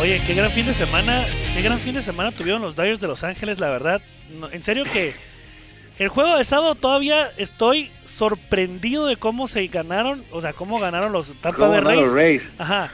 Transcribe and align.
Oye, 0.00 0.20
qué 0.24 0.34
gran 0.34 0.50
fin 0.52 0.64
de 0.66 0.74
semana, 0.74 1.24
qué 1.54 1.60
gran 1.62 1.78
fin 1.80 1.94
de 1.94 2.02
semana 2.02 2.30
tuvieron 2.30 2.62
los 2.62 2.76
Dodgers 2.76 3.00
de 3.00 3.08
Los 3.08 3.24
Ángeles, 3.24 3.58
la 3.58 3.68
verdad. 3.68 4.00
No, 4.38 4.48
en 4.50 4.62
serio 4.62 4.84
que 4.84 5.12
el 5.98 6.08
juego 6.08 6.36
de 6.36 6.44
sábado 6.44 6.76
todavía 6.76 7.30
estoy 7.36 7.90
sorprendido 8.06 9.06
de 9.06 9.16
cómo 9.16 9.48
se 9.48 9.66
ganaron, 9.66 10.22
o 10.30 10.40
sea, 10.40 10.52
cómo 10.52 10.78
ganaron 10.78 11.12
los 11.12 11.32
Tampa 11.40 11.66
Bay 11.66 11.80
Rays. 11.80 12.10
Rays. 12.12 12.52
Ajá. 12.58 12.90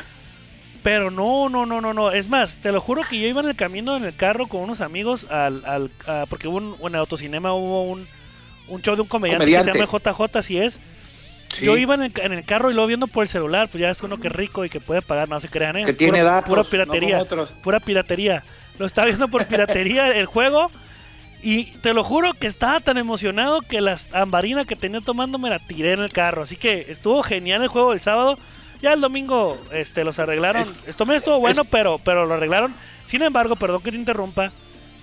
Pero 0.82 1.11
no, 1.11 1.49
no, 1.51 1.67
no, 1.67 1.81
no, 1.82 1.93
no. 1.93 2.11
Es 2.11 2.29
más, 2.29 2.57
te 2.59 2.73
lo 2.73 2.81
juro 2.81 3.03
que 3.09 3.18
yo 3.21 3.27
iba 3.29 3.41
en 3.43 3.49
el 3.49 3.57
camino 3.57 3.96
en 3.96 4.05
el 4.05 4.14
carro 4.17 4.46
con 4.46 4.61
unos 4.63 4.81
amigos 4.81 5.27
al, 5.31 5.63
al 5.67 5.91
a- 6.07 6.25
porque 6.29 6.49
hubo 6.49 6.57
un, 6.57 6.77
en 6.81 6.86
el 6.89 6.96
autocinema 6.96 7.53
hubo 7.53 7.82
un, 7.85 8.07
un 8.68 8.81
show 8.82 8.95
de 8.95 9.03
un 9.03 9.09
comediante, 9.09 9.45
Comediante. 9.45 9.73
que 9.73 9.79
se 9.79 9.86
llama 9.86 9.99
JJ, 10.27 10.39
así 10.39 10.59
es. 10.59 10.81
Sí. 11.55 11.64
Yo 11.64 11.77
iba 11.77 11.95
en 11.95 12.02
el, 12.02 12.12
en 12.16 12.32
el 12.32 12.45
carro 12.45 12.71
y 12.71 12.75
lo 12.75 12.86
viendo 12.86 13.07
por 13.07 13.25
el 13.25 13.29
celular, 13.29 13.68
pues 13.68 13.80
ya 13.80 13.91
es 13.91 14.03
uno 14.03 14.18
que 14.18 14.29
es 14.29 14.34
rico 14.34 14.64
y 14.64 14.68
que 14.68 14.81
puede 14.81 15.03
pagar, 15.03 15.29
no 15.29 15.39
se 15.40 15.49
crean, 15.49 15.76
¿eh? 15.76 15.85
Que 15.85 15.93
Es 15.93 15.96
tiene 15.96 16.18
pura, 16.18 16.31
datos, 16.32 16.49
pura 16.49 16.64
piratería, 16.64 17.25
pura 17.62 17.81
piratería. 17.81 18.43
Lo 18.79 18.86
estaba 18.86 19.07
viendo 19.07 19.29
por 19.29 19.46
piratería 19.46 20.09
el 20.17 20.26
juego 20.26 20.71
y 21.43 21.64
te 21.79 21.93
lo 21.93 22.03
juro 22.03 22.32
que 22.32 22.46
estaba 22.46 22.81
tan 22.81 22.98
emocionado 22.98 23.61
que 23.61 23.81
la 23.81 23.98
ambarina 24.12 24.64
que 24.64 24.76
tenía 24.76 25.00
tomando 25.00 25.39
me 25.39 25.50
la 25.50 25.59
tiré 25.59 25.93
en 25.93 26.00
el 26.00 26.11
carro. 26.11 26.43
Así 26.43 26.57
que 26.57 26.86
estuvo 26.89 27.22
genial 27.22 27.62
el 27.62 27.68
juego 27.68 27.90
del 27.90 28.00
sábado. 28.00 28.39
Ya 28.81 28.93
el 28.93 29.00
domingo 29.00 29.59
este, 29.71 30.04
los 30.04 30.18
arreglaron. 30.18 30.62
Esto 30.86 31.04
también 31.04 31.18
estuvo 31.18 31.39
bueno, 31.40 31.64
pero, 31.64 31.98
pero 32.03 32.27
lo 32.27 32.34
arreglaron. 32.34 32.75
Sin 33.05 33.23
embargo, 33.23 33.56
perdón 33.56 33.83
que 33.83 33.91
te 33.91 33.97
interrumpa, 33.97 34.53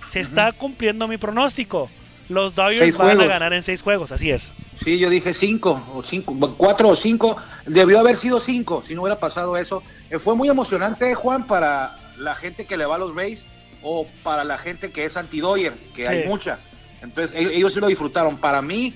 se 0.08 0.20
está 0.20 0.52
cumpliendo 0.52 1.08
mi 1.08 1.16
pronóstico. 1.16 1.88
Los 2.34 2.54
Dodgers 2.54 2.78
Seis 2.78 2.96
van 2.96 3.08
a 3.08 3.14
juegos. 3.14 3.28
ganar 3.28 3.52
en 3.52 3.62
seis 3.62 3.82
juegos, 3.82 4.12
así 4.12 4.30
es. 4.30 4.50
Sí, 4.82 4.98
yo 4.98 5.08
dije 5.10 5.32
cinco, 5.34 5.82
o 5.94 6.02
cinco, 6.02 6.34
cuatro 6.56 6.88
o 6.88 6.96
cinco. 6.96 7.36
Debió 7.66 8.00
haber 8.00 8.16
sido 8.16 8.40
cinco 8.40 8.82
si 8.86 8.94
no 8.94 9.02
hubiera 9.02 9.20
pasado 9.20 9.56
eso. 9.56 9.82
Eh, 10.10 10.18
fue 10.18 10.34
muy 10.34 10.48
emocionante, 10.48 11.14
Juan, 11.14 11.46
para 11.46 11.96
la 12.18 12.34
gente 12.34 12.66
que 12.66 12.76
le 12.76 12.84
va 12.86 12.96
a 12.96 12.98
los 12.98 13.14
Rays 13.14 13.44
o 13.82 14.06
para 14.22 14.44
la 14.44 14.58
gente 14.58 14.90
que 14.90 15.04
es 15.04 15.16
anti-Doyer, 15.16 15.72
que 15.94 16.02
Sí. 16.02 16.08
hay 16.08 16.26
mucha. 16.26 16.58
Entonces, 17.02 17.36
e- 17.36 17.56
ellos 17.56 17.72
sí 17.74 17.80
lo 17.80 17.86
disfrutaron. 17.88 18.36
Para 18.36 18.62
mí, 18.62 18.94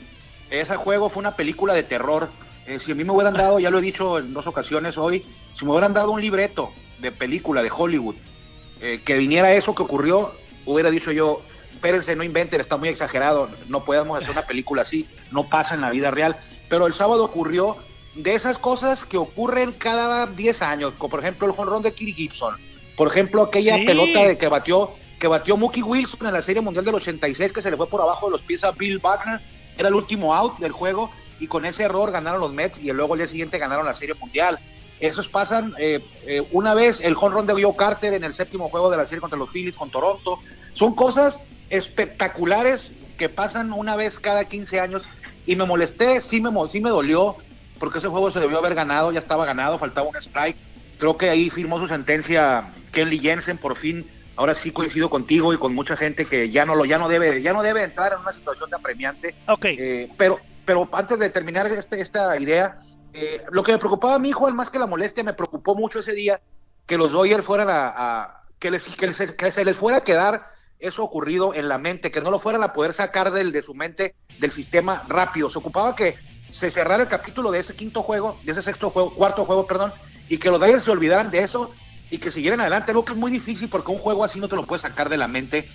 ese 0.51 0.77
juego 0.77 1.09
fue 1.09 1.21
una 1.21 1.35
película 1.37 1.75
de 1.75 1.83
terror. 1.83 2.29
Eh, 2.67 2.79
si 2.79 2.93
a 2.93 2.95
mí 2.95 3.05
me 3.05 3.13
hubieran 3.13 3.35
dado, 3.35 3.59
ya 3.61 3.71
lo 3.71 3.79
he 3.79 3.83
dicho 3.83 4.19
en 4.19 4.33
dos 4.35 4.47
ocasiones 4.47 4.99
hoy, 4.99 5.25
si 5.55 5.65
me 5.65 5.71
hubieran 5.73 5.95
dado 5.95 6.11
un 6.11 6.21
libreto 6.21 6.73
de 6.99 7.13
película 7.13 7.63
de 7.63 7.71
Hollywood, 7.75 8.17
eh, 8.81 9.01
que 9.05 9.17
viniera 9.17 9.53
eso 9.53 9.75
que 9.75 9.83
ocurrió, 9.83 10.35
hubiera 10.65 10.91
dicho 10.91 11.13
yo, 11.13 11.43
espérense, 11.77 12.17
no 12.17 12.25
inventen, 12.25 12.61
está 12.61 12.77
muy 12.77 12.89
exagerado, 12.89 13.49
no 13.69 13.85
podemos 13.85 14.19
hacer 14.19 14.31
una 14.31 14.43
película 14.47 14.83
así, 14.83 15.07
no 15.31 15.49
pasa 15.49 15.75
en 15.75 15.81
la 15.83 15.91
vida 15.91 16.11
real. 16.11 16.37
Pero 16.69 16.87
el 16.87 16.95
sábado 16.95 17.25
ocurrió 17.25 17.77
de 18.15 18.35
esas 18.35 18.59
cosas 18.59 19.05
que 19.05 19.19
ocurren 19.19 19.73
cada 19.73 20.27
10 20.27 20.63
años, 20.63 20.95
como 20.99 21.11
por 21.11 21.21
ejemplo 21.21 21.47
el 21.47 21.53
jonrón 21.53 21.83
de 21.83 21.93
Kiri 21.93 22.13
Gibson, 22.15 22.57
por 22.97 23.09
ejemplo 23.09 23.43
aquella 23.43 23.77
Sí. 23.77 23.85
pelota 23.87 24.21
de 24.27 24.37
que 24.39 24.49
batió 24.49 24.91
que 25.21 25.29
batió 25.29 25.57
Mookie 25.57 25.83
Wilson 25.83 26.27
en 26.27 26.35
la 26.35 26.43
Serie 26.43 26.61
Mundial 26.61 26.85
del 26.85 26.95
86 26.97 27.51
que 27.51 27.63
se 27.63 27.71
le 27.71 27.77
fue 27.79 27.87
por 27.89 28.03
abajo 28.03 28.27
de 28.27 28.33
los 28.33 28.43
pies 28.43 28.63
a 28.65 28.73
Bill 28.73 28.99
Wagner, 28.99 29.41
era 29.79 29.89
el 29.89 29.95
último 29.95 30.35
out 30.35 30.59
del 30.59 30.73
juego 30.73 31.11
y 31.41 31.47
con 31.47 31.65
ese 31.65 31.85
error 31.85 32.11
ganaron 32.11 32.39
los 32.41 32.53
Mets 32.53 32.79
y 32.81 32.93
luego 32.93 33.15
al 33.15 33.21
día 33.21 33.29
siguiente 33.29 33.57
ganaron 33.59 33.87
la 33.87 33.95
Serie 33.95 34.15
Mundial. 34.15 34.59
Esos 35.01 35.29
pasan 35.31 35.75
eh, 35.79 36.01
eh, 36.27 36.47
una 36.53 36.75
vez 36.75 37.01
el 37.01 37.15
jonrón 37.15 37.47
de 37.47 37.53
Joe 37.63 37.75
Carter 37.77 38.13
en 38.15 38.25
el 38.25 38.33
séptimo 38.35 38.69
juego 38.71 38.91
de 38.91 38.97
la 38.99 39.05
serie 39.07 39.21
contra 39.21 39.39
los 39.39 39.51
Phillies 39.51 39.77
con 39.77 39.91
Toronto. 39.91 40.39
Son 40.75 40.95
cosas 40.95 41.39
espectaculares 41.71 42.93
que 43.19 43.29
pasan 43.29 43.73
una 43.73 43.97
vez 43.97 44.19
cada 44.21 44.45
15 44.45 44.81
años 44.81 45.03
y 45.47 45.57
me 45.57 45.65
molesté, 45.65 46.21
sí 46.21 46.41
me, 46.41 46.51
sí 46.71 46.81
me 46.81 46.91
dolió 46.91 47.37
porque 47.79 47.99
ese 47.99 48.09
juego 48.09 48.31
se 48.31 48.41
debió 48.41 48.59
haber 48.59 48.75
ganado, 48.75 49.13
ya 49.13 49.19
estaba 49.19 49.45
ganado, 49.45 49.79
faltaba 49.79 50.09
un 50.09 50.17
strike. 50.17 50.57
Creo 50.99 51.17
que 51.17 51.29
ahí 51.29 51.51
firmó 51.51 51.79
su 51.79 51.87
sentencia 51.87 52.73
Kenley 52.93 53.19
Jensen 53.19 53.59
por 53.59 53.77
fin. 53.77 54.09
Ahora 54.37 54.55
sí 54.55 54.71
coincido 54.71 55.09
contigo 55.11 55.53
y 55.55 55.59
con 55.59 55.75
mucha 55.75 55.97
gente 55.97 56.27
que 56.27 56.51
ya 56.51 56.65
no 56.67 56.75
lo 56.75 56.85
ya 56.85 56.99
no 56.99 57.09
debe 57.09 57.41
ya 57.43 57.53
no 57.53 57.63
debe 57.63 57.83
entrar 57.83 58.13
en 58.13 58.21
una 58.21 58.33
situación 58.33 58.71
de 58.71 58.77
apremiante. 58.77 59.35
Ok. 59.49 59.65
Eh, 59.67 60.11
pero, 60.17 60.41
pero 60.65 60.89
antes 60.93 61.19
de 61.19 61.31
terminar 61.31 61.67
este, 61.67 62.01
esta 62.01 62.39
idea, 62.39 62.77
eh, 63.13 63.41
lo 63.51 63.63
que 63.63 63.73
me 63.73 63.79
preocupaba 63.79 64.15
a 64.15 64.19
mi 64.19 64.31
hijo, 64.31 64.51
más 64.53 64.69
que 64.71 64.79
la 64.79 64.87
molestia, 64.87 65.23
me 65.25 65.33
preocupó 65.35 65.75
mucho 65.75 65.99
ese 66.01 66.13
día 66.13 66.41
que 66.87 66.97
los 66.99 67.13
Dodgers 67.13 67.45
fueran 67.45 67.69
a, 67.71 67.89
a- 67.97 68.43
que, 68.59 68.71
les, 68.71 68.85
que, 68.85 69.07
les- 69.07 69.33
que 69.33 69.53
se 69.53 69.65
les 69.65 69.77
fuera 69.77 69.99
a 69.99 70.03
quedar 70.03 70.51
eso 70.79 71.03
ocurrido 71.03 71.55
en 71.55 71.69
la 71.69 71.79
mente, 71.79 72.11
que 72.11 72.21
no 72.21 72.31
lo 72.31 72.39
fueran 72.39 72.63
a 72.63 72.73
poder 72.73 72.93
sacar 72.93 73.31
del, 73.33 73.53
de 73.53 73.63
su 73.63 73.75
mente 73.75 74.15
del 74.39 74.51
sistema 74.51 75.03
rápido. 75.09 75.49
Se 75.51 75.59
ocupaba 75.59 75.97
que 75.97 76.15
se 76.51 76.71
cerrara 76.71 77.03
el 77.03 77.09
capítulo 77.09 77.51
de 77.51 77.61
ese 77.61 77.75
quinto 77.75 78.03
juego, 78.03 78.39
de 78.45 78.53
ese 78.53 78.63
sexto 78.63 78.91
juego, 78.91 79.13
cuarto 79.15 79.45
juego, 79.45 79.67
perdón, 79.67 79.93
y 80.29 80.39
que 80.39 80.51
los 80.51 80.61
Dodgers 80.61 80.85
se 80.85 80.91
olvidaran 80.91 81.31
de 81.31 81.41
eso 81.41 81.71
y 82.11 82.19
que 82.19 82.31
siguieran 82.31 82.61
adelante, 82.61 82.93
lo 82.93 83.05
que 83.05 83.13
es 83.13 83.19
muy 83.19 83.31
difícil 83.31 83.69
porque 83.69 83.91
un 83.91 83.99
juego 83.99 84.25
así 84.25 84.39
no 84.39 84.49
te 84.49 84.57
lo 84.57 84.65
puedes 84.65 84.83
sacar 84.83 85.09
de 85.09 85.17
la 85.17 85.29
mente, 85.29 85.69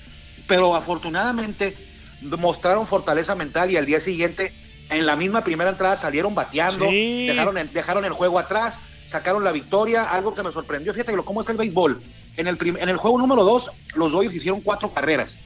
pero 0.47 0.75
afortunadamente 0.75 1.75
mostraron 2.21 2.87
fortaleza 2.87 3.35
mental 3.35 3.71
y 3.71 3.77
al 3.77 3.85
día 3.85 3.99
siguiente 3.99 4.53
en 4.89 5.05
la 5.05 5.15
misma 5.15 5.41
primera 5.43 5.69
entrada 5.69 5.97
salieron 5.97 6.35
bateando, 6.35 6.89
Sí. 6.89 7.25
dejaron, 7.27 7.57
el, 7.57 7.71
dejaron 7.73 8.05
el 8.05 8.11
juego 8.13 8.39
atrás, 8.39 8.77
sacaron 9.07 9.43
la 9.43 9.51
victoria, 9.51 10.03
algo 10.03 10.33
que 10.35 10.43
me 10.43 10.51
sorprendió, 10.51 10.93
fíjate 10.93 11.15
lo- 11.15 11.25
cómo 11.25 11.41
está 11.41 11.51
el 11.51 11.57
béisbol. 11.57 12.01
En 12.37 12.47
el, 12.47 12.57
en 12.61 12.89
el 12.89 12.97
juego 12.97 13.17
número 13.17 13.43
2, 13.43 13.71
los 13.95 14.11
Dodgers 14.11 14.35
hicieron 14.35 14.61
cuatro 14.61 14.93
carreras 14.93 15.37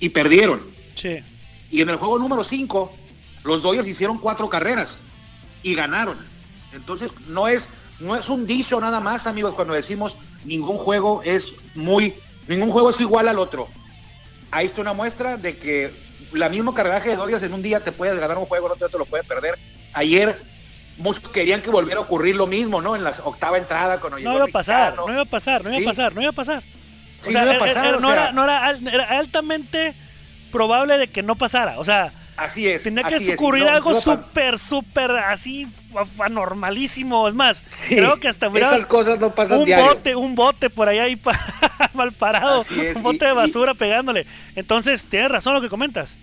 y 0.00 0.10
perdieron. 0.10 0.60
Sí. 0.94 1.22
Y 1.70 1.80
en 1.80 1.88
el 1.88 1.96
juego 1.96 2.18
número 2.18 2.44
5, 2.44 2.92
los 3.44 3.62
Dodgers 3.62 3.88
hicieron 3.88 4.18
cuatro 4.18 4.48
carreras 4.48 4.90
y 5.62 5.74
ganaron. 5.74 6.18
Entonces, 6.72 7.10
no 7.28 7.48
es, 7.48 7.66
no 8.00 8.16
es 8.16 8.28
un 8.28 8.46
dicho 8.46 8.80
nada 8.80 9.00
más, 9.00 9.26
amigos, 9.26 9.54
cuando 9.54 9.74
decimos 9.74 10.16
ningún 10.44 10.76
juego 10.76 11.22
es 11.24 11.54
muy, 11.74 12.14
ningún 12.46 12.70
juego 12.70 12.90
es 12.90 13.00
igual 13.00 13.28
al 13.28 13.38
otro. 13.38 13.68
Ahí 14.50 14.66
está 14.66 14.80
una 14.80 14.92
muestra 14.92 15.36
de 15.36 15.56
que 15.56 15.92
la 16.32 16.48
mismo 16.48 16.74
cargaje 16.74 17.10
de 17.10 17.16
Dodgers 17.16 17.42
en 17.42 17.52
un 17.52 17.62
día 17.62 17.82
te 17.82 17.92
puedes 17.92 18.18
ganar 18.18 18.38
un 18.38 18.46
juego, 18.46 18.68
no 18.68 18.76
te, 18.76 18.88
te 18.88 18.98
lo 18.98 19.06
puede 19.06 19.24
perder. 19.24 19.58
Ayer 19.92 20.40
muchos 20.98 21.28
querían 21.28 21.62
que 21.62 21.70
volviera 21.70 22.00
a 22.00 22.02
ocurrir 22.04 22.36
lo 22.36 22.46
mismo, 22.46 22.80
¿no? 22.80 22.96
En 22.96 23.04
la 23.04 23.10
octava 23.24 23.58
entrada 23.58 23.98
cuando 24.00 24.18
llegó 24.18 24.30
No 24.30 24.36
iba 24.38 24.44
a 24.46 24.48
pasar, 24.48 24.96
no 24.96 25.12
iba 25.12 25.22
a 25.22 25.24
pasar, 25.26 25.62
no 25.64 25.70
iba 25.70 25.78
a 25.80 25.90
pasar, 25.92 26.14
no 26.14 26.20
iba 26.22 26.30
a 26.30 26.34
pasar. 26.34 26.62
O 27.26 27.30
sea, 27.30 27.44
no 27.44 27.52
iba 27.54 27.64
a 27.64 27.70
era- 28.12 28.32
no, 28.32 28.42
altamente 29.08 29.94
probable 30.52 30.98
de 30.98 31.08
que 31.08 31.22
no 31.22 31.36
pasara. 31.36 31.78
O 31.78 31.84
sea, 31.84 32.12
Así 32.36 32.68
es. 32.68 32.82
tenía 32.82 33.02
que 33.04 33.34
ocurrir 33.34 33.64
No, 33.64 33.70
algo 33.70 33.92
no 33.92 34.00
súper, 34.00 34.58
súper 34.58 35.10
así 35.10 35.66
anormalísimo. 36.18 37.28
Es 37.28 37.34
más, 37.34 37.62
Sí, 37.70 37.96
creo 37.96 38.16
que 38.20 38.28
hasta 38.28 38.46
Esas 38.48 38.86
cosas 38.86 39.18
no 39.18 39.30
pasan 39.34 39.58
un 39.60 39.64
diario. 39.64 39.86
bote, 39.86 40.14
un 40.16 40.34
bote 40.34 40.70
por 40.70 40.88
ahí 40.88 40.98
ahí 40.98 41.16
pa- 41.16 41.38
mal 41.94 42.12
parado, 42.12 42.62
es, 42.62 42.96
un 42.96 43.02
bote 43.02 43.16
y- 43.16 43.28
de 43.28 43.32
y- 43.32 43.36
basura 43.36 43.74
pegándole. 43.74 44.26
Entonces, 44.54 45.04
tienes 45.06 45.30
razón 45.30 45.54
lo 45.54 45.60
que 45.60 45.68
comentas. 45.68 46.16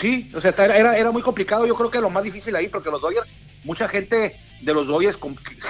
Sí, 0.00 0.30
o 0.34 0.40
sea, 0.40 0.50
era, 0.50 0.96
era 0.98 1.10
muy 1.10 1.22
complicado. 1.22 1.66
Yo 1.66 1.74
creo 1.76 1.90
que 1.90 2.00
lo 2.00 2.10
más 2.10 2.24
difícil 2.24 2.54
ahí, 2.56 2.68
porque 2.68 2.90
los 2.90 3.00
Dodgers, 3.00 3.26
mucha 3.64 3.88
gente 3.88 4.36
de 4.60 4.74
los 4.74 4.86
Dodgers, 4.86 5.18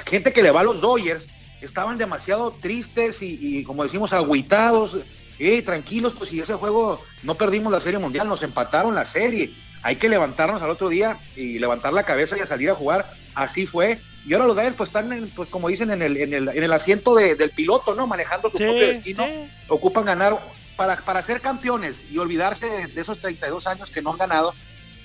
gente 0.06 0.32
que 0.32 0.42
le 0.42 0.50
va 0.50 0.60
a 0.60 0.64
los 0.64 0.80
Dodgers, 0.80 1.26
estaban 1.60 1.98
demasiado 1.98 2.52
tristes 2.52 3.22
y, 3.22 3.38
y, 3.58 3.62
como 3.64 3.82
decimos, 3.82 4.12
agüitados. 4.12 4.96
Eh, 5.40 5.62
tranquilos, 5.62 6.14
pues 6.16 6.30
si 6.30 6.38
ese 6.38 6.54
juego 6.54 7.00
no 7.24 7.34
perdimos 7.34 7.72
la 7.72 7.80
Serie 7.80 7.98
Mundial, 7.98 8.28
nos 8.28 8.42
empataron 8.44 8.94
la 8.94 9.04
serie. 9.04 9.52
Hay 9.82 9.96
que 9.96 10.08
levantarnos 10.08 10.62
al 10.62 10.70
otro 10.70 10.88
día 10.88 11.18
y 11.36 11.58
levantar 11.58 11.92
la 11.92 12.04
cabeza 12.04 12.38
y 12.38 12.40
a 12.40 12.46
salir 12.46 12.70
a 12.70 12.74
jugar. 12.76 13.12
Así 13.34 13.66
fue. 13.66 13.98
Y 14.24 14.32
ahora 14.32 14.46
los 14.46 14.56
Dodgers, 14.56 14.76
pues 14.76 14.88
están, 14.88 15.12
en, 15.12 15.28
pues 15.30 15.48
como 15.48 15.68
dicen, 15.68 15.90
en 15.90 16.02
el, 16.02 16.16
en 16.16 16.32
el, 16.32 16.48
en 16.48 16.62
el 16.62 16.72
asiento 16.72 17.14
de- 17.16 17.34
del 17.34 17.50
piloto, 17.50 17.94
¿no? 17.96 18.06
Manejando 18.06 18.48
su 18.48 18.56
Sí, 18.58 18.64
propio 18.64 18.86
destino 18.86 19.24
sí. 19.26 19.48
ocupan 19.68 20.04
ganar 20.04 20.38
para, 20.76 20.96
para 20.96 21.22
ser 21.22 21.40
campeones 21.40 22.00
y 22.10 22.18
olvidarse 22.18 22.66
de, 22.66 22.86
de 22.86 23.00
esos 23.00 23.18
32 23.20 23.66
años 23.66 23.90
que 23.90 24.02
no 24.02 24.12
han 24.12 24.18
ganado, 24.18 24.54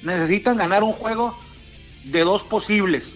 necesitan 0.01 0.57
ganar 0.57 0.83
un 0.83 0.93
juego 0.93 1.37
de 2.03 2.23
dos 2.23 2.43
posibles. 2.43 3.15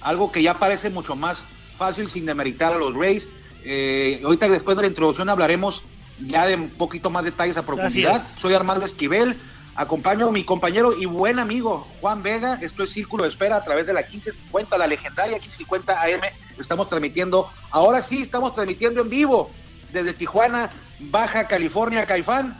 Algo 0.00 0.30
que 0.32 0.42
ya 0.42 0.58
parece 0.58 0.90
mucho 0.90 1.16
más 1.16 1.42
fácil 1.76 2.08
sin 2.08 2.26
demeritar 2.26 2.72
a 2.72 2.78
los 2.78 2.94
Rays. 2.94 3.28
Eh, 3.64 4.20
ahorita 4.24 4.48
después 4.48 4.76
de 4.76 4.82
la 4.82 4.88
introducción 4.88 5.28
hablaremos 5.28 5.82
ya 6.20 6.46
de 6.46 6.56
un 6.56 6.68
poquito 6.68 7.10
más 7.10 7.24
detalles 7.24 7.56
a 7.56 7.64
profundidad. 7.64 8.22
Soy 8.38 8.54
Armando 8.54 8.84
Esquivel, 8.84 9.38
acompaño 9.74 10.28
a 10.28 10.32
mi 10.32 10.44
compañero 10.44 10.92
y 10.96 11.06
buen 11.06 11.38
amigo 11.38 11.86
Juan 12.00 12.22
Vega. 12.22 12.58
Esto 12.60 12.84
es 12.84 12.90
Círculo 12.90 13.24
de 13.24 13.30
Espera 13.30 13.56
a 13.56 13.64
través 13.64 13.86
de 13.86 13.94
la 13.94 14.00
1550, 14.00 14.78
la 14.78 14.86
legendaria 14.86 15.38
1550 15.38 16.02
AM. 16.02 16.20
Estamos 16.58 16.88
transmitiendo, 16.88 17.48
ahora 17.70 18.02
sí 18.02 18.22
estamos 18.22 18.54
transmitiendo 18.54 19.00
en 19.00 19.08
vivo 19.08 19.50
desde 19.92 20.12
Tijuana, 20.12 20.70
Baja 20.98 21.46
California, 21.46 22.06
Caifán. 22.06 22.56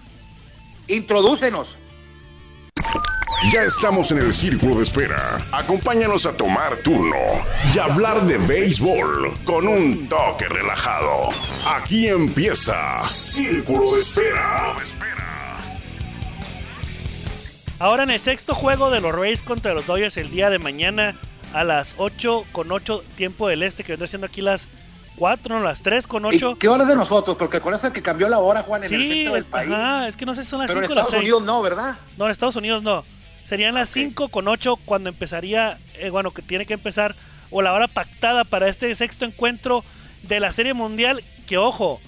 Introdúcenos. 0.89 1.77
Ya 3.53 3.63
estamos 3.63 4.11
en 4.11 4.19
el 4.19 4.33
círculo 4.33 4.77
de 4.77 4.85
espera. 4.85 5.45
Acompáñanos 5.53 6.25
a 6.25 6.35
tomar 6.35 6.77
turno 6.79 7.17
y 7.75 7.79
hablar 7.79 8.25
de 8.25 8.39
béisbol 8.39 9.39
con 9.45 9.69
un 9.69 10.09
toque 10.09 10.49
relajado. 10.49 11.29
Aquí 11.69 12.09
empieza 12.09 13.03
Círculo 13.03 13.95
de 13.95 14.01
Espera. 14.01 14.75
Ahora 17.79 18.05
en 18.05 18.11
el 18.11 18.21
sexto 18.21 18.55
juego 18.55 18.91
de 18.91 19.03
los 19.03 19.15
Rays 19.15 19.43
contra 19.43 19.75
los 19.75 19.87
Dodgers 19.87 20.17
el 20.17 20.31
día 20.31 20.49
de 20.49 20.59
mañana 20.59 21.15
a 21.53 21.65
las 21.65 21.97
8 21.99 22.47
con 22.51 22.73
8 22.73 23.05
tiempo 23.17 23.47
del 23.49 23.63
este, 23.63 23.85
que 23.85 23.93
vendrá 23.93 24.07
siendo 24.07 24.27
aquí 24.27 24.41
las 24.41 24.69
4, 25.17 25.59
no, 25.59 25.65
las 25.65 25.83
3 25.83 26.07
con 26.07 26.25
8. 26.25 26.57
¿Qué 26.59 26.69
hora 26.69 26.85
de 26.85 26.97
nosotros? 26.97 27.37
Porque 27.37 27.61
con 27.61 27.73
eso 27.75 27.93
que 27.93 28.03
cambió 28.03 28.29
la 28.29 28.39
hora, 28.39 28.63
Juan, 28.63 28.83
en 28.85 28.93
el 28.95 29.01
centro 29.09 29.33
del 29.35 29.43
es, 29.43 29.49
país. 29.49 29.73
Ajá, 29.73 30.09
es 30.09 30.17
que 30.17 30.27
no 30.27 30.35
sé 30.35 30.43
si 30.43 30.51
son 30.51 30.61
las 30.61 30.69
Pero 30.69 30.81
5 30.81 30.87
en 30.87 30.93
o 30.93 30.95
las 30.97 31.07
Estados 31.07 31.23
6. 31.23 31.33
Unidos 31.33 31.43
no, 31.45 31.63
¿verdad? 31.63 31.97
No, 32.17 32.25
en 32.27 32.31
Estados 32.33 32.57
Unidos 32.57 32.83
no. 32.83 33.05
Serían 33.47 33.75
las 33.75 33.89
Ok. 33.91 33.95
5 33.95 34.29
con 34.29 34.49
8 34.49 34.77
cuando 34.85 35.11
empezaría, 35.11 35.79
eh, 35.99 36.11
bueno, 36.11 36.31
que 36.31 36.43
tiene 36.43 36.67
que 36.67 36.75
empezar, 36.75 37.15
o 37.51 37.63
la 37.63 37.73
hora 37.73 37.87
pactada 37.89 38.45
para 38.45 38.69
este 38.69 38.93
sexto 38.95 39.25
encuentro 39.25 39.85
de 40.23 40.41
la 40.41 40.51
Serie 40.51 40.75
Mundial, 40.75 41.23
que 41.47 41.59
ojo, 41.59 42.01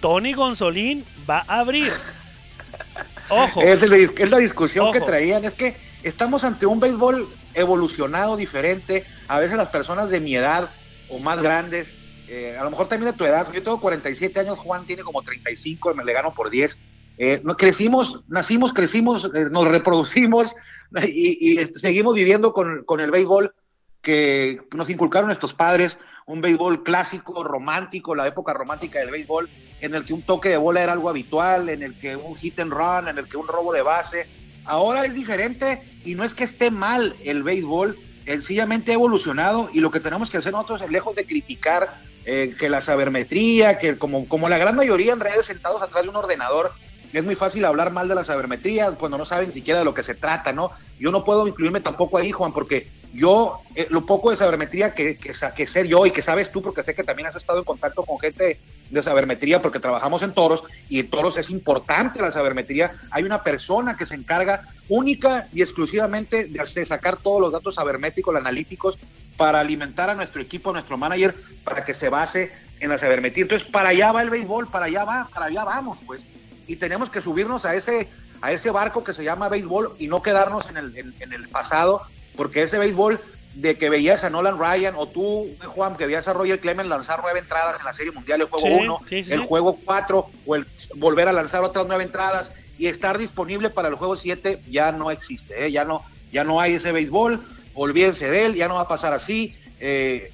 Tony 0.00 0.32
Gonzolín 0.34 1.04
va 1.28 1.44
a 1.46 1.60
abrir. 1.60 1.90
Ojo. 3.30 3.62
Es, 3.62 3.80
la 3.88 3.96
dis- 3.96 4.12
es 4.18 4.30
la 4.30 4.36
discusión 4.38 4.92
que 4.92 5.00
traían, 5.00 5.44
es 5.44 5.54
que 5.54 5.76
estamos 6.02 6.44
ante 6.44 6.66
un 6.66 6.78
béisbol 6.80 7.26
evolucionado, 7.54 8.36
diferente. 8.36 9.04
A 9.28 9.38
veces 9.38 9.56
las 9.56 9.68
personas 9.68 10.10
de 10.10 10.20
mi 10.20 10.34
edad 10.36 10.68
o 11.08 11.18
más 11.18 11.40
grandes, 11.40 11.94
eh, 12.34 12.58
a 12.58 12.64
lo 12.64 12.70
mejor 12.70 12.88
también 12.88 13.12
de 13.12 13.16
tu 13.16 13.24
edad, 13.24 13.46
yo 13.52 13.62
tengo 13.62 13.80
47 13.80 14.40
años, 14.40 14.58
Juan 14.58 14.86
tiene 14.86 15.04
como 15.04 15.22
35, 15.22 15.94
me 15.94 16.04
le 16.04 16.12
gano 16.12 16.34
por 16.34 16.50
10. 16.50 16.76
Eh, 17.16 17.40
crecimos, 17.56 18.24
nacimos, 18.26 18.72
crecimos, 18.72 19.30
eh, 19.32 19.46
nos 19.52 19.68
reproducimos 19.68 20.52
y, 21.06 21.60
este, 21.60 21.78
seguimos 21.78 22.12
viviendo 22.16 22.52
con, 22.52 22.82
con 22.84 22.98
el 22.98 23.12
béisbol 23.12 23.54
que 24.02 24.60
nos 24.74 24.90
inculcaron 24.90 25.28
nuestros 25.28 25.54
padres, 25.54 25.96
un 26.26 26.40
béisbol 26.40 26.82
clásico, 26.82 27.44
romántico, 27.44 28.16
la 28.16 28.26
época 28.26 28.52
romántica 28.52 28.98
del 28.98 29.12
béisbol, 29.12 29.48
en 29.80 29.94
el 29.94 30.04
que 30.04 30.12
un 30.12 30.22
toque 30.22 30.48
de 30.48 30.56
bola 30.56 30.82
era 30.82 30.92
algo 30.92 31.08
habitual, 31.08 31.68
en 31.68 31.84
el 31.84 31.96
que 31.96 32.16
un 32.16 32.34
hit 32.34 32.58
and 32.58 32.72
run, 32.72 33.06
en 33.06 33.16
el 33.16 33.28
que 33.28 33.36
un 33.36 33.46
robo 33.46 33.72
de 33.72 33.82
base. 33.82 34.26
Ahora 34.64 35.04
es 35.04 35.14
diferente 35.14 36.00
y 36.04 36.16
no 36.16 36.24
es 36.24 36.34
que 36.34 36.42
esté 36.42 36.72
mal 36.72 37.14
el 37.22 37.44
béisbol, 37.44 37.96
sencillamente 38.24 38.90
ha 38.90 38.94
evolucionado 38.94 39.70
y 39.72 39.78
lo 39.78 39.92
que 39.92 40.00
tenemos 40.00 40.30
que 40.30 40.38
hacer 40.38 40.52
nosotros 40.52 40.90
lejos 40.90 41.14
de 41.14 41.26
criticar 41.26 41.94
eh, 42.24 42.54
que 42.58 42.68
la 42.68 42.80
sabermetría, 42.80 43.78
que 43.78 43.98
como, 43.98 44.28
como 44.28 44.48
la 44.48 44.58
gran 44.58 44.76
mayoría 44.76 45.12
en 45.12 45.20
redes 45.20 45.46
sentados 45.46 45.82
atrás 45.82 46.02
de 46.02 46.08
un 46.08 46.16
ordenador, 46.16 46.72
es 47.12 47.22
muy 47.22 47.36
fácil 47.36 47.64
hablar 47.64 47.92
mal 47.92 48.08
de 48.08 48.16
la 48.16 48.24
sabermetría 48.24 48.90
cuando 48.92 49.16
no 49.16 49.24
saben 49.24 49.52
siquiera 49.52 49.78
de 49.78 49.84
lo 49.84 49.94
que 49.94 50.02
se 50.02 50.16
trata, 50.16 50.52
¿no? 50.52 50.72
Yo 50.98 51.12
no 51.12 51.24
puedo 51.24 51.46
incluirme 51.46 51.80
tampoco 51.80 52.18
ahí, 52.18 52.32
Juan, 52.32 52.52
porque 52.52 52.88
yo, 53.12 53.60
eh, 53.76 53.86
lo 53.90 54.04
poco 54.04 54.30
de 54.32 54.36
sabermetría 54.36 54.92
que, 54.94 55.16
que, 55.16 55.32
que 55.54 55.66
sé 55.68 55.86
yo 55.86 56.04
y 56.06 56.10
que 56.10 56.22
sabes 56.22 56.50
tú, 56.50 56.60
porque 56.60 56.82
sé 56.82 56.92
que 56.92 57.04
también 57.04 57.28
has 57.28 57.36
estado 57.36 57.60
en 57.60 57.64
contacto 57.64 58.02
con 58.02 58.18
gente 58.18 58.58
de 58.90 59.02
sabermetría, 59.02 59.62
porque 59.62 59.78
trabajamos 59.78 60.22
en 60.22 60.32
toros 60.32 60.64
y 60.88 60.98
en 60.98 61.08
toros 61.08 61.38
es 61.38 61.50
importante 61.50 62.20
la 62.20 62.32
sabermetría. 62.32 62.92
Hay 63.12 63.22
una 63.22 63.42
persona 63.44 63.96
que 63.96 64.06
se 64.06 64.16
encarga 64.16 64.62
única 64.88 65.46
y 65.52 65.62
exclusivamente 65.62 66.46
de, 66.46 66.58
hacer- 66.60 66.84
sacar 66.84 67.16
todos 67.18 67.40
los 67.40 67.52
datos 67.52 67.76
sabermétricos, 67.76 68.34
analíticos, 68.34 68.98
para 69.36 69.60
alimentar 69.60 70.10
a 70.10 70.14
nuestro 70.14 70.40
equipo, 70.40 70.70
a 70.70 70.74
nuestro 70.74 70.96
manager, 70.96 71.34
para 71.64 71.84
que 71.84 71.94
se 71.94 72.08
base 72.08 72.52
en 72.80 72.90
la 72.90 72.98
sabermetría. 72.98 73.42
Entonces, 73.42 73.68
para 73.70 73.90
allá 73.90 74.12
va 74.12 74.22
el 74.22 74.30
béisbol, 74.30 74.68
para 74.68 74.86
allá 74.86 75.04
va, 75.04 75.28
para 75.32 75.46
allá 75.46 75.64
vamos, 75.64 75.98
pues 76.06 76.24
y 76.66 76.76
tenemos 76.76 77.10
que 77.10 77.20
subirnos 77.20 77.64
a 77.64 77.74
ese, 77.74 78.08
a 78.40 78.52
ese 78.52 78.70
barco 78.70 79.04
que 79.04 79.12
se 79.12 79.24
llama 79.24 79.48
béisbol 79.48 79.96
y 79.98 80.08
no 80.08 80.22
quedarnos 80.22 80.70
en 80.70 80.76
el, 80.78 80.96
en, 80.96 81.14
en 81.20 81.32
el 81.32 81.48
pasado, 81.48 82.02
porque 82.36 82.62
ese 82.62 82.78
béisbol 82.78 83.20
de 83.54 83.76
que 83.76 83.88
veías 83.88 84.24
a 84.24 84.30
Nolan 84.30 84.58
Ryan 84.58 84.94
o 84.96 85.06
tú, 85.06 85.48
Juan, 85.64 85.96
que 85.96 86.06
veías 86.06 86.26
a 86.26 86.32
Roger 86.32 86.58
Clemens 86.58 86.88
lanzar 86.88 87.20
nueve 87.22 87.38
entradas 87.38 87.78
en 87.78 87.84
la 87.84 87.94
Serie 87.94 88.12
Mundial, 88.12 88.40
el 88.40 88.48
juego 88.48 88.66
Sí, 88.66 88.84
1, 88.84 88.98
sí, 89.06 89.24
sí, 89.24 89.32
el 89.32 89.40
juego 89.40 89.78
4 89.84 90.30
o 90.46 90.54
el 90.56 90.66
volver 90.96 91.28
a 91.28 91.32
lanzar 91.32 91.62
otras 91.62 91.86
nueve 91.86 92.02
entradas 92.02 92.50
y 92.78 92.88
estar 92.88 93.16
disponible 93.16 93.70
para 93.70 93.88
el 93.88 93.94
juego 93.94 94.16
7 94.16 94.62
ya 94.68 94.90
no 94.90 95.10
existe, 95.10 95.66
¿eh? 95.66 95.70
ya, 95.70 95.84
no, 95.84 96.02
ya 96.32 96.42
no 96.42 96.60
hay 96.60 96.74
ese 96.74 96.90
béisbol, 96.90 97.44
olvídense 97.74 98.30
de 98.30 98.46
él, 98.46 98.54
ya 98.54 98.68
no 98.68 98.74
va 98.74 98.82
a 98.82 98.88
pasar 98.88 99.12
así. 99.12 99.56
eh, 99.80 100.30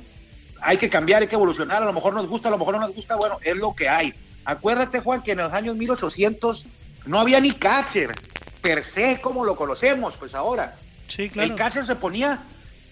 hay 0.63 0.77
que 0.77 0.91
cambiar, 0.91 1.23
hay 1.23 1.29
que 1.29 1.35
evolucionar, 1.37 1.83
a 1.83 1.87
lo 1.87 1.93
mejor 1.93 2.13
nos 2.13 2.29
gusta, 2.29 2.49
a 2.49 2.51
lo 2.51 2.59
mejor 2.59 2.75
no 2.75 2.81
nos 2.81 2.95
gusta, 2.95 3.17
bueno, 3.17 3.39
es 3.43 3.57
lo 3.57 3.75
que 3.75 3.89
hay. 3.89 4.13
Acuérdate, 4.45 5.01
Juan, 5.01 5.23
que 5.23 5.33
en 5.33 5.39
los 5.39 5.53
años 5.53 5.75
1800 5.77 6.67
no 7.07 7.19
había 7.19 7.41
ni 7.41 7.53
catcher, 7.53 8.13
per 8.61 8.85
se, 8.85 9.21
como 9.23 9.45
lo 9.45 9.57
conocemos, 9.57 10.17
pues 10.17 10.35
ahora. 10.35 10.77
Sí, 11.09 11.25
El 11.25 11.31
claro. 11.31 11.57
catcher 11.57 11.87
se 11.87 11.97
ponía, 11.97 12.43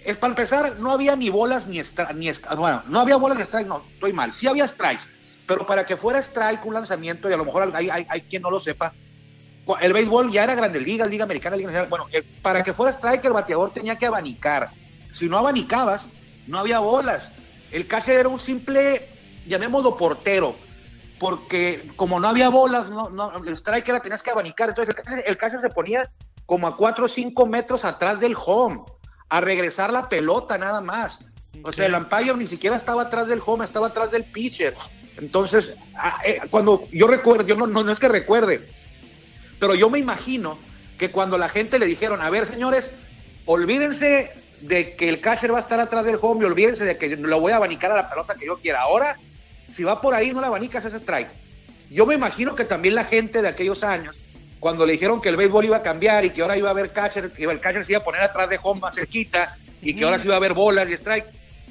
es 0.05 0.17
para 0.17 0.31
empezar, 0.31 0.79
no 0.81 0.93
había 0.93 1.15
ni 1.15 1.29
bolas 1.29 1.67
ni 1.67 1.81
ni 2.15 2.31
bueno, 2.57 2.83
no 2.89 3.01
había 3.01 3.17
bolas 3.17 3.39
ni 3.39 3.45
strikes, 3.45 3.69
no, 3.69 3.85
estoy 3.93 4.13
mal, 4.15 4.33
sí 4.33 4.47
había 4.49 4.67
strikes, 4.67 5.05
pero 5.47 5.67
para 5.67 5.85
que 5.85 5.97
fuera 5.97 6.21
strike 6.21 6.65
un 6.65 6.75
lanzamiento, 6.75 7.29
y 7.29 7.35
a 7.35 7.37
lo 7.37 7.45
mejor 7.45 7.71
hay, 7.75 7.91
hay, 7.91 8.07
hay 8.09 8.21
quien 8.23 8.43
no 8.43 8.51
lo 8.51 8.61
sepa, 8.61 8.95
el 9.81 9.93
béisbol 9.93 10.31
ya 10.33 10.45
era 10.45 10.55
Grandes 10.55 10.83
Ligas, 10.83 11.09
Liga 11.09 11.25
Americana, 11.25 11.57
Liga 11.57 11.69
Nacional, 11.69 11.89
bueno, 11.91 12.07
eh, 12.13 12.23
para 12.43 12.63
que 12.63 12.73
fuera 12.73 12.93
strike 12.93 13.25
el 13.25 13.33
bateador 13.33 13.73
tenía 13.73 13.97
que 13.97 14.07
abanicar, 14.07 14.71
si 15.13 15.29
no 15.29 15.39
abanicabas, 15.39 16.09
no 16.47 16.59
había 16.59 16.79
bolas, 16.79 17.31
el 17.71 17.87
catcher 17.87 18.21
era 18.21 18.29
un 18.29 18.39
simple, 18.39 19.09
llamémoslo 19.47 19.97
portero, 19.97 20.57
porque 21.19 21.91
como 21.97 22.21
no 22.21 22.29
había 22.29 22.49
bolas, 22.49 22.89
no, 22.91 23.11
no, 23.11 23.33
el 23.37 23.49
strike 23.57 23.89
la 23.89 24.01
tenías 24.01 24.23
que 24.23 24.31
abanicar, 24.31 24.69
entonces 24.71 24.95
el 25.27 25.37
catcher, 25.37 25.57
el 25.57 25.61
se 25.61 25.69
ponía 25.71 26.11
como 26.47 26.67
a 26.67 26.77
4 26.77 27.05
o 27.05 27.09
5 27.09 27.47
metros 27.47 27.85
atrás 27.85 28.21
del 28.21 28.37
home, 28.43 28.83
a 29.29 29.41
regresar 29.41 29.93
la 29.93 30.09
pelota 30.09 30.57
nada 30.57 30.81
más. 30.81 31.19
O 31.65 31.73
sea, 31.73 31.87
el 31.87 31.95
umpire 31.95 32.35
ni 32.35 32.47
siquiera 32.47 32.77
estaba 32.77 33.03
atrás 33.03 33.27
del 33.29 33.43
home, 33.45 33.65
estaba 33.65 33.89
atrás 33.89 34.11
del 34.11 34.25
pitcher. 34.25 34.75
Entonces, 35.19 35.75
a- 35.97 36.21
eh, 36.25 36.41
cuando 36.51 36.89
yo 36.93 37.07
recuerdo, 37.09 37.45
yo 37.45 37.57
no, 37.57 37.67
no, 37.67 37.83
no 37.83 37.93
es 37.93 37.99
que 37.99 38.09
recuerde, 38.09 38.67
pero 39.59 39.75
yo 39.75 39.91
me 39.91 39.99
imagino 39.99 40.59
que 40.99 41.11
cuando 41.11 41.39
la 41.39 41.49
gente 41.49 41.79
le 41.79 41.87
dijeron, 41.87 42.21
a 42.21 42.31
ver, 42.31 42.47
señores, 42.47 42.91
olvídense 43.47 44.33
de 44.61 44.97
que 44.97 45.09
el 45.09 45.21
catcher 45.21 45.53
va 45.53 45.59
a 45.59 45.61
estar 45.61 45.81
atrás 45.81 46.05
del 46.05 46.19
home 46.21 46.43
y 46.43 46.45
olvídense 46.45 46.85
de 46.85 46.99
que 46.99 47.17
lo 47.17 47.41
voy 47.41 47.53
a 47.53 47.57
abanicar 47.57 47.91
a 47.93 47.97
la 47.97 48.11
pelota 48.11 48.35
que 48.35 48.47
yo 48.47 48.59
quiera. 48.59 48.83
Ahora, 48.83 49.17
si 49.73 49.85
va 49.85 50.01
por 50.01 50.15
ahí, 50.15 50.33
no 50.33 50.41
la 50.41 50.49
abanicas, 50.49 50.85
es 50.85 50.95
strike. 50.95 51.29
Yo 51.91 52.05
me 52.05 52.15
imagino 52.15 52.55
que 52.55 52.65
también 52.65 52.95
la 52.95 53.05
gente 53.05 53.41
de 53.41 53.49
aquellos 53.49 53.83
años, 53.85 54.19
cuando 54.61 54.85
le 54.85 54.93
dijeron 54.93 55.21
que 55.21 55.29
el 55.29 55.37
béisbol 55.37 55.67
iba 55.67 55.77
a 55.79 55.83
cambiar 55.83 56.25
y 56.25 56.31
que 56.31 56.43
ahora 56.43 56.57
iba 56.57 56.69
a 56.69 56.73
haber 56.73 56.93
catcher, 56.93 57.33
que 57.33 57.45
el 57.45 57.61
catcher 57.61 57.87
se 57.87 57.93
iba 57.93 58.01
a 58.01 58.05
poner 58.05 58.23
atrás 58.23 58.51
de 58.51 58.59
home 58.63 58.81
más 58.81 58.95
cerquita 58.95 59.57
y 59.81 59.95
que 59.95 60.05
ahora 60.05 60.19
sí 60.19 60.27
iba 60.27 60.35
a 60.35 60.39
haber 60.39 60.55
bolas 60.55 60.89
y 60.89 60.95
strike, 60.95 61.27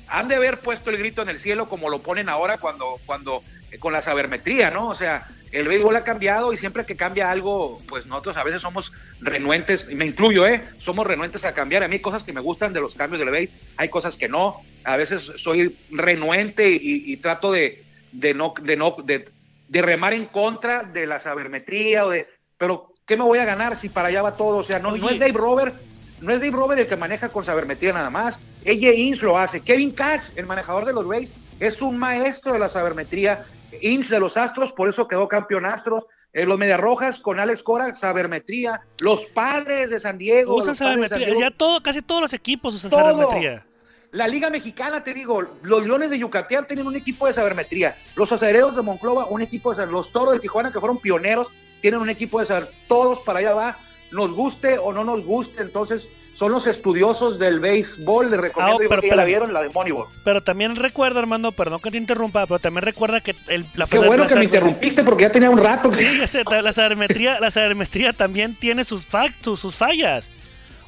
han 0.07 0.27
de 0.29 0.35
haber 0.35 0.59
puesto 0.59 0.89
el 0.89 0.97
grito 0.97 1.21
en 1.21 1.29
el 1.29 1.39
cielo 1.39 1.67
como 1.67 1.89
lo 1.89 1.99
ponen 1.99 2.29
ahora 2.29 2.57
cuando, 2.57 2.99
cuando 3.05 3.43
eh, 3.71 3.77
con 3.77 3.91
la 3.91 4.01
sabermetría, 4.01 4.71
¿no? 4.71 4.87
O 4.87 4.95
sea, 4.95 5.27
el 5.51 5.67
béisbol 5.67 5.95
ha 5.95 6.03
cambiado 6.03 6.53
y 6.53 6.57
siempre 6.57 6.85
que 6.85 6.95
cambia 6.95 7.31
algo, 7.31 7.81
pues 7.87 8.05
nosotros 8.05 8.37
a 8.37 8.43
veces 8.43 8.61
somos 8.61 8.91
renuentes, 9.21 9.85
y 9.89 9.95
me 9.95 10.05
incluyo, 10.05 10.45
¿eh? 10.45 10.61
Somos 10.79 11.07
renuentes 11.07 11.45
a 11.45 11.53
cambiar. 11.53 11.83
A 11.83 11.87
mí 11.87 11.95
hay 11.95 12.01
cosas 12.01 12.23
que 12.23 12.33
me 12.33 12.41
gustan 12.41 12.73
de 12.73 12.81
los 12.81 12.95
cambios 12.95 13.19
del 13.19 13.29
béisbol, 13.29 13.57
hay 13.77 13.89
cosas 13.89 14.15
que 14.17 14.29
no. 14.29 14.61
A 14.83 14.97
veces 14.97 15.31
soy 15.37 15.77
renuente 15.91 16.69
y, 16.69 17.11
y 17.11 17.17
trato 17.17 17.51
de, 17.51 17.83
de 18.11 18.33
no, 18.33 18.53
de 18.61 18.77
no, 18.77 18.95
de, 19.03 19.29
de 19.67 19.81
remar 19.81 20.13
en 20.13 20.25
contra 20.25 20.83
de 20.83 21.07
la 21.07 21.19
sabermetría 21.19 22.05
o 22.05 22.09
de, 22.09 22.27
pero 22.57 22.93
¿qué 23.05 23.17
me 23.17 23.23
voy 23.23 23.39
a 23.39 23.45
ganar 23.45 23.77
si 23.77 23.89
para 23.89 24.09
allá 24.09 24.21
va 24.21 24.35
todo? 24.35 24.57
O 24.57 24.63
sea, 24.63 24.79
no, 24.79 24.95
no 24.95 25.09
es 25.09 25.19
Dave 25.19 25.33
Robert, 25.33 25.75
no 26.21 26.31
es 26.31 26.39
Dave 26.39 26.51
Robert 26.51 26.81
el 26.81 26.87
que 26.87 26.95
maneja 26.95 27.29
con 27.29 27.43
sabermetría 27.43 27.93
nada 27.93 28.09
más. 28.09 28.39
AJ 28.65 28.95
Ince 28.95 29.25
lo 29.25 29.37
hace. 29.37 29.61
Kevin 29.61 29.91
Cash, 29.91 30.29
el 30.35 30.45
manejador 30.45 30.85
de 30.85 30.93
los 30.93 31.07
Rays, 31.07 31.33
es 31.59 31.81
un 31.81 31.97
maestro 31.97 32.53
de 32.53 32.59
la 32.59 32.69
sabermetría. 32.69 33.45
Ince 33.81 34.15
de 34.15 34.19
los 34.19 34.37
Astros, 34.37 34.71
por 34.73 34.89
eso 34.89 35.07
quedó 35.07 35.27
campeón 35.27 35.65
Astros. 35.65 36.05
Eh, 36.33 36.45
los 36.45 36.57
Medias 36.57 36.79
Rojas 36.79 37.19
con 37.19 37.39
Alex 37.39 37.63
Cora, 37.63 37.95
sabermetría. 37.95 38.81
Los 38.99 39.25
padres 39.27 39.89
de 39.89 39.99
San 39.99 40.17
Diego. 40.17 40.55
Usan 40.55 40.75
sabermetría. 40.75 41.25
Diego, 41.27 41.39
Ya 41.41 41.51
todo, 41.51 41.81
casi 41.81 42.01
todos 42.01 42.21
los 42.21 42.33
equipos 42.33 42.75
usan 42.75 42.91
Todo. 42.91 43.01
sabermetría. 43.01 43.65
la 44.11 44.27
Liga 44.27 44.49
Mexicana, 44.49 45.03
te 45.03 45.13
digo, 45.13 45.41
los 45.63 45.83
Leones 45.85 46.09
de 46.09 46.19
Yucatán 46.19 46.65
tienen 46.67 46.85
un 46.87 46.95
equipo 46.95 47.27
de 47.27 47.33
sabermetría. 47.33 47.95
Los 48.15 48.31
Acereros 48.31 48.75
de 48.75 48.81
Monclova, 48.81 49.25
un 49.27 49.41
equipo 49.41 49.69
de 49.71 49.77
saber. 49.77 49.91
Los 49.91 50.11
Toros 50.11 50.33
de 50.33 50.39
Tijuana, 50.39 50.71
que 50.71 50.79
fueron 50.79 50.97
pioneros, 50.99 51.47
tienen 51.81 51.99
un 51.99 52.09
equipo 52.09 52.39
de 52.39 52.45
saber. 52.45 52.71
Todos 52.87 53.19
para 53.21 53.39
allá 53.39 53.53
va. 53.53 53.77
Nos 54.11 54.31
guste 54.33 54.77
o 54.77 54.93
no 54.93 55.03
nos 55.03 55.23
guste, 55.25 55.61
entonces 55.61 56.07
son 56.33 56.51
los 56.51 56.67
estudiosos 56.67 57.39
del 57.39 57.59
béisbol. 57.59 58.29
Les 58.31 58.39
recomiendo, 58.39 58.73
yo 58.75 58.77
creo 58.77 58.89
pero 58.89 59.01
que 59.01 59.09
ya 59.09 59.15
la 59.15 59.25
vieron, 59.25 59.51
la 59.53 59.61
de 59.61 59.69
Moneyball. 59.69 60.07
Pero 60.23 60.41
también 60.43 60.75
recuerda, 60.75 61.19
Armando, 61.19 61.51
perdón 61.51 61.79
que 61.81 61.91
te 61.91 61.97
interrumpa, 61.97 62.45
pero 62.45 62.59
también 62.59 62.83
recuerda 62.83 63.21
que 63.21 63.35
el, 63.47 63.65
la 63.73 63.85
Qué 63.87 63.97
bueno 63.99 64.23
la 64.23 64.29
que 64.29 64.35
me 64.35 64.43
interrumpiste 64.45 65.03
porque 65.03 65.23
ya 65.23 65.31
tenía 65.31 65.49
un 65.49 65.57
rato. 65.57 65.89
que- 65.89 65.97
Sí, 65.97 66.27
sé, 66.27 66.43
la 66.45 66.71
sabermetría, 66.73 67.39
la 67.39 67.51
sabermetría 67.51 68.13
también 68.13 68.55
tiene 68.55 68.83
sus, 68.83 69.05
fa- 69.05 69.33
sus, 69.41 69.75
fallas. 69.75 70.29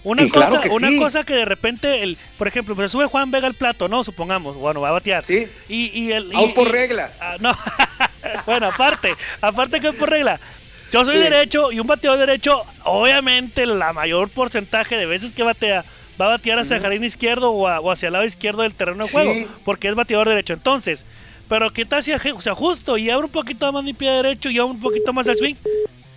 Una, 0.02 0.24
Sí, 0.24 0.30
claro 0.30 0.52
cosa, 0.52 0.62
que 0.62 0.70
una 0.70 0.88
sí. 0.90 0.98
cosa 0.98 1.24
que 1.26 1.34
de 1.34 1.44
repente, 1.46 2.04
el, 2.04 2.18
por 2.38 2.48
ejemplo, 2.48 2.74
pues 2.74 2.90
sube 2.90 3.06
Juan 3.08 3.32
Vega 3.32 3.48
al 3.48 3.54
plato, 3.56 3.90
¿no? 3.90 4.02
Supongamos, 4.04 4.56
bueno, 4.56 4.80
va 4.80 4.90
a 4.90 4.94
batear. 4.94 5.26
Sí. 5.26 5.46
Y, 5.68 5.88
y 6.00 6.14
el, 6.14 6.32
y- 6.34 6.48
por 6.54 6.68
y- 6.68 6.72
regla. 6.72 7.12
Ah, 7.20 7.36
no, 7.40 7.52
bueno, 8.46 8.68
aparte, 8.68 9.14
aparte 9.42 9.82
que 9.82 9.90
es 9.90 9.96
por 9.96 10.10
regla. 10.10 10.40
Yo 10.92 11.06
soy 11.06 11.18
Sí. 11.18 11.24
derecho 11.24 11.72
y 11.72 11.80
un 11.80 11.88
bateador 11.88 12.20
derecho, 12.20 12.64
obviamente 12.84 13.66
la 13.66 13.94
mayor 13.94 14.30
porcentaje 14.30 14.96
de 14.98 15.06
veces 15.06 15.32
que 15.34 15.44
batea 15.44 15.86
va 16.20 16.26
a 16.26 16.30
batear 16.30 16.60
hacia 16.60 16.76
el 16.78 16.82
jardín 16.82 17.04
izquierdo 17.04 17.52
o, 17.52 17.68
a- 17.68 17.80
o 17.80 17.92
hacia 17.92 18.08
el 18.08 18.14
lado 18.14 18.26
izquierdo 18.26 18.64
del 18.64 18.74
terreno 18.74 19.04
de 19.04 19.10
Sí. 19.10 19.14
juego, 19.14 19.34
porque 19.64 19.88
es 19.88 19.96
bateador 19.96 20.28
derecho. 20.28 20.54
Entonces, 20.54 21.06
pero 21.48 21.70
¿qué 21.70 21.86
tal 21.86 22.04
si 22.04 22.12
aj- 22.12 22.40
se 22.40 22.50
ajusto 22.50 22.98
y 22.98 23.10
abre 23.10 23.26
un 23.26 23.32
poquito 23.32 23.72
más 23.72 23.84
mi 23.84 23.94
pie 23.94 24.12
derecho 24.12 24.50
y 24.50 24.58
abre 24.60 24.72
un 24.72 24.80
poquito 24.82 25.14
más 25.14 25.28
el 25.28 25.38
swing? 25.38 25.56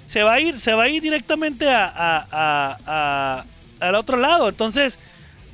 Se 0.07 0.23
va 0.23 0.35
a 0.35 0.41
ir, 0.41 0.59
se 0.59 0.75
va 0.75 0.85
a 0.85 0.89
ir 0.89 1.01
directamente 1.03 1.69
a, 1.71 1.87
a- 1.87 2.27
a- 2.33 2.79
a- 2.87 3.45
al 3.87 3.95
otro 3.95 4.17
lado. 4.17 4.49
Entonces, 4.49 4.99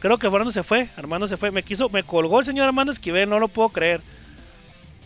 creo 0.00 0.16
que 0.18 0.30
Fernando 0.30 0.50
se 0.52 0.62
fue, 0.62 0.88
Armando 0.96 1.26
se 1.28 1.36
fue. 1.36 1.50
Me 1.50 1.62
quiso, 1.62 1.88
me 1.90 2.02
colgó 2.02 2.40
el 2.40 2.46
señor 2.46 2.66
Armando 2.66 2.92
Esquivel, 2.92 3.28
no 3.28 3.38
lo 3.38 3.48
puedo 3.48 3.68
creer. 3.68 4.00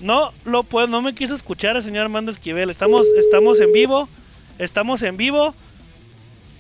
No 0.03 0.33
lo 0.45 0.63
puedo, 0.65 0.87
no 0.89 1.01
me 1.01 1.15
quiso 1.15 1.35
escuchar 1.35 1.77
el 1.77 1.83
señor 1.83 2.03
Armando 2.03 2.31
Esquivel. 2.31 2.69
Estamos, 2.71 3.07
estamos 3.19 3.61
en 3.61 3.73
vivo. 3.73 4.09
Estamos 4.59 5.03
en 5.03 5.17
vivo. 5.17 5.55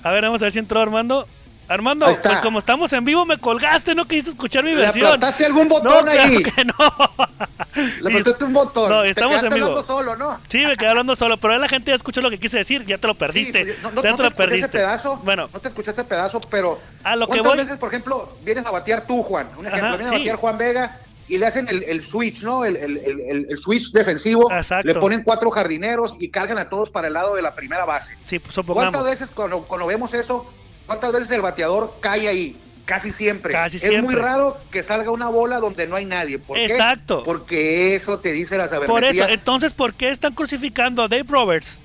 A 0.04 0.10
ver, 0.10 0.22
vamos 0.22 0.40
a 0.40 0.46
ver 0.46 0.52
si 0.52 0.58
entró 0.60 0.80
Armando. 0.80 1.26
Armando, 1.68 2.06
pues 2.22 2.38
como 2.40 2.58
estamos 2.58 2.92
en 2.92 3.04
vivo, 3.04 3.24
me 3.24 3.38
colgaste, 3.38 3.94
no 3.94 4.04
quisiste 4.04 4.30
escuchar 4.30 4.62
mi 4.64 4.70
¿Le 4.72 4.76
versión. 4.82 5.06
aplastaste 5.06 5.46
algún 5.46 5.68
No, 5.68 5.74
botón 5.76 6.04
claro 6.04 6.20
ahí? 6.34 6.42
que 6.42 6.64
no. 6.64 6.74
Le 8.02 8.10
aplastaste 8.10 8.44
un 8.44 8.52
botón. 8.52 8.90
No, 8.90 9.02
Te 9.02 9.10
estamos 9.10 9.42
en 9.42 9.54
vivo. 9.54 9.66
hablando 9.68 9.82
solo, 9.86 10.16
¿no? 10.16 10.38
Sí, 10.48 10.66
me 10.66 10.76
quedé 10.76 10.88
hablando 10.90 11.16
solo, 11.16 11.36
pero 11.38 11.56
la 11.58 11.68
gente 11.68 11.90
ya 11.90 11.94
escuchó 11.94 12.20
lo 12.20 12.30
que 12.30 12.38
quise 12.38 12.58
decir, 12.58 12.84
ya 12.84 12.98
te 12.98 13.06
lo 13.06 13.14
perdiste. 13.14 13.60
Sí, 13.60 13.64
pues, 13.64 13.82
no, 13.82 13.90
no- 13.92 14.02
ya 14.02 14.10
no 14.10 14.16
te 14.18 14.22
lo 14.24 14.30
perdiste. 14.32 14.66
Ese 14.66 14.68
pedazo, 14.70 15.16
Bueno, 15.24 15.48
no 15.52 15.60
te 15.60 15.68
escuché 15.68 15.92
ese 15.92 16.04
pedazo, 16.04 16.40
pero 16.42 16.78
A 17.04 17.16
lo 17.16 17.26
que 17.26 17.38
¿cuántas 17.38 17.52
voy- 17.52 17.58
veces, 17.58 17.78
por 17.78 17.88
ejemplo, 17.88 18.28
vienes 18.44 18.66
a 18.66 18.70
batear 18.70 19.06
tú, 19.06 19.22
Juan? 19.22 19.48
Un 19.56 19.66
ejemplo, 19.66 19.88
Ajá, 19.88 19.96
vienes 19.96 20.08
sí. 20.08 20.14
a 20.14 20.18
batear 20.18 20.36
Juan 20.36 20.58
Vega 20.58 20.98
y 21.32 21.38
le 21.38 21.46
hacen 21.46 21.66
el, 21.68 21.82
el 21.84 22.04
switch, 22.04 22.42
¿no? 22.42 22.64
El, 22.64 22.76
el- 22.76 23.46
el- 23.48 23.56
switch 23.58 23.90
defensivo. 23.92 24.52
Exacto. 24.52 24.86
Le 24.86 24.94
ponen 24.94 25.22
cuatro 25.22 25.50
jardineros 25.50 26.14
y 26.18 26.28
cargan 26.28 26.58
a 26.58 26.68
todos 26.68 26.90
para 26.90 27.08
el 27.08 27.14
lado 27.14 27.34
de 27.34 27.40
la 27.42 27.54
primera 27.54 27.84
base. 27.86 28.14
sí, 28.22 28.38
pues, 28.38 28.54
¿Cuántas 28.66 29.04
veces 29.04 29.30
cuando, 29.30 29.62
cuando 29.62 29.86
vemos 29.86 30.12
eso, 30.12 30.46
cuántas 30.86 31.12
veces 31.12 31.30
el 31.30 31.40
bateador 31.40 31.94
cae 32.00 32.28
ahí? 32.28 32.56
Casi 32.84 33.12
siempre. 33.12 33.52
Casi 33.52 33.76
es 33.78 33.82
siempre. 33.84 34.02
muy 34.02 34.14
raro 34.14 34.58
que 34.70 34.82
salga 34.82 35.10
una 35.10 35.28
bola 35.28 35.58
donde 35.58 35.86
no 35.86 35.96
hay 35.96 36.04
nadie. 36.04 36.38
¿Por 36.38 36.56
qué? 36.56 36.66
Exacto. 36.66 37.22
Porque 37.24 37.94
eso 37.94 38.18
te 38.18 38.32
dice 38.32 38.58
la 38.58 38.64
Por 38.64 38.70
sabermetría. 38.86 39.24
eso, 39.24 39.32
entonces, 39.32 39.72
¿por 39.72 39.94
qué 39.94 40.08
están 40.10 40.34
crucificando 40.34 41.02
a 41.02 41.08
Dave 41.08 41.24
Roberts 41.28 41.78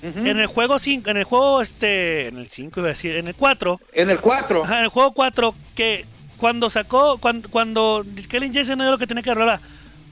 en 0.00 0.38
el 0.38 0.46
juego 0.46 0.78
5, 0.78 1.10
en 1.10 1.16
el 1.16 1.24
juego 1.24 1.60
este, 1.60 2.28
en 2.28 2.38
el 2.38 2.48
5 2.48 2.80
iba 2.80 2.88
a 2.88 2.92
decir, 2.92 3.16
en 3.16 3.26
el 3.26 3.34
4, 3.34 3.80
En 3.92 4.10
el 4.10 4.20
4. 4.20 4.64
Ajá, 4.64 4.78
en 4.78 4.84
el 4.84 4.88
juego 4.90 5.12
4, 5.12 5.54
que 5.74 6.04
cuando 6.38 6.70
sacó, 6.70 7.18
cuando, 7.18 7.48
cuando 7.50 8.04
Kellen 8.28 8.54
Jason 8.54 8.78
no 8.78 8.84
era 8.84 8.90
lo 8.92 8.98
que 8.98 9.06
tenía 9.06 9.22
que 9.22 9.30
arreglar, 9.30 9.60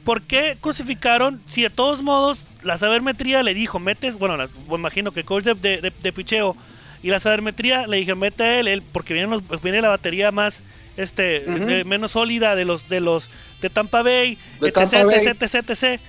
¿por 0.04 0.22
qué 0.22 0.56
crucificaron 0.60 1.40
si 1.46 1.62
de 1.62 1.70
todos 1.70 2.02
modos 2.02 2.46
la 2.62 2.76
sabermetría 2.78 3.42
le 3.42 3.54
dijo, 3.54 3.78
metes, 3.78 4.18
bueno, 4.18 4.36
la- 4.36 4.48
me 4.68 4.74
imagino 4.74 5.12
que 5.12 5.24
coach 5.24 5.44
de, 5.44 5.80
de, 5.80 6.12
picheo 6.12 6.54
y 7.02 7.10
la 7.10 7.20
sabermetría 7.20 7.86
le 7.86 7.96
dije, 7.98 8.14
mete 8.14 8.42
a 8.42 8.58
él, 8.60 8.68
él, 8.68 8.82
porque 8.92 9.14
viene, 9.14 9.28
los- 9.28 9.62
viene 9.62 9.80
la 9.80 9.88
batería 9.88 10.30
más, 10.32 10.62
este, 10.96 11.44
Ujú. 11.46 11.66
de- 11.66 11.84
menos 11.84 12.12
sólida 12.12 12.54
de 12.54 12.64
los, 12.64 12.88
de 12.88 13.00
los, 13.00 13.30
de 13.60 13.70
Tampa 13.70 14.02
Bay, 14.02 14.38
De 14.60 14.68
etc, 14.68 14.74
Tampa 14.74 15.04
Bay. 15.04 15.16
etc, 15.26 15.42
etc, 15.42 15.70
etc. 15.70 16.00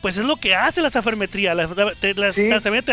Pues 0.00 0.16
es 0.16 0.24
lo 0.24 0.36
que 0.36 0.54
hace 0.54 0.80
la 0.80 0.88
sabermetría, 0.90 1.54
la, 1.54 1.68
te- 2.00 2.14
la, 2.14 2.32
Sí. 2.32 2.48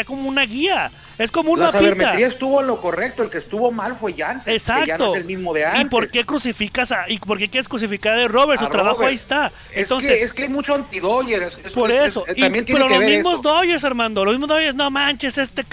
como 0.06 0.28
una 0.28 0.44
guía, 0.44 0.92
es 1.18 1.32
como 1.32 1.52
un 1.54 1.60
La 1.62 1.72
sabermetría 1.72 2.28
estuvo 2.28 2.60
en 2.62 2.68
lo 2.68 2.82
correcto, 2.82 3.24
el 3.24 3.30
que 3.30 3.38
estuvo 3.38 3.72
mal 3.72 3.96
fue 3.96 4.14
Janssen, 4.14 4.54
Exacto. 4.54 4.82
que 4.84 4.88
ya 4.88 4.98
no 4.98 5.14
es 5.14 5.22
el 5.22 5.26
mismo 5.26 5.54
de 5.54 5.66
antes. 5.66 5.82
¿Y 5.82 5.86
por 5.86 6.10
qué 6.12 6.26
crucificas 6.26 6.92
a, 6.92 7.06
y 7.10 7.18
por 7.18 7.38
qué 7.38 7.48
quieres 7.50 7.70
crucificar 7.70 8.20
a 8.20 8.28
Robert? 8.28 8.60
Su 8.60 8.66
A 8.66 8.70
trabajo 8.70 8.98
Robert. 8.98 9.10
ahí 9.10 9.16
está. 9.16 9.52
Es, 9.72 9.84
Entonces, 9.84 10.10
que, 10.20 10.24
es 10.26 10.34
que 10.34 10.44
hay 10.44 10.50
mucho 10.50 10.76
anti-Dodger, 10.76 11.44
es- 11.44 11.58
es- 11.64 11.72
por 11.72 11.90
es- 11.92 12.08
eso. 12.08 12.26
es- 12.28 12.38
Y- 12.38 12.42
también 12.42 12.66
tiene 12.66 12.80
pero 12.80 12.88
que 12.90 12.94
los 12.96 13.00
ver 13.06 13.16
mismos 13.16 13.36
esto. 13.36 13.50
Dodgers, 13.54 13.84
Armando, 13.86 14.26
los 14.26 14.34
mismos 14.34 14.50
Dodgers, 14.50 14.76
no 14.76 14.92
manches, 14.92 15.38
este. 15.38 15.64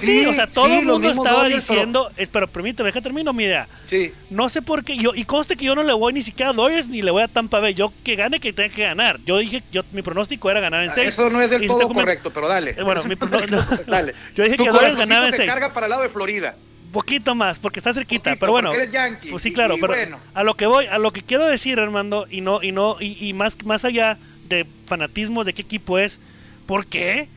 Sí, 0.00 0.26
o 0.26 0.32
sea, 0.32 0.46
todo 0.46 0.66
sí, 0.66 0.72
el 0.72 0.86
mundo 0.86 1.10
estaba 1.10 1.42
Dodgers, 1.44 1.66
diciendo. 1.68 2.10
Pero 2.32 2.48
permíteme, 2.48 2.88
deja 2.88 3.00
termino 3.00 3.32
mi 3.32 3.44
idea. 3.44 3.68
Sí. 3.90 4.12
No 4.30 4.48
sé 4.48 4.62
por 4.62 4.82
qué. 4.84 4.96
Yo, 4.96 5.12
y 5.14 5.24
conste 5.24 5.56
que 5.56 5.66
yo 5.66 5.74
no 5.74 5.82
le 5.82 5.92
voy 5.92 6.12
ni 6.14 6.22
siquiera 6.22 6.50
a 6.50 6.54
Dodgers 6.54 6.88
ni 6.88 7.02
le 7.02 7.10
voy 7.10 7.22
a 7.22 7.28
Tampa 7.28 7.60
Bay. 7.60 7.74
Yo 7.74 7.92
que 8.02 8.16
gane, 8.16 8.40
que 8.40 8.52
tenga 8.52 8.74
que 8.74 8.82
ganar. 8.84 9.18
Yo 9.26 9.36
dije, 9.38 9.62
yo 9.70 9.82
mi 9.92 10.00
pronóstico 10.02 10.21
era 10.30 10.60
ganar 10.60 10.84
en 10.84 10.92
6. 10.92 11.08
Eso 11.08 11.30
no 11.30 11.40
es 11.40 11.50
del 11.50 11.66
todo 11.66 11.88
correcto, 11.88 12.30
pero 12.30 12.48
dale. 12.48 12.70
Eh, 12.76 12.82
bueno, 12.82 13.02
mi- 13.04 13.14
dale. 13.86 14.14
Yo 14.34 14.44
dije 14.44 14.56
Tu 14.56 14.64
que 14.64 14.70
corazoncito 14.70 14.98
ganaba 14.98 15.26
en 15.26 15.32
se 15.32 15.36
seis. 15.38 15.50
carga 15.50 15.72
para 15.72 15.86
el 15.86 15.90
lado 15.90 16.02
de 16.02 16.08
Florida. 16.08 16.54
Poquito 16.92 17.34
más, 17.34 17.58
porque 17.58 17.80
está 17.80 17.94
cerquita, 17.94 18.30
Poquito, 18.30 18.40
pero 18.40 18.52
bueno. 18.52 18.72
eres 18.74 18.92
yankee, 18.92 19.30
Pues 19.30 19.42
sí, 19.42 19.48
y- 19.48 19.52
claro, 19.52 19.76
y 19.76 19.80
pero 19.80 19.94
bueno. 19.94 20.18
a 20.34 20.42
lo 20.42 20.54
que 20.54 20.66
voy, 20.66 20.86
a 20.86 20.98
lo 20.98 21.10
que 21.10 21.22
quiero 21.22 21.46
decir, 21.46 21.80
Armando, 21.80 22.26
y 22.30 22.42
no, 22.42 22.62
y 22.62 22.72
no, 22.72 22.96
y, 23.00 23.16
y 23.26 23.32
más, 23.32 23.56
más 23.64 23.84
allá 23.86 24.18
de 24.48 24.66
fanatismo 24.86 25.44
de 25.44 25.54
qué 25.54 25.62
equipo 25.62 25.98
es, 25.98 26.20
¿por 26.66 26.84
qué? 26.86 27.28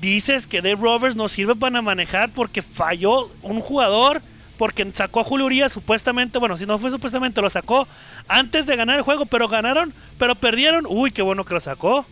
Dices 0.00 0.46
que 0.46 0.62
Dave 0.62 0.76
Roberts 0.80 1.16
no 1.16 1.28
sirve 1.28 1.54
para 1.54 1.80
manejar 1.82 2.30
porque 2.30 2.62
falló 2.62 3.30
un 3.42 3.60
jugador, 3.60 4.20
porque 4.58 4.90
sacó 4.94 5.20
a 5.20 5.24
Julio 5.24 5.46
Urias 5.46 5.72
supuestamente, 5.72 6.38
bueno, 6.38 6.56
si 6.56 6.66
no 6.66 6.78
fue 6.78 6.90
supuestamente, 6.90 7.40
lo 7.42 7.50
sacó 7.50 7.86
antes 8.28 8.66
de 8.66 8.76
ganar 8.76 8.96
el 8.96 9.02
juego, 9.02 9.26
pero 9.26 9.48
ganaron, 9.48 9.92
pero 10.18 10.34
perdieron. 10.34 10.84
Uy, 10.88 11.10
qué 11.10 11.22
bueno 11.22 11.44
que 11.44 11.54
lo 11.54 11.60
sacó. 11.60 12.06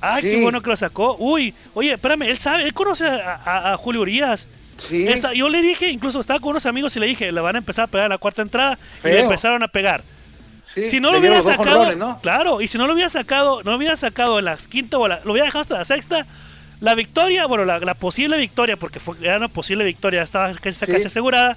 Ay, 0.00 0.22
qué 0.22 0.42
bueno 0.42 0.60
que 0.62 0.70
lo 0.70 0.76
sacó. 0.76 1.16
Uy, 1.18 1.54
oye, 1.74 1.92
espérame, 1.92 2.22
él 2.22 2.38
sabe, 2.38 2.64
él 2.64 2.74
conoce 2.74 3.06
a, 3.06 3.40
a- 3.44 3.72
a 3.72 3.76
Julio 3.76 4.02
Urias. 4.02 4.46
Sí. 4.78 5.06
Esa- 5.06 5.32
yo 5.32 5.48
le 5.48 5.62
dije, 5.62 5.88
incluso 5.90 6.20
estaba 6.20 6.40
con 6.40 6.50
unos 6.50 6.66
amigos 6.66 6.94
y 6.96 7.00
le 7.00 7.06
dije, 7.06 7.30
le 7.32 7.40
van 7.40 7.54
a 7.54 7.58
empezar 7.58 7.84
a 7.84 7.86
pegar 7.88 8.06
a 8.06 8.08
la 8.10 8.18
cuarta 8.18 8.42
entrada 8.42 8.78
y 9.02 9.08
le 9.08 9.20
empezaron 9.20 9.62
a 9.62 9.68
pegar. 9.68 10.02
sí, 10.66 10.88
si 10.88 11.00
no 11.00 11.10
lo 11.12 11.18
hubiera 11.20 11.36
sacado, 11.56 11.84
¿no? 11.96 12.20
claro, 12.20 12.60
y 12.60 12.66
si 12.68 12.76
no 12.78 12.86
lo 12.86 12.94
hubiera 12.94 13.08
sacado, 13.08 13.62
no 13.62 13.70
lo 13.70 13.76
hubiera 13.76 13.96
sacado 13.96 14.38
en 14.40 14.46
la 14.46 14.56
quinta 14.56 14.98
o 14.98 15.06
la, 15.06 15.20
lo 15.24 15.30
hubiera 15.32 15.46
dejado 15.46 15.62
hasta 15.62 15.78
la 15.78 15.84
sexta, 15.84 16.26
la 16.84 16.94
victoria, 16.94 17.46
bueno, 17.46 17.64
la, 17.64 17.78
la 17.78 17.94
posible 17.94 18.36
victoria, 18.36 18.76
porque 18.76 19.00
fue, 19.00 19.16
era 19.22 19.38
una 19.38 19.48
posible 19.48 19.84
victoria, 19.84 20.22
estaba 20.22 20.52
casi, 20.54 20.84
Sí. 20.84 20.92
casi 20.92 21.06
asegurada, 21.06 21.56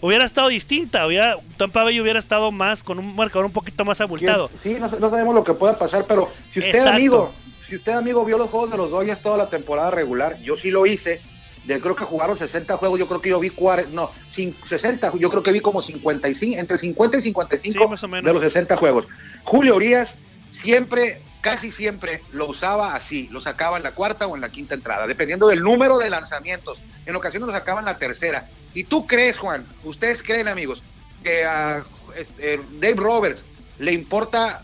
hubiera 0.00 0.24
estado 0.24 0.48
distinta, 0.48 1.06
hubiera, 1.06 1.36
Tampa 1.56 1.82
Bay 1.82 2.00
hubiera 2.00 2.18
estado 2.18 2.50
más, 2.52 2.82
con 2.84 2.98
un 3.00 3.14
marcador 3.16 3.46
un 3.46 3.52
poquito 3.52 3.84
más 3.84 4.00
abultado. 4.00 4.48
¿Quién- 4.48 4.60
Sí, 4.76 4.80
no, 4.80 4.88
no 4.88 5.10
sabemos 5.10 5.34
lo 5.34 5.42
que 5.44 5.54
pueda 5.54 5.76
pasar, 5.76 6.04
pero 6.06 6.30
si 6.52 6.60
usted, 6.60 6.70
Exacto. 6.70 6.92
amigo, 6.96 7.32
si 7.66 7.76
usted, 7.76 7.92
amigo, 7.92 8.24
vio 8.24 8.38
los 8.38 8.48
juegos 8.48 8.70
de 8.70 8.76
los 8.76 8.90
Dodgers 8.90 9.20
toda 9.20 9.36
la 9.36 9.50
temporada 9.50 9.90
regular, 9.90 10.38
yo 10.40 10.56
sí 10.56 10.70
lo 10.70 10.86
hice. 10.86 11.20
De, 11.66 11.78
creo 11.78 11.94
que 11.94 12.04
jugaron 12.04 12.38
60 12.38 12.76
juegos, 12.78 12.98
yo 12.98 13.06
creo 13.06 13.20
que 13.20 13.28
yo 13.28 13.38
vi 13.38 13.50
40, 13.50 13.92
no, 13.92 14.10
cin- 14.34 14.54
60, 14.66 15.12
yo 15.18 15.28
creo 15.28 15.42
que 15.42 15.52
vi 15.52 15.60
como 15.60 15.82
55, 15.82 16.58
entre 16.58 16.78
50 16.78 17.18
y 17.18 17.20
55 17.20 17.84
Sí, 17.84 17.90
más 17.90 18.02
o 18.02 18.08
menos. 18.08 18.24
de 18.24 18.32
los 18.32 18.42
60 18.42 18.76
juegos. 18.78 19.06
Julio 19.44 19.76
Urias 19.76 20.14
siempre, 20.52 21.20
casi 21.40 21.70
siempre 21.70 22.22
lo 22.32 22.46
usaba 22.48 22.94
así, 22.94 23.28
lo 23.30 23.40
sacaba 23.40 23.76
en 23.76 23.82
la 23.82 23.92
cuarta 23.92 24.26
o 24.26 24.34
en 24.34 24.42
la 24.42 24.50
quinta 24.50 24.74
entrada, 24.74 25.06
dependiendo 25.06 25.48
del 25.48 25.60
número 25.62 25.98
de 25.98 26.10
lanzamientos. 26.10 26.78
En 27.06 27.16
ocasiones 27.16 27.46
lo 27.46 27.52
sacaba 27.52 27.80
en 27.80 27.86
la 27.86 27.96
tercera. 27.96 28.46
¿Y 28.74 28.84
tú 28.84 29.06
crees, 29.06 29.38
Juan, 29.38 29.64
ustedes 29.84 30.22
creen, 30.22 30.48
amigos, 30.48 30.82
que 31.22 31.44
a 31.44 31.82
este, 32.16 32.60
Dave 32.74 32.94
Roberts 32.96 33.42
le 33.78 33.92
importa 33.92 34.62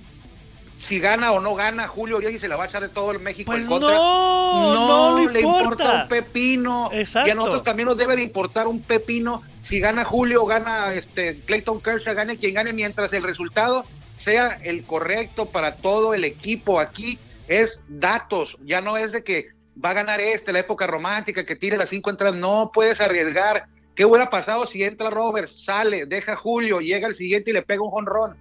si 0.79 1.01
gana 1.01 1.33
o 1.33 1.41
no 1.41 1.55
gana 1.55 1.89
Julio 1.89 2.19
Urias 2.19 2.35
y 2.35 2.39
se 2.39 2.47
la 2.49 2.57
va 2.57 2.65
a 2.65 2.67
echar 2.69 2.83
de 2.83 2.89
todo 2.89 3.11
el 3.11 3.19
México 3.19 3.51
Pues 3.51 3.63
en 3.63 3.67
contra? 3.69 3.97
no, 3.97 4.87
no 4.87 5.19
le 5.27 5.33
le 5.33 5.41
importa 5.41 5.65
importa. 5.65 6.03
un 6.03 6.09
pepino. 6.09 6.91
Exacto. 6.93 7.29
Y 7.29 7.31
a 7.31 7.35
nosotros 7.35 7.65
también 7.65 7.89
nos 7.89 7.97
debe 7.97 8.15
de 8.17 8.23
importar 8.23 8.67
un 8.69 8.81
pepino 8.81 9.43
si 9.63 9.81
gana 9.81 10.05
Julio, 10.05 10.45
gana 10.45 10.93
este 10.95 11.41
Clayton 11.41 11.81
Kershaw, 11.81 12.15
gane 12.15 12.37
quien 12.37 12.55
gane, 12.55 12.73
mientras 12.73 13.13
el 13.13 13.25
resultado 13.25 13.85
sea 14.27 14.59
el 14.65 14.83
correcto 14.83 15.47
para 15.47 15.77
todo 15.77 16.13
el 16.13 16.25
equipo. 16.25 16.81
Aquí 16.81 17.17
es 17.47 17.81
datos, 17.87 18.59
ya 18.65 18.81
no 18.81 18.97
es 18.97 19.13
de 19.13 19.23
que 19.23 19.51
va 19.83 19.91
a 19.91 19.95
ganar 19.95 20.21
este, 20.21 20.53
la 20.53 20.59
época 20.59 20.85
romántica, 20.89 21.47
que 21.47 21.55
tire 21.55 21.77
las 21.77 21.91
cinco 21.91 22.11
entradas, 22.11 22.35
no 22.35 22.73
puedes 22.75 23.01
arriesgar. 23.01 23.67
¿Qué 23.95 24.05
hubiera 24.05 24.29
pasado 24.29 24.67
si 24.67 24.83
entra 24.83 25.11
Roberts, 25.11 25.65
sale, 25.65 26.07
deja 26.07 26.35
Julio, 26.35 26.81
llega 26.81 27.07
el 27.07 27.15
siguiente 27.15 27.51
y 27.51 27.55
le 27.55 27.63
pega 27.63 27.83
un 27.83 27.91
jonrón? 27.91 28.37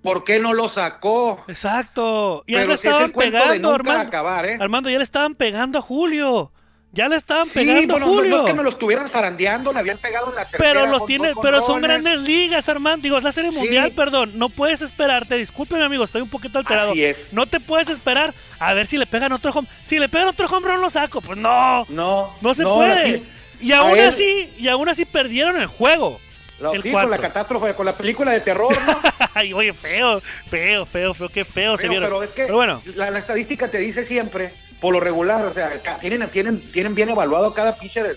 ¿Por 0.00 0.22
qué 0.22 0.38
no 0.38 0.54
lo 0.54 0.68
sacó? 0.68 1.42
Exacto. 1.48 2.44
Y 2.46 2.52
ya 2.52 2.64
le 2.64 2.74
estaban 2.74 3.10
pegando, 3.10 3.74
Armando. 3.74 4.06
acabar, 4.06 4.46
¿eh? 4.46 4.58
Armando, 4.60 4.88
ya 4.88 4.98
le 4.98 5.04
estaban 5.04 5.34
pegando 5.34 5.80
a 5.80 5.82
Julio. 5.82 6.52
Ya 6.96 7.08
le 7.08 7.16
estaban 7.16 7.44
Sí, 7.46 7.52
pegando 7.54 7.94
bueno, 7.94 8.06
a 8.06 8.08
no- 8.08 8.14
Julio. 8.14 8.30
No, 8.30 8.40
es 8.40 8.46
que 8.46 8.54
me 8.54 8.62
lo 8.62 8.70
estuvieran 8.70 9.08
zarandeando, 9.08 9.72
le 9.72 9.78
habían 9.78 9.98
pegado 9.98 10.30
en 10.30 10.34
la 10.36 10.48
tercera. 10.48 10.72
Pero 10.72 10.86
los 10.86 11.04
tiene, 11.06 11.32
pero 11.42 11.60
son 11.60 11.80
grandes 11.82 12.20
ligas, 12.22 12.68
Armando. 12.68 13.02
Digo, 13.02 13.18
es 13.18 13.24
la 13.24 13.32
serie 13.32 13.50
Sí. 13.50 13.56
mundial, 13.58 13.92
perdón. 13.92 14.32
No 14.34 14.48
puedes 14.48 14.80
esperarte. 14.82 15.36
Disculpen, 15.36 15.82
amigo, 15.82 16.04
estoy 16.04 16.22
un 16.22 16.30
poquito 16.30 16.58
alterado. 16.58 16.92
Así 16.92 17.04
es. 17.04 17.28
No 17.32 17.46
te 17.46 17.60
puedes 17.60 17.88
esperar 17.90 18.32
a 18.58 18.72
ver 18.74 18.86
si 18.86 18.96
le 18.96 19.06
pegan 19.06 19.30
otro 19.32 19.52
home. 19.52 19.68
Si 19.84 19.98
le 19.98 20.08
pegan 20.08 20.28
otro 20.28 20.46
home 20.48 20.66
run, 20.66 20.80
lo 20.80 20.88
saco. 20.90 21.20
Pues 21.20 21.38
no. 21.38 21.84
No, 21.90 22.34
No 22.40 22.54
se 22.54 22.62
puede. 22.64 23.16
aquí- 23.16 23.24
Y 23.60 23.72
aún 23.72 23.98
él- 23.98 24.08
así, 24.08 24.50
y 24.58 24.68
aún 24.68 24.88
así 24.88 25.04
perdieron 25.04 25.60
el 25.60 25.66
juego. 25.66 26.18
lo- 26.58 26.72
el 26.72 26.82
sí, 26.82 26.90
con 26.90 27.10
la 27.10 27.18
catástrofe, 27.18 27.74
con 27.74 27.84
la 27.84 27.94
película 27.94 28.32
de 28.32 28.40
terror, 28.40 28.74
¿no? 28.86 28.98
Ay, 29.34 29.52
oye, 29.52 29.74
feo, 29.74 30.22
feo, 30.48 30.86
feo, 30.86 31.12
feo, 31.12 31.28
qué 31.28 31.44
feo 31.44 31.72
se 31.76 31.82
pero, 31.82 31.90
vieron. 31.90 32.08
pero 32.08 32.22
es 32.22 32.30
que 32.30 32.42
Pero 32.44 32.54
bueno, 32.54 32.82
la, 32.94 33.10
la 33.10 33.18
estadística 33.18 33.70
te 33.70 33.76
dice 33.76 34.06
siempre, 34.06 34.54
por 34.80 34.92
lo 34.92 35.00
regular, 35.00 35.44
o 35.44 35.54
sea, 35.54 35.80
tienen, 36.00 36.28
tienen, 36.30 36.60
tienen 36.72 36.94
bien 36.94 37.08
evaluado 37.08 37.54
cada 37.54 37.72
manager. 37.76 38.16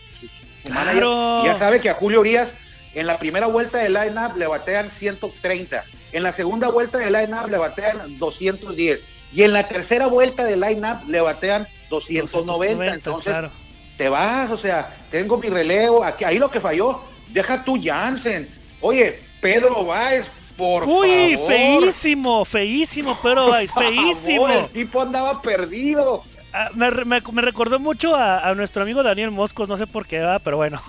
Claro. 0.66 1.46
Ya 1.46 1.56
sabe 1.56 1.80
que 1.80 1.89
a 1.89 1.94
Julio 1.94 2.20
Urias 2.20 2.56
en 2.94 3.08
la 3.08 3.18
primera 3.18 3.48
vuelta 3.48 3.80
del 3.80 3.94
line-up 3.94 4.36
le 4.38 4.48
batean 4.48 4.92
130, 4.92 5.84
en 6.12 6.24
la 6.24 6.32
segunda 6.32 6.70
vuelta 6.70 6.98
del 6.98 7.13
line-up 7.13 7.50
le 7.50 7.58
batean 7.58 8.18
210 8.18 9.04
y 9.32 9.44
en 9.44 9.54
la 9.54 9.68
tercera 9.68 10.08
vuelta 10.08 10.44
del 10.44 10.60
line-up 10.60 11.08
le 11.08 11.22
batean 11.22 11.68
290. 11.89 12.94
Entonces, 12.94 13.32
claro. 13.32 13.51
te 13.98 14.10
vas, 14.10 14.51
o 14.51 14.58
sea, 14.58 14.96
tengo 15.12 15.38
mi 15.38 15.50
relevo, 15.50 16.04
aquí, 16.04 16.24
ahí 16.24 16.39
lo 16.39 16.50
que 16.50 16.60
falló, 16.60 17.01
deja 17.30 17.63
tú 17.63 17.80
Jansen, 17.82 18.50
oye, 18.82 19.20
Pedro 19.39 19.86
Báez, 19.86 20.25
por 20.58 20.84
Uy, 20.84 21.36
favor. 21.36 21.48
feísimo, 21.48 22.46
feísimo, 22.46 23.18
pero 23.24 23.48
Báez, 23.48 23.72
Por 23.74 23.84
favor, 23.84 23.98
feísimo. 23.98 24.50
El 24.50 24.68
tipo 24.68 25.01
andaba 25.01 25.42
perdido. 25.42 26.24
Ah, 26.53 26.70
me, 26.74 26.89
me- 27.06 27.22
me 27.34 27.41
recordó 27.41 27.79
mucho 27.79 28.15
a, 28.15 28.48
a 28.50 28.56
nuestro 28.56 28.82
amigo 28.82 29.03
Daniel 29.03 29.29
Moscos, 29.32 29.70
no 29.70 29.77
sé 29.77 29.86
por 29.86 30.08
qué, 30.08 30.18
¿verdad? 30.20 30.41
pero 30.44 30.58
bueno. 30.58 30.82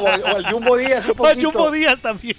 o, 0.00 0.06
al- 0.06 0.22
o 0.22 0.26
al 0.36 0.50
Jumbo 0.50 0.76
Díaz 0.76 1.04
un 1.06 1.10
O 1.18 1.26
a 1.26 1.30
poquito. 1.30 1.50
Jumbo 1.50 1.70
Díaz 1.70 1.98
también. 2.00 2.36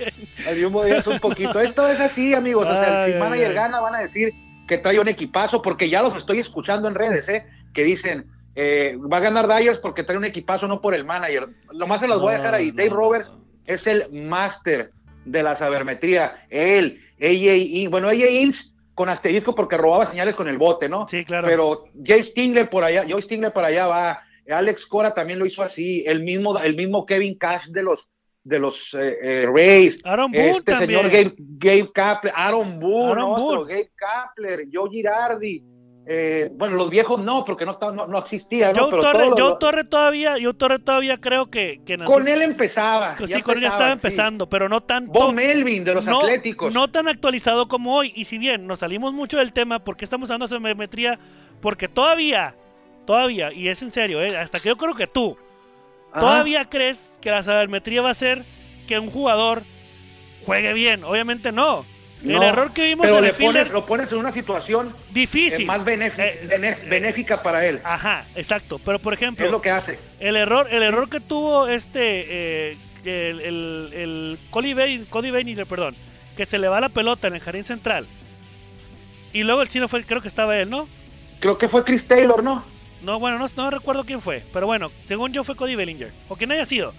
Al 0.47 0.61
Jumbo 0.63 0.85
Díaz 0.85 1.07
un 1.07 1.19
poquito. 1.19 1.59
Esto 1.59 1.87
es 1.87 1.99
así, 1.99 2.33
amigos. 2.33 2.67
O 2.67 2.71
sea, 2.73 3.03
Ay, 3.03 3.07
si 3.11 3.13
ay, 3.15 3.19
manager 3.19 3.47
ay. 3.47 3.53
gana, 3.55 3.79
van 3.79 3.95
a 3.95 3.99
decir 3.99 4.31
que 4.67 4.77
trae 4.77 4.99
un 4.99 5.07
equipazo, 5.07 5.61
porque 5.61 5.89
ya 5.89 6.01
los 6.01 6.15
estoy 6.15 6.39
escuchando 6.39 6.87
en 6.87 6.95
redes, 6.95 7.27
¿eh? 7.29 7.45
que 7.73 7.83
dicen, 7.83 8.27
eh, 8.55 8.97
va 9.11 9.17
a 9.17 9.21
ganar 9.21 9.47
Dyers 9.47 9.79
porque 9.79 10.03
trae 10.03 10.17
un 10.17 10.25
equipazo, 10.25 10.67
no 10.67 10.79
por 10.79 10.93
el 10.93 11.05
manager. 11.05 11.49
Lo 11.71 11.87
más 11.87 11.99
se 12.01 12.07
los 12.07 12.21
voy 12.21 12.33
a 12.35 12.37
dejar 12.37 12.53
ahí. 12.53 12.71
Dave 12.71 12.89
Roberts 12.89 13.31
es 13.65 13.87
el 13.87 14.11
máster 14.11 14.91
de 15.25 15.41
la 15.41 15.55
sabermetría. 15.55 16.45
Él, 16.51 17.01
AJ 17.19 17.89
bueno, 17.89 18.09
AJ 18.09 18.29
Inch 18.29 18.57
con 18.93 19.09
asterisco 19.09 19.55
porque 19.55 19.77
robaba 19.77 20.05
señales 20.05 20.35
con 20.35 20.47
el 20.47 20.57
bote, 20.57 20.87
¿no? 20.89 21.07
Sí, 21.07 21.25
claro. 21.25 21.47
Pero 21.47 21.85
Jay 22.03 22.23
Stingler 22.23 22.69
por 22.69 22.83
allá, 22.83 23.05
Joy 23.07 23.21
Stingler 23.21 23.53
para 23.53 23.67
allá 23.67 23.87
va. 23.87 24.23
Alex 24.49 24.85
Cora 24.85 25.13
también 25.13 25.39
lo 25.39 25.45
hizo 25.45 25.63
así. 25.63 26.03
El 26.05 26.21
mismo, 26.21 26.59
el 26.59 26.75
mismo 26.75 27.05
Kevin 27.05 27.37
Cash 27.37 27.67
de 27.67 27.83
los 27.83 28.09
de 28.43 28.59
los 28.59 28.93
eh, 28.93 29.17
eh, 29.21 29.47
Rays. 29.51 30.01
Aaron 30.03 30.31
Boone 30.31 30.49
este 30.51 30.71
también. 30.71 31.01
señor 31.01 31.11
Gabe, 31.11 31.35
Gabe 31.37 31.91
Kapler, 31.93 32.33
Aaron 32.35 32.79
Boone, 32.79 33.11
Aaron 33.11 33.31
otro, 33.31 33.43
Boone. 33.43 33.73
Gabe 33.73 33.91
Kapler, 33.95 34.67
Joe 34.71 34.89
Girardi. 34.89 35.63
Eh, 36.05 36.51
bueno, 36.53 36.75
los 36.75 36.89
viejos 36.89 37.21
no, 37.21 37.45
porque 37.45 37.63
no, 37.65 37.71
estaba, 37.71 37.93
no, 37.93 38.07
no 38.07 38.17
existía, 38.17 38.73
¿no? 38.73 38.89
Joe 38.89 38.99
Pero 38.99 39.57
Torre, 39.57 39.85
todavía, 39.85 40.35
Joe 40.41 40.53
Torre 40.53 40.79
todavía 40.79 41.17
creo 41.17 41.49
que, 41.49 41.79
con 42.05 42.27
él 42.27 42.41
empezaba. 42.41 43.15
sí, 43.25 43.41
con 43.41 43.57
él 43.57 43.63
estaba 43.63 43.87
sí. 43.87 43.93
empezando, 43.93 44.49
pero 44.49 44.67
no 44.67 44.81
tanto. 44.81 45.13
Bob 45.13 45.33
Melvin 45.33 45.85
de 45.85 45.95
los 45.95 46.05
no, 46.05 46.19
Atléticos. 46.19 46.73
no 46.73 46.89
tan 46.89 47.07
actualizado 47.07 47.69
como 47.69 47.95
hoy. 47.95 48.11
Y 48.15 48.25
si 48.25 48.37
bien 48.37 48.67
nos 48.67 48.79
salimos 48.79 49.13
mucho 49.13 49.37
del 49.37 49.53
tema, 49.53 49.79
¿por 49.79 49.95
qué 49.95 50.03
estamos 50.03 50.29
hablando 50.29 50.47
de? 50.59 51.17
Porque 51.61 51.87
todavía, 51.87 52.53
todavía, 53.05 53.53
y 53.53 53.69
es 53.69 53.81
en 53.81 53.91
serio, 53.91 54.21
¿eh? 54.21 54.37
hasta 54.37 54.59
que 54.59 54.67
yo 54.67 54.75
creo 54.75 54.95
que 54.95 55.07
tú, 55.07 55.37
Ajá. 56.11 56.19
¿todavía 56.19 56.69
crees 56.69 57.17
que 57.21 57.31
la 57.31 57.43
sabermetría 57.43 58.01
va 58.01 58.09
a 58.09 58.13
ser 58.13 58.43
que 58.89 58.99
un 58.99 59.09
jugador 59.09 59.63
juegue 60.45 60.73
bien? 60.73 61.05
Obviamente 61.05 61.53
no. 61.53 61.85
El 62.23 62.41
error 62.41 62.71
que 62.71 62.83
vimos 62.85 63.05
pero 63.05 63.19
en 63.19 63.25
el 63.25 63.33
fielder, 63.33 63.63
pones, 63.63 63.73
lo 63.73 63.85
pones 63.85 64.11
en 64.11 64.17
una 64.17 64.31
situación 64.31 64.89
eh, 64.89 65.03
difícil. 65.11 65.65
más 65.65 65.83
benéfica, 65.83 66.25
Eh, 66.25 66.47
bené- 66.47 66.89
benéfica 66.89 67.43
para 67.43 67.65
él. 67.67 67.81
Ajá, 67.83 68.25
exacto. 68.35 68.79
Pero 68.83 68.97
por 68.99 69.13
ejemplo, 69.13 69.45
Es 69.45 69.51
lo 69.51 69.61
que 69.61 69.71
hace. 69.71 69.99
El 70.19 70.37
error, 70.37 70.67
el 70.71 70.83
error 70.83 71.09
que 71.09 71.19
tuvo 71.19 71.67
este 71.67 72.71
eh, 72.71 72.77
el, 73.05 73.41
el, 73.41 73.89
el 73.93 74.39
Cody, 74.49 74.73
Bellinger, 74.73 75.65
perdón, 75.65 75.95
que 76.37 76.45
se 76.45 76.57
le 76.59 76.69
va 76.69 76.79
la 76.79 76.89
pelota 76.89 77.27
en 77.27 77.35
el 77.35 77.41
jardín 77.41 77.65
central. 77.65 78.07
Y 79.33 79.43
luego 79.43 79.61
el 79.61 79.67
chino 79.69 79.87
fue, 79.89 80.03
creo 80.03 80.21
que 80.21 80.27
estaba 80.27 80.57
él, 80.57 80.69
¿no? 80.69 80.87
Creo 81.39 81.57
que 81.57 81.67
fue 81.67 81.83
Chris 81.83 82.07
Taylor, 82.07 82.41
¿no? 82.43 82.63
No, 83.01 83.19
bueno, 83.19 83.37
no, 83.37 83.47
no 83.57 83.69
recuerdo 83.69 84.05
quién 84.05 84.21
fue, 84.21 84.43
pero 84.53 84.65
bueno, 84.65 84.89
según 85.07 85.33
yo 85.33 85.43
fue 85.43 85.55
Cody 85.57 85.75
Bellinger, 85.75 86.09
o 86.29 86.37
quien 86.37 86.51
haya 86.53 86.65
sido. 86.65 86.93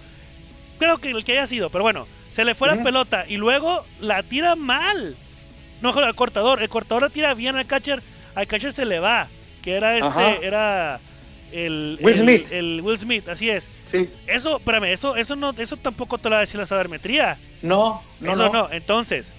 Creo 0.79 0.99
que 0.99 1.11
el 1.11 1.25
que 1.25 1.33
haya 1.33 1.47
sido, 1.47 1.71
pero 1.71 1.83
bueno, 1.85 2.07
se 2.35 2.45
le 2.45 2.55
fue 2.55 2.69
la 2.75 2.83
pelota 2.83 3.25
y 3.29 3.37
luego 3.37 3.85
la 4.01 4.23
tira 4.23 4.57
mal. 4.57 5.15
No, 5.81 5.91
al 5.93 6.15
cortador, 6.15 6.63
el 6.63 6.69
cortador 6.69 7.03
la 7.05 7.11
tira 7.11 7.35
bien 7.35 7.57
al 7.57 7.67
catcher, 7.67 8.03
al 8.35 8.47
catcher 8.47 8.73
se 8.73 8.85
le 8.85 8.99
va, 8.99 9.29
que 9.63 9.75
era 9.75 9.95
este, 9.97 10.09
Ajá. 10.09 10.33
era 10.43 11.01
el 11.53 11.99
Will 12.01 12.15
el- 12.15 12.21
Smith. 12.23 12.53
el 12.53 12.81
Will 12.83 12.99
Smith, 12.99 13.29
así 13.29 13.51
es. 13.51 13.69
Sí. 13.91 14.09
Eso, 14.27 14.57
espérame, 14.57 14.85
eso, 14.93 15.15
eso 15.17 15.37
no, 15.37 15.51
eso 15.57 15.77
tampoco 15.77 16.19
te 16.19 16.25
lo 16.29 16.33
va 16.33 16.39
a 16.39 16.41
decir 16.41 16.59
la 16.59 16.67
sabermetría. 16.67 17.37
No, 17.63 18.03
no, 18.21 18.33
eso 18.33 18.47
no. 18.47 18.53
no. 18.53 18.73
Entonces, 18.73 19.33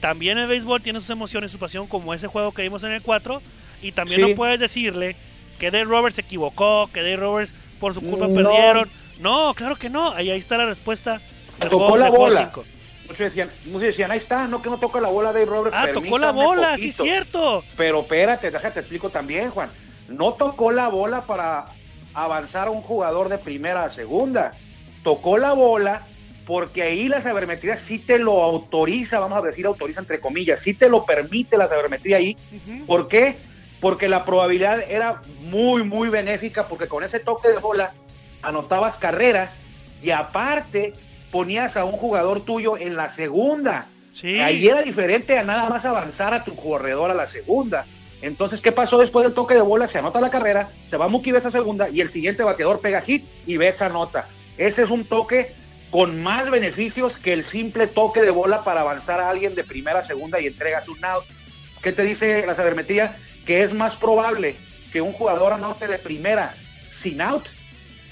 también 0.00 0.36
el 0.36 0.46
béisbol 0.46 0.82
tiene 0.82 1.00
sus 1.00 1.08
emociones, 1.10 1.52
su 1.52 1.58
pasión, 1.58 1.86
como 1.86 2.12
ese 2.12 2.26
juego 2.26 2.52
que 2.52 2.60
vimos 2.62 2.82
en 2.84 2.92
el 2.92 3.00
4. 3.02 3.40
Y 3.80 3.92
también 3.92 4.20
Sí. 4.22 4.28
no 4.30 4.36
puedes 4.36 4.60
decirle 4.60 5.16
que 5.58 5.70
Dave 5.70 5.84
Roberts 5.84 6.16
se 6.16 6.20
equivocó, 6.22 6.90
que 6.92 7.00
Dave 7.00 7.16
Roberts 7.16 7.54
por 7.80 7.94
su 7.94 8.02
culpa 8.02 8.26
No. 8.26 8.34
perdieron. 8.34 8.90
No, 9.20 9.54
claro 9.54 9.76
que 9.76 9.88
no. 9.88 10.12
Ahí, 10.12 10.30
ahí 10.30 10.38
está 10.38 10.58
la 10.58 10.66
respuesta. 10.66 11.20
Tocó 11.68 11.96
la 11.96 12.10
bola. 12.10 12.52
Muchos 13.06 13.18
decían, 13.18 13.50
muchos 13.66 13.82
decían, 13.82 14.10
ahí 14.10 14.18
está, 14.18 14.48
no 14.48 14.62
que 14.62 14.70
no 14.70 14.78
toca 14.78 15.00
la 15.00 15.08
bola 15.08 15.32
de 15.32 15.44
Roberts. 15.44 15.76
Ah, 15.78 15.88
tocó 15.92 16.18
la 16.18 16.32
bola, 16.32 16.76
sí, 16.76 16.86
poquito". 16.86 17.04
cierto. 17.04 17.64
Pero 17.76 18.00
espérate, 18.00 18.50
déjate 18.50 18.80
explico 18.80 19.10
también, 19.10 19.50
Juan. 19.50 19.70
No 20.08 20.32
tocó 20.34 20.72
la 20.72 20.88
bola 20.88 21.22
para 21.22 21.66
avanzar 22.14 22.68
a 22.68 22.70
un 22.70 22.80
jugador 22.80 23.28
de 23.28 23.38
primera 23.38 23.84
a 23.84 23.90
segunda. 23.90 24.52
Tocó 25.02 25.36
la 25.36 25.52
bola 25.52 26.02
porque 26.46 26.82
ahí 26.82 27.08
la 27.08 27.22
sabermetría 27.22 27.76
sí 27.76 27.98
te 27.98 28.18
lo 28.18 28.42
autoriza, 28.42 29.18
vamos 29.18 29.38
a 29.38 29.42
decir 29.42 29.66
autoriza 29.66 30.00
entre 30.00 30.20
comillas, 30.20 30.60
sí 30.60 30.74
te 30.74 30.88
lo 30.88 31.04
permite 31.04 31.56
la 31.56 31.68
sabermetría 31.68 32.18
ahí. 32.18 32.36
¿Por 32.86 33.08
qué? 33.08 33.36
Porque 33.80 34.08
la 34.08 34.24
probabilidad 34.24 34.82
era 34.88 35.22
muy, 35.42 35.82
muy 35.82 36.08
benéfica 36.08 36.66
porque 36.66 36.86
con 36.86 37.02
ese 37.02 37.20
toque 37.20 37.48
de 37.48 37.58
bola 37.58 37.92
anotabas 38.42 38.96
carrera 38.96 39.52
y 40.02 40.10
aparte 40.10 40.92
ponías 41.34 41.76
a 41.76 41.84
un 41.84 41.94
jugador 41.94 42.44
tuyo 42.44 42.78
en 42.78 42.94
la 42.94 43.10
segunda. 43.10 43.86
Sí. 44.14 44.38
Ahí 44.38 44.68
era 44.68 44.82
diferente 44.82 45.36
a 45.36 45.42
nada 45.42 45.68
más 45.68 45.84
avanzar 45.84 46.32
a 46.32 46.44
tu 46.44 46.54
corredor 46.54 47.10
a 47.10 47.14
la 47.14 47.26
segunda. 47.26 47.86
Entonces, 48.22 48.60
¿qué 48.60 48.70
pasó 48.70 48.98
después 48.98 49.24
del 49.26 49.34
toque 49.34 49.54
de 49.54 49.60
bola? 49.60 49.88
Se 49.88 49.98
anota 49.98 50.20
la 50.20 50.30
carrera, 50.30 50.68
se 50.86 50.96
va 50.96 51.08
Mookie 51.08 51.32
Betts 51.32 51.46
a 51.46 51.50
segunda 51.50 51.88
y 51.88 52.00
el 52.00 52.08
siguiente 52.08 52.44
bateador 52.44 52.80
pega 52.80 53.00
hit 53.00 53.24
y 53.48 53.56
Betts 53.56 53.82
anota. 53.82 54.28
Ese 54.58 54.84
es 54.84 54.90
un 54.90 55.04
toque 55.04 55.52
con 55.90 56.22
más 56.22 56.48
beneficios 56.52 57.16
que 57.16 57.32
el 57.32 57.42
simple 57.42 57.88
toque 57.88 58.22
de 58.22 58.30
bola 58.30 58.62
para 58.62 58.82
avanzar 58.82 59.18
a 59.20 59.28
alguien 59.28 59.56
de 59.56 59.64
primera 59.64 59.98
a 59.98 60.04
segunda 60.04 60.40
y 60.40 60.46
entregas 60.46 60.88
un 60.88 61.04
out. 61.04 61.24
¿Qué 61.82 61.90
te 61.90 62.04
dice 62.04 62.46
la 62.46 62.54
sabermetría? 62.54 63.16
Que 63.44 63.64
es 63.64 63.72
más 63.72 63.96
probable 63.96 64.54
que 64.92 65.00
un 65.00 65.12
jugador 65.12 65.52
anote 65.52 65.88
de 65.88 65.98
primera 65.98 66.54
sin 66.90 67.20
out 67.20 67.46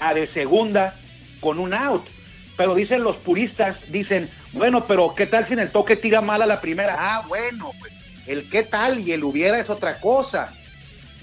a 0.01 0.13
de 0.13 0.27
segunda 0.27 0.93
con 1.39 1.57
un 1.57 1.73
out. 1.73 2.03
Pero 2.55 2.75
dicen 2.75 3.03
los 3.03 3.17
puristas, 3.17 3.91
dicen, 3.91 4.29
bueno, 4.51 4.85
pero 4.85 5.15
¿qué 5.15 5.25
tal 5.25 5.45
si 5.45 5.53
en 5.53 5.59
el 5.59 5.71
toque 5.71 5.95
tira 5.95 6.21
mal 6.21 6.41
a 6.41 6.45
la 6.45 6.61
primera? 6.61 6.95
Ah, 6.97 7.25
bueno, 7.27 7.71
pues 7.79 7.93
el 8.27 8.49
qué 8.49 8.63
tal 8.63 8.99
y 8.99 9.11
el 9.11 9.23
hubiera 9.23 9.59
es 9.59 9.69
otra 9.69 9.99
cosa. 9.99 10.53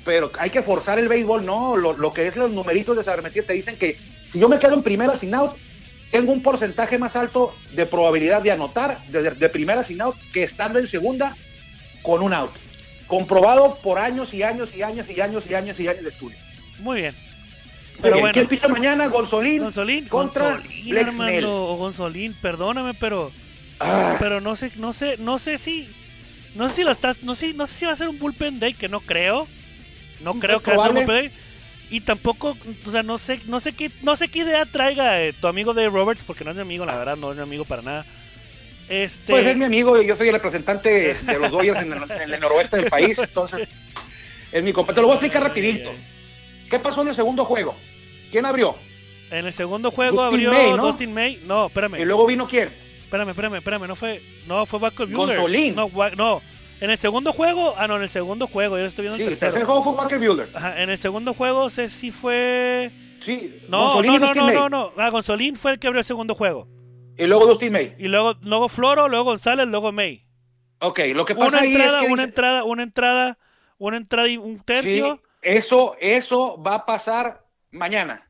Pero 0.04 0.32
hay 0.38 0.50
que 0.50 0.62
forzar 0.62 0.98
el 0.98 1.08
béisbol, 1.08 1.44
no. 1.44 1.76
Lo, 1.76 2.12
que 2.12 2.26
es 2.26 2.36
los 2.36 2.50
numeritos 2.50 2.96
de 2.96 3.04
sabermetría 3.04 3.44
te 3.44 3.52
dicen 3.52 3.76
que 3.76 3.96
si 4.28 4.40
yo 4.40 4.48
me 4.48 4.58
quedo 4.58 4.74
en 4.74 4.82
primera 4.82 5.16
sin 5.16 5.34
out, 5.34 5.52
tengo 6.10 6.32
un 6.32 6.42
porcentaje 6.42 6.98
más 6.98 7.14
alto 7.14 7.54
de 7.72 7.86
probabilidad 7.86 8.42
de 8.42 8.50
anotar 8.50 9.00
de, 9.06 9.30
de 9.30 9.48
primera 9.48 9.84
sin 9.84 10.00
out 10.00 10.16
que 10.32 10.42
estando 10.42 10.78
en 10.78 10.88
segunda 10.88 11.36
con 12.02 12.22
un 12.22 12.32
out. 12.32 12.52
Comprobado 13.06 13.76
por 13.82 13.98
años 13.98 14.34
y 14.34 14.42
años 14.42 14.74
y 14.74 14.82
años 14.82 15.08
y 15.10 15.20
años 15.20 15.44
y 15.48 15.54
años 15.54 15.78
y 15.78 15.88
años 15.88 16.02
de 16.02 16.10
estudio. 16.10 16.36
Muy 16.80 17.02
bien. 17.02 17.29
Pero 18.02 18.18
bueno. 18.18 18.32
¿Quién 18.32 18.46
pisa 18.46 18.68
mañana? 18.68 19.06
Gonzolín. 19.08 19.62
Gonzolín, 19.62 20.06
contra 20.08 20.56
Gonzolín, 20.56 20.96
hermano, 20.96 21.64
o 21.66 21.76
Gonzolín, 21.76 22.34
perdóname, 22.34 22.94
pero 22.94 23.30
Ah, 23.80 24.16
pero 24.18 24.40
no 24.40 24.56
sé, 24.56 24.70
no 24.76 24.92
sé, 24.92 25.16
no 25.18 25.38
sé 25.38 25.56
si 25.56 25.88
no 26.54 26.68
sé 26.68 26.74
si 26.76 26.84
lo 26.84 26.90
estás, 26.90 27.22
no 27.22 27.34
sé, 27.34 27.54
no 27.54 27.66
sé 27.66 27.74
si 27.74 27.86
va 27.86 27.92
a 27.92 27.96
ser 27.96 28.08
un 28.08 28.18
bullpen 28.18 28.60
day, 28.60 28.74
que 28.74 28.88
no 28.88 29.00
creo. 29.00 29.46
No 30.20 30.32
Pues 30.32 30.44
creo 30.44 30.60
que 30.60 30.70
va 30.72 30.84
a 30.84 30.86
ser 30.86 30.90
un 30.90 31.06
bullpen 31.06 31.30
day. 31.30 31.30
Y 31.90 32.02
tampoco, 32.02 32.56
o 32.86 32.90
sea, 32.90 33.02
no 33.02 33.18
sé, 33.18 33.40
no 33.46 33.58
sé 33.58 33.72
qué, 33.72 33.90
no 34.02 34.14
sé 34.16 34.28
qué 34.28 34.40
idea 34.40 34.64
traiga 34.66 35.20
eh, 35.22 35.32
tu 35.32 35.46
amigo 35.46 35.74
Dave 35.74 35.88
Roberts, 35.88 36.22
porque 36.24 36.44
no 36.44 36.50
es 36.50 36.56
mi 36.56 36.62
amigo, 36.62 36.84
la 36.84 36.96
verdad, 36.96 37.16
no 37.16 37.30
es 37.30 37.36
mi 37.36 37.42
amigo 37.42 37.64
para 37.64 37.82
nada. 37.82 38.04
Este, 38.88 39.32
Pues 39.32 39.46
es 39.46 39.56
mi 39.56 39.64
amigo, 39.64 40.00
yo 40.02 40.16
soy 40.16 40.28
el 40.28 40.34
representante 40.34 41.14
de 41.14 41.38
los 41.38 41.50
Dodgers 41.50 41.80
en 41.80 41.92
el, 41.92 42.10
en 42.10 42.34
el 42.34 42.40
noroeste 42.40 42.76
del 42.76 42.90
país, 42.90 43.18
entonces 43.18 43.68
es 44.52 44.62
mi 44.62 44.72
compa. 44.72 44.92
Te 44.92 45.00
lo 45.00 45.06
voy 45.06 45.14
a 45.14 45.16
explicar 45.16 45.42
rapidito. 45.42 45.90
¿Qué 46.68 46.78
pasó 46.78 47.02
en 47.02 47.08
el 47.08 47.14
segundo 47.14 47.44
juego? 47.44 47.74
¿Quién 48.30 48.46
abrió? 48.46 48.74
en 49.30 49.46
el 49.46 49.52
segundo 49.52 49.92
juego 49.92 50.22
Dustin 50.24 50.48
abrió 50.48 50.52
May, 50.52 50.76
¿no? 50.76 50.86
Dustin 50.86 51.14
May. 51.14 51.40
No, 51.46 51.66
espérame. 51.66 52.00
Y 52.00 52.04
luego 52.04 52.26
vino 52.26 52.48
quién? 52.48 52.68
Espérame, 53.04 53.28
espérame, 53.30 53.54
espérame, 53.56 53.86
no 53.86 53.94
fue, 53.94 54.20
no 54.48 54.66
fue 54.66 54.80
Walker 54.80 55.06
Buehler. 55.06 55.36
Gonzolín. 55.36 55.74
No, 55.76 55.88
no. 56.16 56.40
En 56.80 56.90
el 56.90 56.98
segundo 56.98 57.32
juego, 57.32 57.74
ah 57.76 57.86
no, 57.86 57.96
en 57.96 58.02
el 58.02 58.08
segundo 58.08 58.46
juego, 58.48 58.76
yo 58.78 58.86
estoy 58.86 59.02
viendo 59.02 59.16
Sí, 59.18 59.22
el 59.22 59.28
el 59.28 59.34
tercero. 59.34 59.52
tercer 59.52 59.66
juego 59.66 59.84
fue 59.84 59.92
Walker 59.92 60.18
Buehler. 60.18 60.48
Ajá, 60.54 60.82
en 60.82 60.90
el 60.90 60.98
segundo 60.98 61.32
juego 61.34 61.68
sé 61.70 61.88
si 61.88 62.10
fue 62.10 62.90
Sí, 63.20 63.60
No, 63.68 64.02
no, 64.02 64.18
no, 64.18 64.34
no, 64.34 64.50
no, 64.50 64.68
no. 64.68 64.92
Ah, 64.96 65.10
Gonzolín 65.10 65.54
fue 65.56 65.72
el 65.72 65.78
que 65.78 65.86
abrió 65.86 65.98
el 66.00 66.04
segundo 66.06 66.34
juego. 66.34 66.66
Y 67.18 67.26
luego 67.26 67.46
Dustin 67.46 67.72
May. 67.72 67.94
Y 67.98 68.08
luego, 68.08 68.34
luego 68.42 68.68
Floro, 68.68 69.08
luego 69.08 69.24
González, 69.26 69.66
luego 69.68 69.92
May. 69.92 70.24
Ok, 70.80 71.00
lo 71.14 71.24
que 71.26 71.34
pasa 71.34 71.48
Una 71.48 71.58
ahí 71.60 71.72
entrada, 71.72 72.00
es 72.00 72.06
que 72.06 72.12
una 72.12 72.22
dice- 72.22 72.28
entrada, 72.30 72.64
una 72.64 72.82
entrada, 72.82 73.38
una 73.76 73.96
entrada 73.98 74.28
y 74.28 74.38
un 74.38 74.58
tercio. 74.60 75.16
Sí, 75.16 75.20
eso, 75.42 75.94
eso 76.00 76.60
va 76.62 76.76
a 76.76 76.86
pasar 76.86 77.44
mañana. 77.72 78.26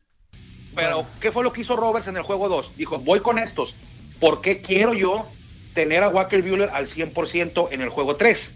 Pero, 0.74 0.96
Bueno. 0.98 1.08
¿qué 1.20 1.32
fue 1.32 1.42
lo 1.42 1.52
que 1.52 1.62
hizo 1.62 1.76
Roberts 1.76 2.08
en 2.08 2.16
el 2.16 2.22
juego 2.22 2.48
2? 2.48 2.76
Dijo, 2.76 2.98
voy 2.98 3.20
con 3.20 3.38
estos. 3.38 3.74
¿Por 4.20 4.40
qué 4.40 4.60
quiero 4.62 4.94
yo 4.94 5.26
tener 5.74 6.02
a 6.04 6.08
Walker 6.08 6.42
Buehler 6.42 6.70
al 6.70 6.88
100% 6.88 7.68
en 7.72 7.80
el 7.80 7.88
juego 7.88 8.16
3? 8.16 8.54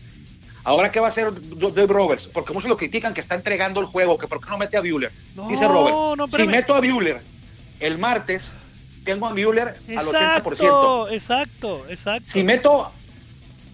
Ahora, 0.62 0.90
¿qué 0.90 1.00
va 1.00 1.08
a 1.08 1.10
hacer 1.10 1.32
Dave 1.32 1.86
Roberts? 1.86 2.26
Porque 2.32 2.52
muchos 2.52 2.70
lo 2.70 2.76
critican 2.76 3.12
que 3.12 3.20
está 3.20 3.34
entregando 3.34 3.80
el 3.80 3.86
juego, 3.86 4.16
que 4.16 4.26
por 4.26 4.40
qué 4.40 4.48
no 4.48 4.58
mete 4.58 4.76
a 4.76 4.80
Buehler. 4.80 5.12
No, 5.34 5.48
Dice 5.48 5.66
Robert, 5.66 6.16
no, 6.16 6.26
si 6.26 6.46
meto 6.46 6.74
a 6.74 6.80
Buehler 6.80 7.20
el 7.80 7.98
martes, 7.98 8.44
tengo 9.04 9.26
a 9.26 9.32
Buehler 9.32 9.68
al 9.68 10.06
80%. 10.06 10.52
Exacto, 10.52 11.08
exacto, 11.10 11.84
exacto. 11.88 12.30
Si 12.30 12.42
meto 12.42 12.90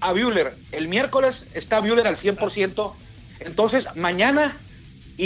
a 0.01 0.13
Buehler 0.13 0.57
el 0.73 0.89
miércoles, 0.89 1.47
está 1.55 1.81
Buehler 1.81 2.07
al 2.09 2.17
100%. 2.17 2.93
Entonces, 3.41 3.87
mañana, 3.95 4.57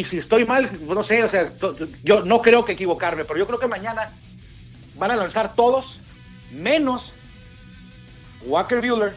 y 0.01 0.05
si 0.05 0.19
estoy 0.19 0.45
mal, 0.45 0.71
no 0.87 1.05
sé, 1.05 1.23
o 1.25 1.29
sea, 1.29 1.51
yo 2.03 2.23
no 2.25 2.41
creo 2.43 2.65
que 2.65 2.73
equivocarme, 2.73 3.25
pero 3.25 3.39
yo 3.39 3.47
creo 3.47 3.59
que 3.59 3.69
mañana 3.69 4.11
van 4.97 5.11
a 5.11 5.17
lanzar 5.17 5.55
todos, 5.55 6.01
menos 6.53 7.13
Walker 8.47 8.81
Buehler 8.81 9.15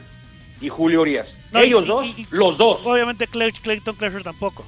y 0.62 0.70
Julio 0.70 1.02
Urias. 1.02 1.34
No, 1.52 1.60
Ellos 1.60 1.84
y- 1.84 1.88
dos, 1.88 2.06
y- 2.06 2.22
y- 2.22 2.28
los 2.32 2.58
dos. 2.58 2.86
Obviamente 2.86 3.28
Clay- 3.28 3.52
Clayton 3.54 3.96
Kershaw 3.96 4.22
tampoco. 4.22 4.66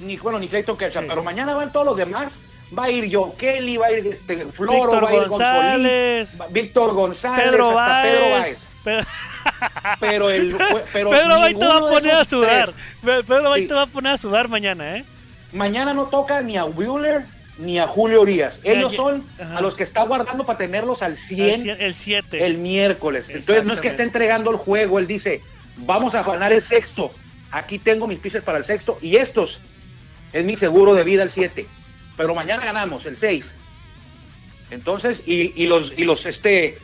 Ni 0.00 0.16
bueno, 0.16 0.38
ni 0.38 0.48
Clayton 0.48 0.76
Kershaw, 0.76 1.02
Sí. 1.02 1.08
pero 1.08 1.22
mañana 1.22 1.54
van 1.54 1.72
todos 1.72 1.86
los 1.86 1.96
demás. 1.96 2.34
Va 2.76 2.84
a 2.84 2.90
ir 2.90 3.14
Joe 3.14 3.32
Kelly, 3.36 3.76
va 3.76 3.86
a 3.86 3.92
ir 3.92 4.06
este, 4.06 4.46
Floro, 4.46 4.72
Víctor 4.72 5.04
va 5.04 5.08
a 5.10 5.14
ir 5.14 5.28
González, 5.28 6.30
González, 6.38 6.52
Víctor 6.52 6.94
González, 6.94 7.44
Pedro 7.50 7.78
hasta 7.78 8.02
Pedro 8.02 8.30
Báez. 8.30 8.66
Báez. 8.84 9.04
Pe- 9.04 9.06
Pero 10.00 10.30
el 10.30 10.56
pero 10.92 11.10
Pedro 11.10 11.46
te 11.46 11.66
va 11.66 11.76
a 11.76 11.80
poner 11.80 12.12
a 12.12 12.24
sudar. 12.24 12.72
tres. 13.02 13.24
Pedro 13.26 13.54
Sí. 13.54 13.66
te 13.66 13.74
va 13.74 13.82
a 13.82 13.86
poner 13.86 14.12
a 14.12 14.16
sudar 14.16 14.48
mañana, 14.48 14.96
¿eh? 14.96 15.04
Mañana 15.54 15.94
no 15.94 16.06
toca 16.06 16.42
ni 16.42 16.56
a 16.56 16.64
Bueller 16.64 17.22
ni 17.58 17.78
a 17.78 17.86
Julio 17.86 18.20
Urias. 18.22 18.58
Ellos 18.64 18.94
son 18.94 19.24
Ajá. 19.40 19.58
a 19.58 19.60
los 19.60 19.74
que 19.74 19.84
está 19.84 20.02
guardando 20.02 20.44
para 20.44 20.58
tenerlos 20.58 21.02
al 21.02 21.16
100 21.16 21.70
El 21.80 21.94
7. 21.94 22.44
el 22.44 22.58
miércoles. 22.58 23.28
Entonces 23.28 23.64
no 23.64 23.72
es 23.72 23.80
que 23.80 23.88
esté 23.88 24.02
entregando 24.02 24.50
el 24.50 24.56
juego, 24.56 24.98
él 24.98 25.06
dice, 25.06 25.40
vamos 25.78 26.14
a 26.14 26.22
ganar 26.24 26.52
el 26.52 26.60
sexto. 26.62 27.12
Aquí 27.52 27.78
tengo 27.78 28.06
mis 28.08 28.18
pitchers 28.18 28.44
para 28.44 28.58
el 28.58 28.64
sexto 28.64 28.98
y 29.00 29.16
estos 29.16 29.60
es 30.32 30.44
mi 30.44 30.56
seguro 30.56 30.94
de 30.94 31.04
vida 31.04 31.22
el 31.22 31.30
7. 31.30 31.64
Pero 32.16 32.34
mañana 32.34 32.64
ganamos 32.64 33.06
el 33.06 33.16
6. 33.16 33.52
Entonces, 34.70 35.20
y, 35.26 35.52
y 35.62 35.66
los 35.66 35.92
y 35.96 36.04
los 36.04 36.26
este 36.26 36.78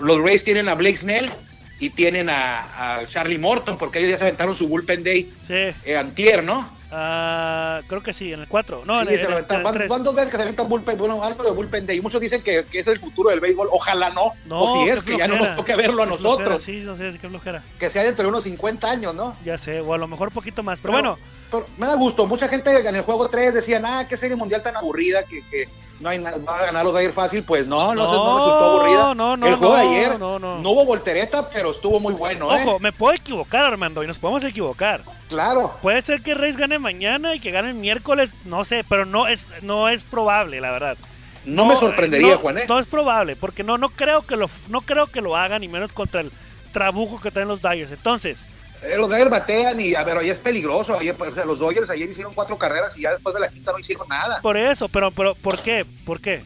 los 0.00 0.20
Rays 0.20 0.42
tienen 0.42 0.68
a 0.68 0.74
Blake 0.74 0.96
Snell 0.96 1.30
y 1.78 1.90
tienen 1.90 2.28
a, 2.28 2.96
a 3.00 3.06
Charlie 3.06 3.38
Morton 3.38 3.78
porque 3.78 3.98
ellos 4.00 4.10
ya 4.12 4.18
se 4.18 4.24
aventaron 4.24 4.56
su 4.56 4.66
bullpen 4.66 5.04
day 5.04 5.30
Sí. 5.46 5.54
eh, 5.84 5.96
antier, 5.96 6.42
¿no? 6.44 6.68
Ah, 6.92 7.80
creo 7.88 8.02
que 8.02 8.12
sí, 8.12 8.32
en 8.32 8.40
el 8.40 8.48
4. 8.48 8.82
No, 8.86 9.00
Sí, 9.02 9.08
en, 9.08 9.14
el- 9.32 9.44
en 9.50 9.62
van, 9.62 9.74
3. 9.74 9.88
van 9.88 10.02
dos 10.04 10.14
veces 10.14 10.30
que 10.30 10.36
se 10.36 10.42
aventan 10.42 10.68
bullpen, 10.68 10.96
bueno, 10.96 11.22
algo 11.22 11.42
de 11.42 11.50
bullpen 11.50 11.86
day. 11.86 11.98
Y 11.98 12.00
muchos 12.00 12.20
dicen 12.20 12.42
que, 12.42 12.64
que 12.64 12.78
es 12.78 12.86
el 12.86 12.98
futuro 13.00 13.30
del 13.30 13.40
béisbol. 13.40 13.68
Ojalá 13.72 14.10
no. 14.10 14.32
No, 14.46 14.60
o 14.62 14.84
si 14.84 14.90
es, 14.90 15.02
que 15.02 15.16
ya 15.18 15.26
no 15.28 15.36
nos 15.36 15.56
toque 15.56 15.74
verlo 15.74 16.02
a 16.02 16.06
flojera, 16.06 16.30
nosotros. 16.30 16.62
Sí, 16.62 16.80
no 16.84 16.96
sé, 16.96 17.16
qué 17.20 17.28
flojera. 17.28 17.62
Que 17.78 17.90
sea 17.90 18.04
dentro 18.04 18.22
de 18.22 18.28
unos 18.28 18.44
50 18.44 18.88
años, 18.90 19.14
¿no? 19.14 19.34
Ya 19.44 19.58
sé, 19.58 19.80
o 19.80 19.92
a 19.94 19.98
lo 19.98 20.06
mejor 20.06 20.30
poquito 20.30 20.62
más. 20.62 20.80
Pero, 20.80 20.92
bueno, 20.92 21.18
pero 21.50 21.66
me 21.78 21.86
da 21.86 21.94
gusto. 21.94 22.26
Mucha 22.26 22.48
gente 22.48 22.70
en 22.76 22.94
el 22.96 23.02
juego 23.02 23.28
3 23.28 23.54
decía, 23.54 23.80
ah, 23.84 24.06
qué 24.08 24.16
serie 24.16 24.36
mundial 24.36 24.62
tan 24.62 24.76
aburrida 24.76 25.22
que, 25.24 25.42
que 25.48 25.68
no 26.00 26.08
hay 26.10 26.18
nada, 26.18 26.36
va 26.46 26.58
a 26.58 26.66
ganar 26.66 26.84
los 26.84 26.92
de 26.94 27.00
ayer 27.00 27.12
fácil. 27.12 27.42
Pues 27.42 27.66
no, 27.66 27.94
no, 27.94 28.04
se- 28.06 28.12
no 28.16 28.24
No, 28.24 28.36
resultó 28.36 28.64
aburrida. 28.64 29.14
no, 29.14 29.36
no, 29.36 29.46
el 29.46 29.54
juego 29.56 29.76
de 29.76 29.84
no, 29.84 29.90
ayer 29.90 30.18
no, 30.18 30.38
no. 30.38 30.70
hubo 30.70 30.84
voltereta, 30.84 31.48
pero 31.48 31.70
estuvo 31.70 32.00
muy 32.00 32.14
bueno, 32.14 32.54
¿eh? 32.56 32.62
ojo, 32.62 32.78
me 32.80 32.92
puedo 32.92 33.14
equivocar, 33.14 33.64
Armando, 33.64 34.02
y 34.04 34.06
nos 34.06 34.18
podemos 34.18 34.44
equivocar. 34.44 35.00
Claro. 35.28 35.72
Puede 35.82 36.02
ser 36.02 36.22
que 36.22 36.34
Reyes 36.34 36.56
gane 36.56 36.78
mañana 36.78 37.34
y 37.34 37.40
que 37.40 37.50
gane 37.50 37.68
el 37.70 37.74
miércoles, 37.74 38.34
no 38.44 38.64
sé, 38.64 38.84
pero 38.88 39.06
no 39.06 39.26
es, 39.26 39.48
no 39.62 39.88
es 39.88 40.04
probable, 40.04 40.60
la 40.60 40.70
verdad. 40.70 40.96
No, 41.44 41.64
me 41.64 41.76
sorprendería, 41.76 42.32
no, 42.32 42.38
Juan, 42.38 42.58
¿eh? 42.58 42.64
No 42.68 42.78
es 42.78 42.86
probable, 42.86 43.36
porque 43.36 43.62
no, 43.62 43.78
no 43.78 43.88
creo 43.88 44.22
que 44.22 44.36
lo, 44.36 44.50
no 44.68 44.80
creo 44.80 45.06
que 45.06 45.20
lo 45.20 45.36
hagan, 45.36 45.62
y 45.62 45.68
menos 45.68 45.92
contra 45.92 46.20
el 46.20 46.32
trabuco 46.72 47.20
que 47.20 47.30
traen 47.30 47.48
los 47.48 47.62
Dyers. 47.62 47.92
Entonces, 47.92 48.40
Eh, 48.42 48.48
Los 48.96 49.08
Dodgers 49.08 49.30
batean 49.30 49.80
y, 49.80 49.94
a 49.94 50.04
ver, 50.04 50.18
ahí 50.18 50.30
es 50.30 50.38
peligroso. 50.38 50.98
Ayer, 50.98 51.14
pues, 51.14 51.32
o 51.32 51.34
sea, 51.34 51.44
los 51.44 51.58
Dodgers 51.58 51.90
ayer 51.90 52.08
hicieron 52.08 52.32
cuatro 52.34 52.56
carreras 52.58 52.96
y 52.96 53.02
ya 53.02 53.10
después 53.12 53.34
de 53.34 53.40
la 53.40 53.48
quinta 53.48 53.72
no 53.72 53.78
hicieron 53.78 54.08
nada. 54.08 54.40
por 54.42 54.56
eso, 54.56 54.88
pero, 54.88 55.10
pero, 55.10 55.34
¿por 55.34 55.60
qué? 55.62 55.84
¿Por 56.04 56.20
qué? 56.20 56.42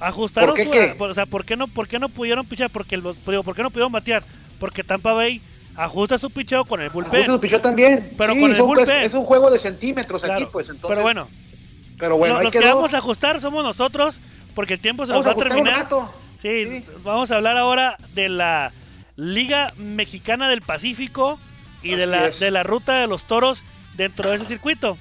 Ajustaron 0.00 0.50
¿Por 0.50 0.56
qué 0.56 0.64
su- 0.64 0.70
qué? 0.70 0.96
o 0.98 1.14
sea, 1.14 1.26
¿por 1.26 1.44
qué 1.44 1.56
no, 1.56 1.68
por 1.68 1.86
qué 1.86 1.98
no 2.00 2.08
pudieron 2.08 2.44
pichar? 2.46 2.70
Porque 2.70 2.96
el, 2.96 3.02
digo, 3.02 3.42
¿por 3.44 3.54
qué 3.54 3.62
no 3.62 3.70
pudieron 3.70 3.92
batear? 3.92 4.24
Porque 4.58 4.82
Tampa 4.82 5.12
Bay 5.12 5.40
ajusta 5.76 6.18
su 6.18 6.28
picheo 6.30 6.64
con 6.64 6.82
el 6.82 6.90
bullpen. 6.90 7.20
Justo 7.24 7.40
pichó 7.40 7.60
también. 7.60 8.10
Pero 8.18 8.32
Sí, 8.34 8.40
con 8.40 8.50
el 8.50 8.56
son- 8.56 8.66
pues, 8.66 8.78
bullpen. 8.86 9.02
es 9.04 9.14
un 9.14 9.24
juego 9.24 9.50
de 9.50 9.58
centímetros 9.58 10.22
Claro, 10.22 10.42
aquí, 10.44 10.52
pues 10.52 10.68
entonces. 10.68 10.88
pero 10.90 11.02
bueno, 11.02 11.28
pero 11.98 12.16
bueno, 12.16 12.34
lo- 12.36 12.42
los 12.44 12.52
que 12.52 12.58
quedó. 12.58 12.74
vamos 12.76 12.94
a 12.94 12.98
ajustar 12.98 13.40
somos 13.40 13.62
nosotros, 13.62 14.18
porque 14.56 14.74
el 14.74 14.80
tiempo 14.80 15.06
se 15.06 15.12
Vamos 15.12 15.26
nos 15.26 15.36
va 15.36 15.40
a 15.40 15.48
terminar. 15.48 15.86
Sí. 16.40 16.84
vamos 17.04 17.30
a 17.30 17.36
hablar 17.36 17.56
ahora 17.56 17.96
de 18.14 18.28
la 18.28 18.72
Liga 19.16 19.72
Mexicana 19.76 20.48
del 20.48 20.62
Pacífico 20.62 21.38
y 21.82 21.94
de 21.96 22.06
la, 22.06 22.30
de 22.30 22.50
la 22.50 22.62
ruta 22.62 22.94
de 23.00 23.06
los 23.06 23.24
toros 23.24 23.62
dentro 23.94 24.30
de 24.30 24.36
ese 24.36 24.44
circuito. 24.46 24.96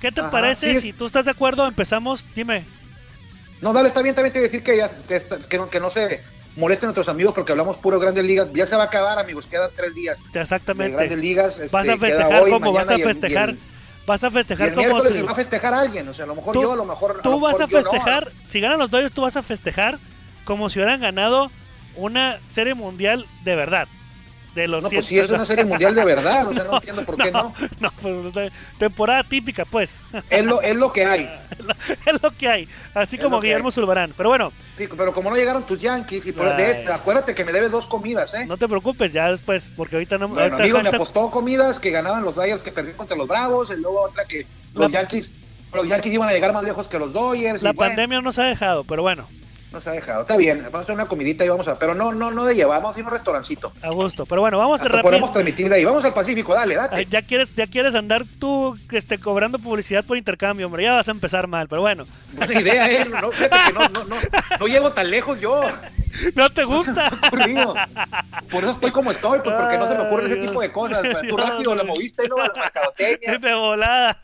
¿Qué 0.00 0.12
te 0.12 0.20
Ajá, 0.22 0.30
parece? 0.30 0.74
sí. 0.76 0.80
Si 0.80 0.92
tú 0.92 1.06
estás 1.06 1.24
de 1.26 1.30
acuerdo, 1.32 1.66
empezamos. 1.66 2.24
Dime. 2.34 2.64
No, 3.60 3.72
dale, 3.74 3.88
está 3.88 4.00
bien, 4.00 4.14
también 4.14 4.32
te 4.32 4.38
voy 4.38 4.46
a 4.46 4.48
decir 4.50 4.62
que, 4.62 4.76
ya, 4.78 4.90
que, 5.48 5.58
no, 5.58 5.68
que 5.68 5.80
no 5.80 5.90
se 5.90 6.22
molesten 6.56 6.86
nuestros 6.86 7.08
amigos 7.10 7.34
porque 7.34 7.52
hablamos 7.52 7.76
puro 7.76 8.00
Grandes 8.00 8.24
Ligas. 8.24 8.48
Ya 8.54 8.66
se 8.66 8.76
va 8.76 8.84
a 8.84 8.86
acabar, 8.86 9.18
amigos, 9.18 9.44
quedan 9.46 9.68
tres 9.76 9.94
días 9.94 10.16
de 10.16 10.22
Grandes 10.22 10.42
Exactamente. 10.42 11.16
Ligas. 11.16 11.54
este, 11.58 11.68
Vas 11.68 11.86
a 11.88 11.98
festejar 11.98 12.42
hoy, 12.42 12.50
como 12.50 12.72
vas 12.72 12.88
a 12.88 12.96
festejar. 12.98 13.50
el- 13.50 13.58
Vas 14.06 14.24
a 14.24 14.30
festejar 14.30 14.74
como 14.74 15.02
si. 15.02 15.20
va 15.22 15.32
a 15.32 15.34
festejar 15.34 15.74
alguien, 15.74 16.08
o 16.08 16.14
sea, 16.14 16.24
a 16.24 16.28
lo 16.28 16.34
mejor 16.34 16.54
Tú- 16.54 16.62
yo, 16.62 16.72
a 16.72 16.76
lo 16.76 16.84
mejor. 16.86 17.16
a 17.18 17.22
Tú 17.22 17.30
lo 17.32 17.40
vas 17.40 17.56
a 17.60 17.66
no. 17.66 17.68
festejar, 17.68 18.32
si 18.48 18.58
ganan 18.60 18.78
los 18.78 18.90
Dodgers, 18.90 19.12
tú 19.12 19.20
vas 19.20 19.36
a 19.36 19.42
festejar 19.42 19.98
como 20.44 20.68
si 20.70 20.78
hubieran 20.78 21.00
ganado 21.00 21.50
una 21.96 22.38
serie 22.50 22.74
mundial 22.74 23.26
de 23.44 23.56
verdad. 23.56 23.88
De 24.54 24.66
los 24.66 24.82
No, 24.82 24.90
pues 24.90 25.06
100 25.06 25.20
sí, 25.20 25.24
es 25.24 25.30
una 25.30 25.44
serie 25.46 25.64
mundial 25.64 25.94
de 25.94 26.04
verdad, 26.04 26.48
o 26.48 26.52
sea, 26.52 26.64
no, 26.64 26.74
entiendo 26.78 27.04
por 27.04 27.16
qué 27.16 27.30
no. 27.32 27.54
No, 27.78 27.92
pues, 28.02 28.34
de- 28.34 28.50
temporada 28.80 29.22
típica, 29.22 29.64
pues. 29.64 29.94
Es 30.28 30.44
lo, 30.44 30.60
es 30.60 30.74
lo 30.74 30.92
que 30.92 31.04
hay. 31.04 31.30
es 32.06 32.20
lo 32.20 32.32
que 32.32 32.48
hay. 32.48 32.68
Así 32.92 33.14
Es 33.14 33.22
como 33.22 33.40
Guillermo. 33.40 33.70
Zulbarán. 33.70 34.12
Pero 34.16 34.28
bueno, 34.28 34.52
Sí, 34.76 34.88
pero 34.96 35.12
como 35.14 35.30
no 35.30 35.36
llegaron 35.36 35.62
tus 35.62 35.80
Yankees, 35.80 36.26
y 36.26 36.32
por 36.32 36.56
de- 36.56 36.84
acuérdate 36.92 37.32
que 37.32 37.44
me 37.44 37.52
debes 37.52 37.70
dos 37.70 37.86
comidas, 37.86 38.34
¿eh? 38.34 38.44
no 38.44 38.56
te 38.56 38.66
preocupes, 38.66 39.12
ya 39.12 39.30
después, 39.30 39.72
porque 39.76 39.94
ahorita 39.94 40.18
no. 40.18 40.26
Bueno, 40.26 40.42
ahorita 40.42 40.62
amigo, 40.64 40.82
me 40.82 40.88
apostó 40.88 41.30
comidas 41.30 41.78
que 41.78 41.90
ganaban 41.92 42.24
los 42.24 42.34
Dodgers 42.34 42.62
que 42.62 42.72
perdieron 42.72 42.98
contra 42.98 43.16
los 43.16 43.28
Bravos, 43.28 43.70
y 43.70 43.80
luego 43.80 44.00
otra 44.02 44.24
que 44.24 44.44
los 44.74 44.90
La- 44.90 45.00
Yankees, 45.00 45.30
los 45.72 45.86
Yankees 45.86 46.12
iban 46.12 46.28
a 46.28 46.32
llegar 46.32 46.52
más 46.52 46.64
lejos 46.64 46.88
que 46.88 46.98
los 46.98 47.12
Dodgers. 47.12 47.62
la 47.62 47.70
y 47.70 47.72
bueno, 47.72 47.88
pandemia 47.90 48.20
nos 48.20 48.36
ha 48.40 48.44
dejado, 48.46 48.82
pero 48.82 49.02
bueno, 49.02 49.28
no 49.72 49.80
se 49.80 49.90
ha 49.90 49.92
dejado. 49.92 50.22
Está 50.22 50.36
bien, 50.36 50.62
vamos 50.64 50.80
a 50.80 50.82
hacer 50.82 50.94
una 50.94 51.06
comidita 51.06 51.44
y 51.44 51.48
vamos 51.48 51.68
a, 51.68 51.76
pero 51.76 51.94
no, 51.94 52.12
no, 52.12 52.30
no 52.30 52.44
de 52.44 52.54
llevar, 52.54 52.80
vamos 52.82 52.96
a 52.96 52.98
ir 52.98 53.04
a 53.04 53.08
un 53.08 53.12
restaurancito. 53.12 53.72
a 53.82 53.90
gusto. 53.90 54.26
Pero 54.26 54.40
bueno, 54.40 54.58
vamos 54.58 54.80
a 54.80 54.84
rápido. 54.84 55.02
podemos 55.02 55.32
transmitir 55.32 55.68
de 55.68 55.76
ahí. 55.76 55.84
Vamos 55.84 56.04
al 56.04 56.12
Pacífico, 56.12 56.54
dale, 56.54 56.74
date. 56.74 56.96
Ay, 56.96 57.06
Ya 57.08 57.22
quieres, 57.22 57.54
ya 57.54 57.66
quieres 57.66 57.94
andar 57.94 58.24
tú 58.38 58.76
este, 58.90 59.18
cobrando 59.18 59.58
publicidad 59.58 60.04
por 60.04 60.16
intercambio, 60.16 60.66
hombre. 60.66 60.84
Ya 60.84 60.94
vas 60.94 61.08
a 61.08 61.12
empezar 61.12 61.46
mal, 61.46 61.68
pero 61.68 61.82
bueno. 61.82 62.06
Buena 62.32 62.60
idea, 62.60 62.90
¿eh? 62.90 63.04
No, 63.04 63.30
fíjate 63.30 63.56
que 63.66 63.72
no, 63.72 63.88
no, 63.88 64.04
no, 64.04 64.16
no 64.58 64.66
llego 64.66 64.92
tan 64.92 65.10
lejos 65.10 65.40
yo. 65.40 65.62
¿No 66.34 66.50
te 66.50 66.64
gusta? 66.64 67.10
Por 68.50 68.62
eso 68.62 68.70
estoy 68.72 68.90
como 68.90 69.12
estoy, 69.12 69.38
pues 69.44 69.54
porque 69.54 69.78
no 69.78 69.88
se 69.88 69.94
me 69.94 70.00
ocurren 70.00 70.26
ese 70.32 70.40
Ay, 70.40 70.46
tipo 70.48 70.60
de 70.60 70.72
cosas. 70.72 71.00
pues, 71.00 71.28
Tú 71.28 71.36
Dios, 71.36 71.48
rápido 71.48 71.74
la 71.74 71.84
moviste, 71.84 72.24
¿no? 72.28 72.36
A 72.42 72.48
la 72.48 73.38
de 73.38 73.54
volada. 73.54 74.18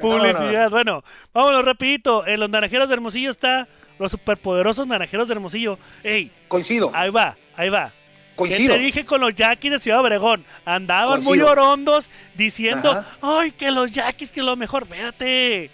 Publicidad. 0.00 0.70
Bueno, 0.70 1.04
vámonos 1.34 1.64
rapidito. 1.64 2.26
En 2.26 2.40
los 2.40 2.48
naranjeros 2.48 2.88
de 2.88 2.94
Hermosillo 2.94 3.30
está 3.30 3.68
los 3.98 4.10
superpoderosos 4.12 4.86
naranjeros 4.86 5.28
de 5.28 5.34
Hermosillo. 5.34 5.78
Ey, 6.04 6.30
Coincido, 6.48 6.90
ahí 6.94 7.10
va, 7.10 7.36
ahí 7.56 7.68
va. 7.68 7.88
¿Qué 7.90 8.36
coincido. 8.36 8.74
te 8.74 8.80
dije 8.80 9.04
con 9.04 9.20
los 9.20 9.34
Yaquis 9.34 9.72
de 9.72 9.78
Ciudad 9.80 10.00
Obregón? 10.00 10.44
Andaban 10.64 11.24
muy 11.24 11.40
orondos 11.40 12.08
diciendo, 12.36 12.92
Ajá. 12.92 13.06
ay, 13.20 13.50
que 13.50 13.70
los 13.72 13.90
Yaquis, 13.90 14.30
que 14.30 14.42
lo 14.42 14.54
mejor. 14.54 14.84
Espérate. 14.84 15.70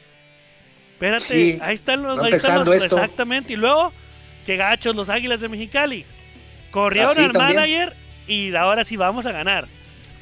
Espérate. 0.94 1.24
Sí, 1.26 1.58
ahí 1.60 1.74
están 1.74 2.02
los, 2.02 2.18
ahí 2.18 2.32
están 2.32 2.64
los- 2.64 2.68
esto. 2.82 2.96
exactamente. 2.96 3.52
Y 3.52 3.56
luego, 3.56 3.92
que 4.46 4.56
gachos 4.56 4.96
los 4.96 5.08
Águilas 5.10 5.40
de 5.40 5.48
Mexicali. 5.50 6.06
Corrieron 6.70 7.12
Así 7.12 7.20
al 7.20 7.32
también. 7.32 7.54
manager 7.56 7.96
y 8.26 8.54
ahora 8.54 8.84
sí 8.84 8.96
vamos 8.96 9.26
a 9.26 9.32
ganar. 9.32 9.66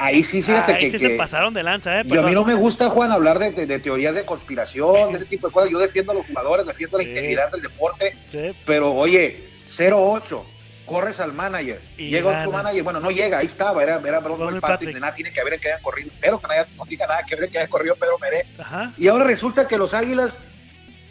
Ahí 0.03 0.25
sí, 0.25 0.43
fíjate 0.43 0.73
Ahí 0.75 0.85
que, 0.85 0.91
sí 0.91 0.99
que- 0.99 1.09
se 1.13 1.17
pasaron 1.17 1.55
de 1.55 1.63
lanza, 1.63 2.01
eh. 2.01 2.05
y 2.07 2.17
a 2.17 2.23
mí 2.23 2.33
no 2.33 2.45
me 2.45 2.55
gusta, 2.55 2.89
Juan, 2.91 3.13
hablar 3.13 3.39
de, 3.39 3.51
de- 3.53 3.67
de 3.67 3.79
teorías 3.79 4.15
de 4.15 4.25
conspiración, 4.25 5.13
de 5.13 5.19
ese 5.19 5.27
tipo 5.27 5.47
de 5.49 5.53
cosas. 5.53 5.71
Yo 5.71 5.79
defiendo 5.79 6.13
a 6.13 6.15
los 6.17 6.27
jugadores, 6.27 6.67
defiendo 6.67 6.99
la 6.99 7.05
integridad 7.05 7.51
del 7.51 7.63
deporte, 7.63 8.17
Sí. 8.31 8.53
pero 8.67 8.93
oye, 8.93 9.49
0-8, 9.69 10.43
corres 10.87 11.21
al 11.21 11.33
manager, 11.33 11.81
Y 11.97 12.11
llega 12.11 12.41
otro 12.41 12.51
manager, 12.53 12.83
bueno, 12.83 13.01
no 13.01 13.11
llega, 13.11 13.39
ahí 13.39 13.47
estaba, 13.47 13.83
era, 13.83 14.01
era 14.05 14.21
Patrick. 14.21 14.61
Patrick, 14.61 14.95
de 14.95 15.01
nada 15.01 15.15
tiene 15.15 15.33
que 15.33 15.43
ver 15.45 15.59
que 15.61 15.69
hayan 15.71 15.83
corrido, 15.83 16.11
espero 16.11 16.41
que 16.41 16.47
no, 16.77 16.85
tenga 16.87 17.07
nada 17.07 17.23
que 17.25 17.37
ver 17.37 17.49
que 17.51 17.59
haya 17.59 17.69
corrido 17.69 17.95
Pedro 17.97 18.19
Meré. 18.19 18.45
Ajá. 18.59 18.93
Y 18.99 19.09
ahora 19.09 19.25
resulta 19.25 19.67
que 19.69 19.79
los 19.79 19.95
Águilas 19.95 20.39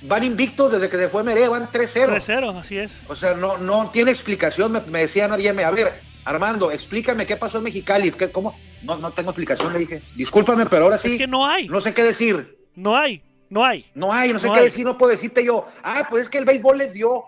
van 0.03 0.23
invictos 0.23 0.71
desde 0.71 0.89
que 0.89 0.97
se 0.97 1.07
fue 1.09 1.23
Meré, 1.23 1.47
van 1.47 1.69
3-0. 1.71 2.07
3-0, 2.07 2.59
así 2.59 2.77
es. 2.77 3.01
O 3.07 3.15
sea, 3.15 3.33
no, 3.33 3.57
no 3.57 3.89
tiene 3.91 4.11
explicación. 4.11 4.71
Me, 4.71 4.81
me 4.81 4.99
decía 4.99 5.27
nadie, 5.27 5.49
a 5.49 5.71
ver, 5.71 5.93
Armando, 6.25 6.71
explícame 6.71 7.25
qué 7.25 7.35
pasó 7.37 7.57
en 7.59 7.65
Mexicali. 7.65 8.11
¿Qué, 8.11 8.31
¿Cómo? 8.31 8.55
No, 8.83 8.97
no 8.97 9.11
tengo 9.11 9.31
explicación, 9.31 9.73
le 9.73 9.79
dije. 9.79 10.01
Discúlpame, 10.15 10.65
pero 10.65 10.85
ahora 10.85 10.97
sí. 10.97 11.11
Es 11.11 11.17
que 11.17 11.27
no 11.27 11.45
hay, 11.45 11.67
No 11.67 11.81
sé 11.81 11.93
qué 11.93 12.03
decir. 12.03 12.57
no 12.75 12.95
hay, 12.97 13.21
no 13.49 13.63
hay. 13.65 13.85
No 13.95 14.11
hay, 14.13 14.33
no 14.33 14.39
sé 14.39 14.47
No 14.47 14.53
qué 14.53 14.59
hay. 14.59 14.65
decir, 14.65 14.85
no 14.85 14.97
puedo 14.97 15.11
decirte 15.11 15.43
yo. 15.43 15.67
Ah, 15.83 16.07
pues 16.09 16.23
es 16.23 16.29
que 16.29 16.37
el 16.37 16.45
béisbol 16.45 16.77
les 16.77 16.93
dio. 16.93 17.23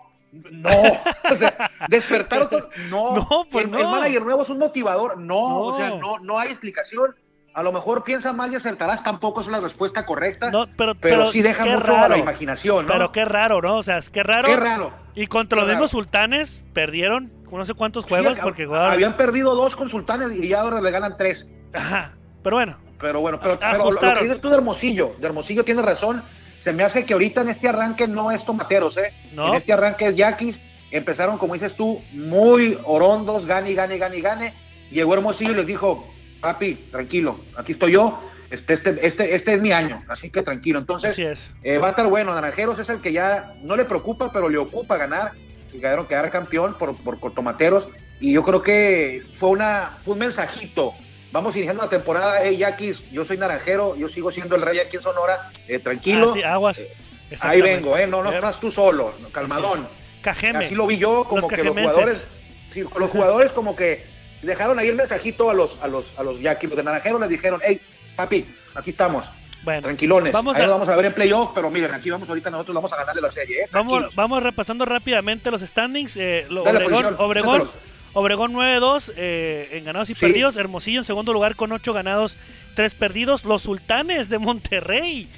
No, 0.50 0.68
o 1.30 1.34
sea, 1.36 1.70
despertar 1.88 2.42
otro. 2.42 2.68
No, 2.90 3.14
No, 3.30 3.46
pues 3.50 3.64
el, 3.66 3.70
no. 3.70 3.78
el 3.78 3.86
manager 3.86 4.22
nuevo 4.22 4.42
es 4.42 4.48
un 4.48 4.58
motivador. 4.58 5.16
No, 5.18 5.48
No. 5.48 5.58
o 5.60 5.76
sea, 5.76 5.90
no, 5.90 6.18
no 6.18 6.38
hay 6.38 6.48
explicación. 6.48 7.14
A 7.56 7.62
lo 7.62 7.72
mejor 7.72 8.02
piensa 8.02 8.32
mal 8.32 8.52
y 8.52 8.56
acertarás, 8.56 9.04
tampoco 9.04 9.40
es 9.40 9.46
la 9.46 9.60
respuesta 9.60 10.04
correcta. 10.04 10.50
No, 10.50 10.66
pero, 10.76 10.96
pero, 10.96 11.30
sí 11.30 11.40
deja 11.40 11.64
mucho 11.64 11.92
a 11.92 12.00
la 12.00 12.08
raro. 12.08 12.16
imaginación, 12.16 12.84
¿no? 12.84 12.92
Pero 12.92 13.12
qué 13.12 13.24
raro, 13.24 13.62
¿no? 13.62 13.76
O 13.76 13.82
sea, 13.84 13.98
es 13.98 14.10
qué 14.10 14.24
raro. 14.24 14.48
Qué 14.48 14.56
raro. 14.56 14.92
Y 15.14 15.28
contra 15.28 15.54
Qué 15.58 15.60
los 15.60 15.68
mismos 15.68 15.92
raro. 15.92 16.02
sultanes 16.02 16.64
perdieron 16.72 17.30
no 17.58 17.64
sé 17.66 17.74
cuántos 17.74 18.04
juegos 18.04 18.38
porque 18.40 18.68
habían 18.70 19.16
perdido 19.16 19.54
dos 19.54 19.76
consultanes 19.76 20.28
y 20.32 20.48
ya 20.48 20.60
ahora 20.60 20.80
le 20.80 20.90
ganan 20.90 21.16
tres. 21.16 21.48
Ajá. 21.72 22.14
Pero 22.42 22.56
bueno, 22.56 22.76
Pero 23.00 23.20
bueno, 23.20 23.40
pero, 23.40 23.58
pero 23.58 23.90
lo- 23.90 23.98
que 24.14 24.22
dices 24.24 24.40
tú 24.40 24.48
de 24.48 24.56
Hermosillo, 24.56 25.10
de 25.18 25.26
Hermosillo 25.26 25.64
tienes 25.64 25.84
razón. 25.84 26.22
Se 26.60 26.72
me 26.72 26.82
hace 26.82 27.04
que 27.04 27.12
ahorita 27.12 27.42
en 27.42 27.48
este 27.50 27.68
arranque 27.68 28.08
no 28.08 28.30
es 28.32 28.44
tomateros, 28.44 28.96
¿eh? 28.96 29.12
No. 29.34 29.48
En 29.48 29.54
este 29.54 29.72
arranque 29.72 30.06
es 30.06 30.16
yaquis. 30.16 30.60
Empezaron, 30.90 31.36
como 31.38 31.54
dices 31.54 31.74
tú, 31.74 32.00
muy 32.12 32.78
orondos, 32.84 33.44
gane, 33.46 33.74
gane, 33.74 33.98
gane, 33.98 34.20
gane. 34.20 34.54
Llegó 34.90 35.14
Hermosillo 35.14 35.52
y 35.52 35.54
les 35.56 35.66
dijo, 35.66 36.06
papi, 36.40 36.74
tranquilo, 36.92 37.40
aquí 37.56 37.72
estoy 37.72 37.92
yo, 37.92 38.20
este, 38.50 38.74
este, 38.74 39.04
este, 39.06 39.34
este 39.34 39.54
es 39.54 39.60
mi 39.60 39.72
año, 39.72 39.98
así 40.08 40.30
que 40.30 40.42
tranquilo. 40.42 40.78
Entonces, 40.78 41.12
Así 41.12 41.22
es. 41.22 41.54
eh, 41.64 41.78
va 41.78 41.88
a 41.88 41.90
estar 41.90 42.06
bueno. 42.06 42.32
Naranjeros 42.34 42.78
es 42.78 42.88
el 42.90 43.00
que 43.00 43.12
ya 43.12 43.50
no 43.62 43.74
le 43.76 43.84
preocupa, 43.84 44.30
pero 44.32 44.48
le 44.48 44.58
ocupa 44.58 44.96
ganar 44.96 45.32
y 45.74 45.80
quedaron 45.80 46.06
quedar 46.06 46.30
campeón 46.30 46.74
por, 46.78 46.96
por, 46.96 47.18
por 47.18 47.34
tomateros. 47.34 47.88
Y 48.20 48.32
yo 48.32 48.42
creo 48.42 48.62
que 48.62 49.22
fue, 49.38 49.50
una, 49.50 49.98
fue 50.04 50.14
un 50.14 50.20
mensajito. 50.20 50.94
Vamos 51.32 51.56
iniciando 51.56 51.82
la 51.82 51.88
temporada, 51.88 52.38
hey 52.42 52.56
Yaquis, 52.56 53.10
yo 53.10 53.24
soy 53.24 53.36
naranjero, 53.36 53.96
yo 53.96 54.08
sigo 54.08 54.30
siendo 54.30 54.54
el 54.54 54.62
rey 54.62 54.78
aquí 54.78 54.96
en 54.96 55.02
Sonora, 55.02 55.50
eh, 55.66 55.80
tranquilo. 55.80 56.30
Ah, 56.30 56.32
sí, 56.32 56.42
aguas. 56.44 56.78
Ahí 56.78 56.86
Exactamente. 57.32 57.74
vengo, 57.74 57.96
eh, 57.98 58.06
no, 58.06 58.22
no 58.22 58.30
Eh, 58.30 58.36
estás 58.36 58.60
tú 58.60 58.70
solo, 58.70 59.12
calmadón. 59.32 59.88
Cajeme. 60.22 60.66
Así 60.66 60.76
lo 60.76 60.86
vi 60.86 60.98
yo, 60.98 61.24
como 61.24 61.42
Los 61.42 61.50
que 61.50 61.64
los 61.64 61.74
jugadores, 61.74 62.24
sí, 62.72 62.84
los 62.96 63.10
jugadores 63.10 63.50
como 63.50 63.74
que 63.74 64.06
dejaron 64.42 64.78
ahí 64.78 64.88
el 64.88 64.94
mensajito 64.94 65.50
a 65.50 65.54
los, 65.54 65.76
a 65.82 65.88
los, 65.88 66.12
a 66.16 66.22
los 66.22 66.40
Yaquis, 66.40 66.70
los 66.70 66.76
de 66.76 66.84
naranjeros 66.84 67.20
les 67.20 67.28
dijeron, 67.30 67.60
hey, 67.64 67.80
papi, 68.14 68.46
aquí 68.76 68.90
estamos. 68.90 69.26
Bueno, 69.64 69.82
Tranquilones. 69.82 70.32
Vamos 70.32 70.56
Ahí 70.56 70.62
a- 70.64 70.68
vamos 70.68 70.88
a 70.88 70.94
ver 70.96 71.06
en 71.06 71.14
playoff, 71.14 71.50
pero 71.54 71.70
miren, 71.70 71.92
aquí 71.94 72.10
vamos 72.10 72.28
ahorita 72.28 72.50
nosotros 72.50 72.74
vamos 72.74 72.92
a 72.92 72.96
ganarle 72.96 73.22
la 73.22 73.32
serie, 73.32 73.62
¿eh? 73.62 73.68
Vamos, 73.72 74.14
vamos 74.14 74.42
repasando 74.42 74.84
rápidamente 74.84 75.50
los 75.50 75.62
standings. 75.62 76.16
Eh, 76.16 76.46
lo- 76.50 76.62
Dale, 76.64 76.84
Obregón, 76.84 77.14
Obregón. 77.18 77.70
Obregón 78.16 78.52
9-2 78.52 79.12
eh, 79.16 79.70
en 79.72 79.84
ganados 79.84 80.08
y 80.10 80.14
Sí. 80.14 80.20
perdidos. 80.20 80.56
Hermosillo 80.56 81.00
en 81.00 81.04
segundo 81.04 81.32
lugar 81.32 81.56
con 81.56 81.72
8 81.72 81.92
ganados, 81.92 82.36
3 82.74 82.94
perdidos. 82.94 83.44
Los 83.44 83.62
Sultanes 83.62 84.28
de 84.28 84.38
Monterrey 84.38 85.28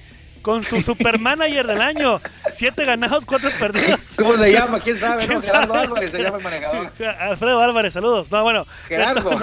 con 0.46 0.62
su 0.62 0.80
supermanager 0.80 1.66
del 1.66 1.80
año. 1.80 2.20
7 2.52 2.84
ganados, 2.84 3.26
4 3.26 3.50
perdidos. 3.58 3.98
¿Cómo 4.16 4.36
se 4.36 4.52
llama? 4.52 4.78
¿Quién 4.78 4.96
sabe? 4.96 5.26
¿Quién 5.26 5.38
no? 5.38 5.42
Gerardo 5.42 5.74
sabe? 5.74 5.86
Álvarez 5.86 6.10
se 6.12 6.22
llama 6.22 6.36
el 6.38 6.44
manejador. 6.44 6.92
Alfredo 7.18 7.60
Álvarez, 7.60 7.92
saludos. 7.92 8.30
No, 8.30 8.44
bueno. 8.44 8.64
Gerardo. 8.86 9.40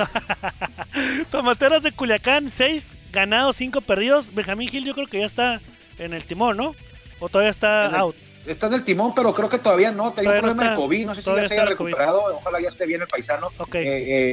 Tomateros 1.30 1.84
de 1.84 1.92
Culiacán, 1.92 2.50
6 2.50 2.96
ganados, 3.12 3.58
5 3.58 3.82
perdidos. 3.82 4.34
Benjamín 4.34 4.70
Gil 4.70 4.86
yo 4.86 4.94
creo 4.94 5.08
que 5.08 5.20
ya 5.20 5.26
está 5.26 5.60
en 6.00 6.14
el 6.14 6.24
timón, 6.24 6.56
¿no? 6.56 6.74
O 7.20 7.28
todavía 7.28 7.52
está 7.52 7.88
el- 7.88 7.96
out. 7.96 8.16
Está 8.46 8.68
en 8.68 8.74
el 8.74 8.84
timón, 8.84 9.16
pero 9.16 9.34
creo 9.34 9.48
que 9.48 9.58
todavía 9.58 9.92
no. 9.92 10.12
Tenía 10.12 10.32
un 10.32 10.36
no 10.38 10.42
problema 10.42 10.70
de 10.72 10.76
COVID. 10.76 11.06
No 11.06 11.16
sé 11.16 11.22
si 11.22 11.30
ya 11.34 11.48
se 11.48 11.54
haya 11.54 11.66
recuperado. 11.66 12.24
Ojalá 12.36 12.60
ya 12.60 12.70
esté 12.70 12.86
bien 12.86 13.02
el 13.02 13.08
paisano. 13.08 13.48
Ok. 13.58 13.76
Eh, 13.76 13.84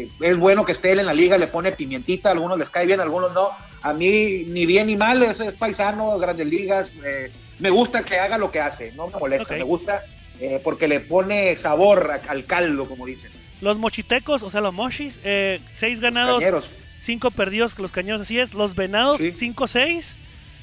eh, 0.02 0.08
es 0.20 0.36
bueno 0.36 0.64
que 0.64 0.72
esté 0.72 0.92
él 0.92 0.98
en 1.00 1.06
la 1.06 1.14
liga. 1.14 1.38
Le 1.38 1.46
pone 1.46 1.70
pimientita. 1.72 2.28
A 2.30 2.32
algunos 2.32 2.58
les 2.58 2.70
cae 2.70 2.86
bien, 2.86 2.98
a 3.00 3.04
algunos 3.04 3.32
no. 3.32 3.50
A 3.82 3.92
mí, 3.92 4.44
ni 4.48 4.66
bien 4.66 4.88
ni 4.88 4.96
mal. 4.96 5.22
Es, 5.22 5.38
es 5.38 5.52
paisano, 5.52 6.18
grandes 6.18 6.46
ligas. 6.46 6.90
eh, 7.04 7.30
me 7.60 7.70
gusta 7.70 8.02
que 8.04 8.18
haga 8.18 8.36
lo 8.38 8.50
que 8.50 8.58
hace. 8.60 8.90
No 8.92 9.06
me 9.08 9.18
molesta. 9.18 9.54
Me 9.54 9.62
gusta 9.62 10.02
eh, 10.40 10.60
porque 10.64 10.88
le 10.88 11.00
pone 11.00 11.56
sabor 11.56 12.10
a- 12.10 12.30
al 12.30 12.46
caldo, 12.46 12.86
como 12.86 13.06
dicen. 13.06 13.30
Los 13.60 13.76
mochitecos, 13.78 14.42
o 14.42 14.48
sea, 14.50 14.60
los 14.62 14.72
mochis, 14.72 15.20
6 15.22 16.00
ganados, 16.00 16.38
Cañeros. 16.40 16.70
5 16.98 17.30
perdidos, 17.30 17.78
los 17.78 17.92
cañones, 17.92 18.22
así 18.22 18.40
es. 18.40 18.54
Los 18.54 18.74
venados, 18.74 19.18
Sí. 19.20 19.32
5-6. 19.32 20.16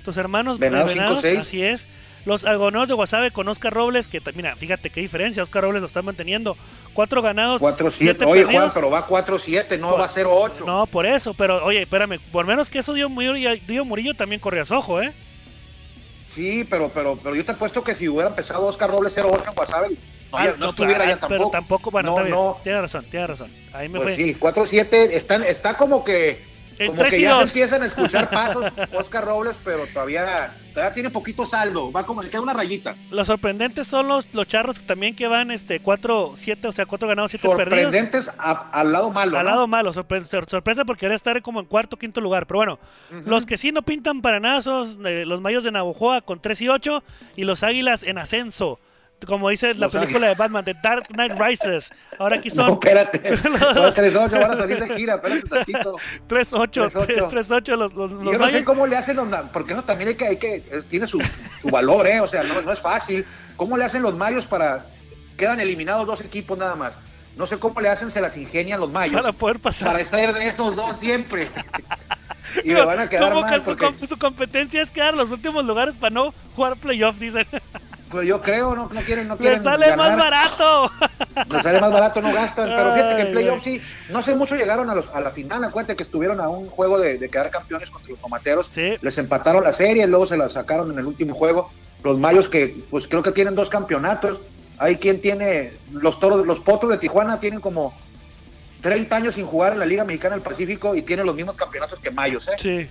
Tus 0.04 0.18
hermanos 0.18 0.58
Venados, 0.58 0.94
venados, 0.94 1.24
5-6. 1.24 1.38
así 1.40 1.62
es. 1.64 1.88
Los 2.28 2.44
algodoneros 2.44 2.90
de 2.90 2.94
Guasave 2.94 3.32
con 3.32 3.48
Oscar 3.48 3.74
Robles, 3.74 4.08
que 4.08 4.22
mira, 4.36 4.56
fíjate 4.56 4.90
qué 4.90 5.00
diferencia, 5.02 5.42
Oscar 5.42 5.64
Robles 5.64 5.82
lo 5.82 5.88
está 5.88 6.02
manteniendo. 6.02 6.58
4 6.94 7.22
ganados, 7.22 7.62
4-7. 7.62 7.92
7 7.92 8.26
Oye, 8.26 8.44
Juan, 8.44 8.70
pero 8.74 8.90
va 8.90 9.08
4-7, 9.08 9.80
no 9.80 9.92
Por- 9.92 10.00
va 10.02 10.06
a 10.06 10.10
ser 10.10 10.26
8. 10.30 10.66
No, 10.66 10.86
por 10.88 11.06
eso, 11.06 11.34
pero 11.34 11.64
oye, 11.64 11.84
espérame, 11.84 12.20
por 12.32 12.46
menos 12.46 12.70
que 12.70 12.80
eso 12.80 12.94
dio 12.94 13.08
Murillo, 13.08 13.52
dio 13.68 13.86
Murillo 13.86 14.14
también 14.14 14.42
corrías 14.42 14.72
ojo, 14.72 15.02
¿eh? 15.02 15.14
Sí, 16.30 16.66
pero, 16.70 16.92
pero, 16.94 17.18
pero 17.22 17.34
yo 17.36 17.46
te 17.46 17.52
apuesto 17.54 17.84
que 17.84 17.96
si 17.96 18.08
hubiera 18.10 18.28
empezado 18.30 18.66
Oscar 18.66 18.90
Robles 18.92 19.18
0-8 19.18 19.48
en 19.50 19.56
Guasave, 19.56 19.90
no, 19.90 20.38
Ah, 20.38 20.48
no 20.60 20.70
estuviera 20.72 21.06
ya 21.06 21.12
tampoco. 21.18 21.30
Pero 21.30 21.50
tampoco, 21.50 21.92
bueno, 21.92 22.10
no, 22.12 22.18
está 22.18 22.24
bien. 22.28 22.64
Tiene 22.64 22.82
razón, 22.82 23.06
tiene 23.10 23.28
razón. 23.28 23.50
Ahí 23.72 23.88
me 23.88 24.00
pues 24.00 24.16
fue. 24.16 24.24
sí, 24.26 24.36
4-7, 24.38 25.12
están, 25.14 25.44
está 25.44 25.78
como 25.78 26.04
que, 26.04 26.44
En 26.80 26.88
como 26.96 27.04
que 27.04 27.18
y 27.18 27.22
ya 27.24 27.38
se 27.38 27.44
empiezan 27.44 27.84
a 27.84 27.86
escuchar 27.88 28.30
pasos 28.32 28.66
Oscar 28.94 29.26
Robles, 29.26 29.56
pero 29.64 29.86
todavía, 29.88 30.54
todavía 30.74 30.94
tiene 30.94 31.10
poquito 31.10 31.46
saldo, 31.46 31.92
va 31.92 32.06
como, 32.06 32.22
le 32.22 32.30
queda 32.30 32.42
una 32.42 32.54
rayita. 32.54 32.96
Los 33.10 33.28
sorprendentes 33.28 33.88
son 33.88 34.08
los, 34.08 34.26
los 34.34 34.48
charros 34.48 34.82
también 34.82 35.16
que 35.16 35.28
van 35.28 35.50
este 35.52 35.82
4-7, 35.82 36.66
o 36.66 36.72
sea, 36.72 36.86
4 36.86 37.08
ganados, 37.08 37.32
7 37.32 37.48
perdidos. 37.56 37.84
Sorprendentes 37.94 38.32
al 38.38 38.92
lado 38.92 39.10
malo, 39.10 39.38
Al 39.38 39.44
¿no? 39.46 39.50
lado 39.52 39.68
malo, 39.68 39.92
sorpre- 39.94 40.24
sor- 40.26 40.50
sorpresa 40.50 40.86
porque 40.86 41.02
quería 41.02 41.16
estar 41.16 41.42
como 41.42 41.60
en 41.60 41.66
cuarto 41.66 41.98
quinto 41.98 42.22
lugar. 42.22 42.46
Pero 42.48 42.60
bueno, 42.60 42.80
Ujú. 43.12 43.30
los 43.30 43.46
que 43.46 43.58
sí 43.58 43.72
no 43.72 43.82
pintan 43.82 44.22
para 44.22 44.40
nada 44.40 44.62
son 44.62 45.06
eh, 45.06 45.26
los 45.26 45.42
mayos 45.42 45.64
de 45.64 45.72
Navojoa 45.72 46.22
con 46.22 46.40
3 46.42 46.62
y 46.62 46.70
8 46.70 47.04
y 47.36 47.44
los 47.44 47.64
águilas 47.64 48.04
en 48.04 48.18
ascenso. 48.18 48.80
Como 49.26 49.50
dice 49.50 49.74
la 49.74 49.90
película 49.90 50.28
de 50.28 50.36
Batman, 50.36 50.64
The 50.64 50.76
Dark 50.82 51.08
Knight 51.08 51.34
Rises. 51.40 51.92
Ahora 52.20 52.38
aquí 52.38 52.50
No, 52.50 52.56
son 52.56 52.74
espérate, 52.74 53.38
son 53.42 53.54
3-8, 53.54 54.32
van 54.32 54.52
a 54.52 54.58
salir 54.58 54.80
de 54.80 54.96
gira, 54.96 55.16
espérate 55.16 55.42
tantito. 55.42 55.96
3-8, 56.30 56.92
3-8. 56.92 57.30
3-8 57.30 57.76
los, 57.78 57.94
los, 57.94 58.12
los 58.12 58.24
Yo 58.34 58.38
no 58.38 58.48
sé 58.50 58.64
cómo 58.64 58.86
le 58.86 58.96
hacen 58.96 59.16
los 59.16 59.28
porque 59.52 59.74
eso 59.74 59.84
también 59.84 60.10
hay 60.10 60.16
que, 60.16 60.28
hay 60.28 60.38
que 60.38 60.56
eh, 60.58 60.84
tiene 60.90 61.08
su, 61.08 61.20
su 61.62 61.70
valor, 61.70 62.08
¿eh? 62.08 62.22
O 62.22 62.28
sea, 62.28 62.44
no, 62.44 62.62
no 62.62 62.72
es 62.72 62.80
fácil. 62.80 63.26
¿Cómo 63.56 63.76
le 63.76 63.86
hacen 63.86 64.04
los 64.04 64.16
mayos 64.16 64.46
para 64.46 64.86
quedan 65.36 65.60
eliminados 65.60 66.06
dos 66.06 66.22
equipos 66.22 66.58
nada 66.58 66.76
más? 66.76 66.94
No 67.36 67.48
sé 67.48 67.60
cómo 67.60 67.82
le 67.82 67.90
hacen, 67.90 68.10
se 68.12 68.22
las 68.22 68.36
ingenian 68.38 68.80
los 68.80 68.92
mayos 68.92 69.20
Para 69.20 69.34
poder 69.34 69.60
pasar. 69.60 69.90
para 69.92 70.06
ser 70.06 70.34
de 70.34 70.48
esos 70.48 70.76
dos 70.76 70.98
siempre. 70.98 71.50
y 72.64 72.70
me 72.70 72.84
van 72.84 73.00
a 73.00 73.10
quedar 73.10 73.34
mal 73.34 73.62
porque 73.64 74.08
su 74.08 74.18
competencia 74.18 74.82
es 74.82 74.92
quedar 74.92 75.14
en 75.14 75.20
los 75.20 75.32
últimos 75.32 75.66
lugares 75.66 75.96
para 75.96 76.14
no 76.14 76.34
jugar 76.56 76.78
playoff, 76.78 77.18
dicen. 77.18 77.46
Pues 78.10 78.28
yo 78.28 78.42
creo 78.42 78.76
no, 78.76 78.90
no 78.92 79.02
quieren 79.02 79.28
no 79.28 79.36
Le 79.36 79.40
quieren 79.40 79.64
sale 79.64 79.96
más 79.96 80.18
barato. 80.18 80.92
Les 81.50 81.64
sale 81.64 81.82
más 81.82 81.92
barato, 81.92 82.22
no 82.22 82.34
gastan. 82.34 82.70
Pero 82.70 82.94
fíjate 82.94 83.16
que 83.16 83.22
en 83.22 83.32
playoffs 83.34 83.64
sí, 83.64 83.82
no 84.10 84.22
sé 84.22 84.36
mucho 84.36 84.56
llegaron 84.56 84.90
a, 84.90 84.96
los, 84.96 85.08
a 85.14 85.20
la 85.20 85.32
final. 85.32 85.64
Acuérdate 85.64 85.96
que 85.96 86.04
estuvieron 86.04 86.40
a 86.40 86.50
un 86.50 86.68
juego 86.68 87.00
de, 87.00 87.18
de 87.18 87.30
quedar 87.30 87.50
campeones 87.50 87.90
contra 87.90 88.12
los 88.12 88.20
tomateros. 88.20 88.68
Sí. 88.70 88.96
Les 89.02 89.18
empataron 89.18 89.64
la 89.64 89.74
serie, 89.74 90.08
luego 90.08 90.28
se 90.28 90.38
la 90.38 90.50
sacaron 90.50 90.92
en 90.92 91.00
el 91.00 91.06
último 91.06 91.34
juego. 91.36 91.72
Los 92.04 92.18
mayos 92.18 92.48
que, 92.48 92.76
pues 92.90 93.08
creo 93.08 93.24
que 93.24 93.32
tienen 93.32 93.56
dos 93.56 93.70
campeonatos. 93.70 94.42
Hay 94.80 94.98
quien 94.98 95.22
tiene, 95.22 95.74
los 95.92 96.20
toros, 96.20 96.46
los 96.46 96.60
potros 96.60 96.92
de 96.92 96.98
Tijuana 97.00 97.40
tienen 97.40 97.60
como 97.60 97.94
30 98.82 99.16
años 99.16 99.36
sin 99.36 99.46
jugar 99.46 99.74
en 99.74 99.80
la 99.80 99.86
Liga 99.86 100.04
Mexicana 100.04 100.36
del 100.36 100.44
Pacífico 100.44 100.96
y 100.96 101.02
tienen 101.02 101.26
los 101.26 101.36
mismos 101.36 101.56
campeonatos 101.56 102.00
que 102.00 102.12
mayos, 102.12 102.48
¿eh? 102.48 102.52
Sí. 102.58 102.88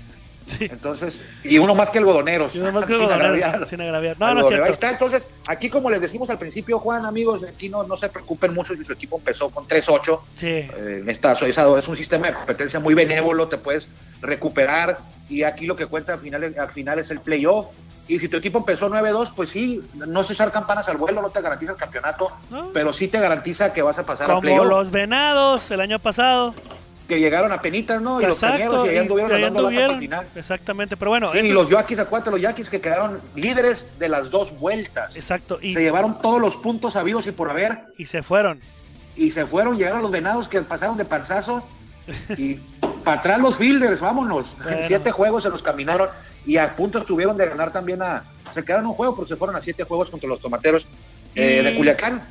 Sí. 0.47 0.67
Entonces, 0.71 1.21
y 1.43 1.59
uno 1.59 1.75
más 1.75 1.91
que 1.91 1.99
algodoneros. 1.99 2.55
Y 2.55 2.61
uno 2.61 2.71
más 2.73 2.87
que 2.87 2.93
Sin 2.97 3.03
Godonero, 3.03 3.25
agraviar. 3.35 3.67
sin 3.69 3.81
agraviar. 3.81 4.17
No, 4.19 4.35
no 4.35 4.41
es 4.43 4.47
cierto. 4.49 4.73
está, 4.73 4.91
entonces, 4.91 5.25
aquí 5.47 5.69
como 5.69 5.91
les 5.91 6.01
decimos 6.01 6.31
al 6.31 6.39
principio, 6.39 6.79
Juan, 6.79 7.05
amigos, 7.05 7.43
aquí 7.43 7.69
no, 7.69 7.83
no 7.83 7.97
se 7.97 8.09
preocupen 8.09 8.55
mucho 8.55 8.75
si 8.77 8.85
su 8.85 8.93
equipo 8.93 9.17
empezó 9.17 9.49
con 9.51 9.67
3-8. 9.67 10.21
Sí. 10.37 10.47
Eh, 10.47 11.05
esta, 11.09 11.33
es 11.33 11.89
un 11.89 11.97
sistema 11.97 12.29
de 12.29 12.35
competencia 12.35 12.79
muy 12.81 12.95
benévolo, 12.95 13.49
te 13.49 13.59
puedes 13.59 13.89
recuperar 14.23 14.99
y 15.29 15.43
aquí 15.43 15.67
lo 15.67 15.75
que 15.77 15.87
cuenta 15.87 16.13
al 16.15 16.21
final, 16.21 16.55
al 16.59 16.69
final 16.71 16.99
es 16.99 17.11
el 17.11 17.21
playoff. 17.21 17.67
Y 18.09 18.21
si 18.21 18.29
tu 18.29 18.37
equipo 18.37 18.59
empezó 18.61 18.89
9-2, 18.89 19.33
pues 19.35 19.51
sí, 19.51 19.83
no 19.95 20.21
es 20.21 20.31
echar 20.31 20.53
campanas 20.53 20.89
al 20.89 20.97
vuelo, 20.97 21.21
no 21.23 21.31
te 21.31 21.41
garantiza 21.41 21.73
el 21.73 21.77
campeonato, 21.79 22.31
No. 22.51 22.71
pero 22.73 22.93
sí 22.93 23.09
te 23.09 23.19
garantiza 23.19 23.73
que 23.73 23.83
vas 23.83 23.99
a 23.99 24.05
pasar 24.07 24.27
a 24.27 24.29
Como 24.29 24.43
playoff. 24.43 24.67
los 24.69 24.91
venados 24.93 25.69
el 25.73 25.81
año 25.81 25.99
pasado. 25.99 26.55
Que 27.09 27.21
llegaron 27.21 27.53
a 27.53 27.61
penitas, 27.61 28.03
¿no? 28.03 28.21
Y 28.21 28.27
los 28.27 28.41
cañeros 28.41 28.85
y 28.87 28.89
ahí 28.91 28.99
anduvieron 28.99 29.33
ahí 29.33 29.43
dando 29.43 29.63
lata 29.63 29.83
hasta 29.83 29.95
el 29.95 30.01
final. 30.01 30.27
Exactamente. 30.35 30.97
Pero 30.97 31.11
bueno, 31.11 31.33
Sí, 31.33 31.39
y 31.39 31.53
los 31.53 31.69
Yaquis, 31.69 31.99
acuérdate, 31.99 32.31
los 32.33 32.41
Yaquis 32.41 32.69
que 32.69 32.81
quedaron 32.81 33.21
líderes 33.35 33.87
de 33.99 34.09
las 34.09 34.31
dos 34.31 34.59
vueltas. 34.59 35.15
Exacto. 35.17 35.59
Y, 35.63 35.75
Se 35.75 35.83
llevaron 35.83 36.21
todos 36.21 36.41
los 36.41 36.57
puntos 36.57 36.97
habidos 36.97 37.27
y 37.27 37.33
por 37.33 37.51
haber 37.51 37.79
y 37.97 38.07
se 38.07 38.23
fueron. 38.23 38.61
y 39.17 39.31
se 39.31 39.47
fueron, 39.47 39.77
llegaron 39.77 40.03
los 40.03 40.11
venados 40.11 40.49
que 40.49 40.61
pasaron 40.63 40.97
de 40.97 41.05
panzazo 41.05 41.67
y 42.37 42.55
para 43.05 43.21
atrás 43.21 43.41
los 43.41 43.57
fielders, 43.57 44.01
vámonos. 44.01 44.47
Bueno. 44.63 44.79
Siete 44.83 45.11
juegos 45.13 45.45
se 45.45 45.51
los 45.51 45.63
caminaron 45.63 46.09
y 46.45 46.57
a 46.57 46.75
punto 46.75 46.99
estuvieron 46.99 47.37
de 47.37 47.47
ganar 47.47 47.73
también 47.73 48.03
a. 48.03 48.25
Se 48.55 48.65
quedaron 48.65 48.87
un 48.87 48.95
juego, 48.95 49.15
pero 49.15 49.29
se 49.29 49.37
fueron 49.37 49.57
a 49.57 49.61
siete 49.61 49.85
juegos 49.85 50.11
contra 50.11 50.29
los 50.29 50.41
tomateros 50.41 50.87
eh, 51.35 51.63
de 51.63 51.77
Culiacán. 51.77 52.23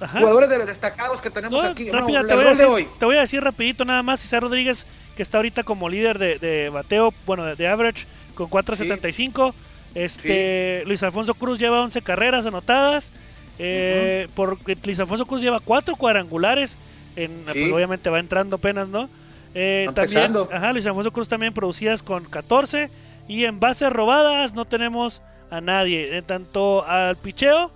Ajá. 0.00 0.18
Jugadores 0.20 0.48
de- 0.50 0.64
destacados 0.66 1.20
que 1.20 1.30
tenemos 1.30 1.62
No, 1.62 1.68
aquí. 1.68 1.90
rápida, 1.90 2.22
No, 2.22 2.28
te, 2.28 2.34
voy 2.34 2.44
a 2.46 2.50
decir, 2.50 2.64
hoy. 2.66 2.88
te 2.98 3.04
voy 3.06 3.16
a 3.16 3.20
decir 3.20 3.42
rapidito 3.42 3.84
nada 3.84 4.02
más. 4.02 4.20
César 4.20 4.42
Rodríguez, 4.42 4.86
que 5.16 5.22
está 5.22 5.38
ahorita 5.38 5.62
como 5.62 5.88
líder 5.88 6.18
de, 6.18 6.38
de 6.38 6.68
bateo, 6.68 7.14
bueno, 7.24 7.44
de, 7.44 7.56
de 7.56 7.66
average, 7.68 8.06
con 8.34 8.48
4.75. 8.50 9.54
Este, 9.94 10.82
Luis 10.86 11.02
Alfonso 11.02 11.34
Cruz 11.34 11.58
lleva 11.58 11.80
11 11.82 12.02
carreras 12.02 12.44
anotadas. 12.46 13.10
Eh, 13.58 14.28
porque 14.34 14.76
Luis 14.84 15.00
Alfonso 15.00 15.24
Cruz 15.24 15.40
lleva 15.40 15.60
4 15.60 15.96
cuadrangulares. 15.96 16.76
En, 17.16 17.30
Sí. 17.52 17.60
pues, 17.60 17.72
obviamente 17.72 18.10
va 18.10 18.18
entrando 18.20 18.56
apenas, 18.56 18.88
¿no? 18.88 19.08
Eh, 19.54 19.88
también, 19.94 20.34
ajá, 20.52 20.72
Luis 20.74 20.84
Alfonso 20.84 21.10
Cruz 21.12 21.28
también 21.28 21.54
producidas 21.54 22.02
con 22.02 22.24
14. 22.24 22.90
Y 23.26 23.44
en 23.46 23.58
bases 23.58 23.90
robadas 23.90 24.52
no 24.52 24.66
tenemos 24.66 25.22
a 25.50 25.62
nadie. 25.62 26.18
En 26.18 26.24
tanto 26.24 26.84
al 26.86 27.16
picheo, 27.16 27.70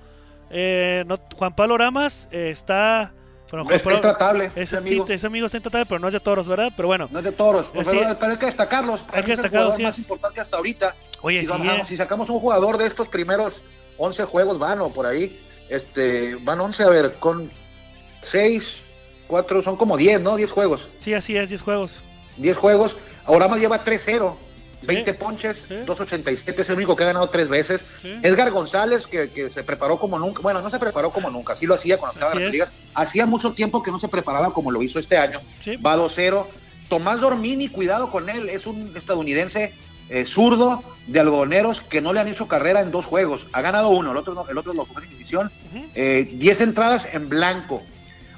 eh, 0.51 1.05
no- 1.07 1.19
Juan 1.37 1.55
Pablo 1.55 1.79
Ramas 1.79 2.29
eh, 2.33 2.51
está. 2.51 3.13
Bueno, 3.51 3.65
Juan 3.65 3.81
Pablo- 3.81 3.97
intratable, 3.97 4.45
ese, 4.47 4.63
ese 4.63 4.77
amigo. 4.77 5.07
sí, 5.07 5.13
ese 5.15 5.27
amigo 5.27 5.47
está 5.47 5.57
intratable, 5.59 5.87
pero 5.87 5.99
no 5.99 6.07
es 6.07 6.13
de 6.13 6.21
toros, 6.21 6.47
¿verdad? 6.47 6.73
Pero 6.77 6.87
bueno. 6.89 7.09
No 7.11 7.19
es 7.19 7.25
de 7.25 7.33
toros, 7.33 7.67
Eh, 7.67 7.71
pero, 7.85 7.91
sí. 7.91 7.99
pero 8.21 8.33
hay 8.33 8.39
que 8.39 8.47
destacarlos. 8.47 9.05
Hay 9.13 9.25
que 9.25 9.33
es 9.33 9.39
destacarlos, 9.43 9.77
sí 9.77 9.83
más 9.83 9.95
es. 9.99 10.05
importante 10.05 10.41
hasta 10.41 10.57
ahorita. 10.57 10.95
Oye, 11.23 11.41
si, 11.41 11.47
sí, 11.47 11.53
vamos- 11.53 11.67
eh. 11.67 11.83
si 11.87 11.97
sacamos 11.97 12.31
un 12.31 12.39
jugador 12.39 12.79
de 12.79 12.87
estos 12.87 13.09
primeros 13.09 13.61
11 13.97 14.25
juegos, 14.25 14.59
van 14.59 14.81
o 14.81 14.91
por 14.91 15.05
ahí, 15.07 15.37
este, 15.69 16.37
van 16.37 16.61
11, 16.61 16.85
a 16.85 16.89
ver, 16.89 17.15
con 17.15 17.51
6, 18.23 18.85
4, 19.27 19.63
son 19.63 19.77
como 19.77 19.97
10, 19.97 20.21
¿no? 20.21 20.37
10 20.37 20.53
juegos. 20.53 20.89
Sí, 20.99 21.13
así 21.15 21.37
es, 21.37 21.49
10 21.49 21.63
juegos. 21.63 22.03
10 22.37 22.57
juegos. 22.57 22.97
Ahora 23.25 23.49
más 23.49 23.59
lleva 23.61 23.83
3-0. 23.83 24.37
Sí. 24.81 24.87
20 24.87 25.15
ponches, 25.15 25.65
Sí. 25.69 25.75
2.87, 25.87 26.61
es 26.63 26.71
el 26.71 26.77
único 26.77 26.97
que 26.97 27.05
ha 27.05 27.07
ganado 27.09 27.29
tres 27.29 27.49
veces. 27.49 27.85
Edgar 28.23 28.51
González, 28.51 29.07
que, 29.07 29.31
que 29.31 29.51
se 29.51 29.63
preparó 29.63 29.99
como 29.99 30.19
nunca, 30.19 30.41
bueno, 30.43 30.61
no 30.63 30.71
se 30.71 30.79
preparó 30.79 31.11
como 31.11 31.31
nunca, 31.31 31.55
sí 31.57 31.67
lo 31.67 31.75
hacía 31.75 31.99
cuando 31.99 32.15
estaba 32.15 32.33
en 32.33 32.39
las 32.39 32.53
ligas. 32.53 32.73
Hacía 32.95 33.27
mucho 33.27 33.53
tiempo 33.53 33.83
que 33.83 33.91
no 33.91 34.01
se 34.01 34.09
preparaba 34.09 34.53
como 34.55 34.71
lo 34.71 34.83
hizo 34.83 34.99
este 34.99 35.17
año. 35.19 35.41
Va 35.77 35.97
2-0. 35.97 36.47
Tomás 36.89 37.21
Dormini, 37.21 37.69
cuidado 37.69 38.11
con 38.11 38.29
él, 38.29 38.49
es 38.49 38.67
un 38.67 38.93
estadounidense 38.97 39.75
eh, 40.09 40.25
zurdo 40.27 40.83
de 41.07 41.21
algodoneros 41.21 41.81
que 41.83 42.01
no 42.01 42.13
le 42.13 42.19
han 42.19 42.27
hecho 42.27 42.49
carrera 42.49 42.81
en 42.81 42.91
dos 42.91 43.07
juegos. 43.07 43.47
Ha 43.53 43.61
ganado 43.61 43.91
uno, 43.91 44.11
el 44.11 44.17
otro, 44.17 44.35
no- 44.35 44.49
el 44.49 44.59
otro 44.59 44.73
lo 44.75 44.85
jugó 44.87 45.01
en 45.01 45.09
decisión. 45.11 45.53
Ujú. 45.73 45.85
Eh, 45.95 46.29
10 46.33 46.61
entradas 46.63 47.07
en 47.13 47.29
blanco. 47.29 47.83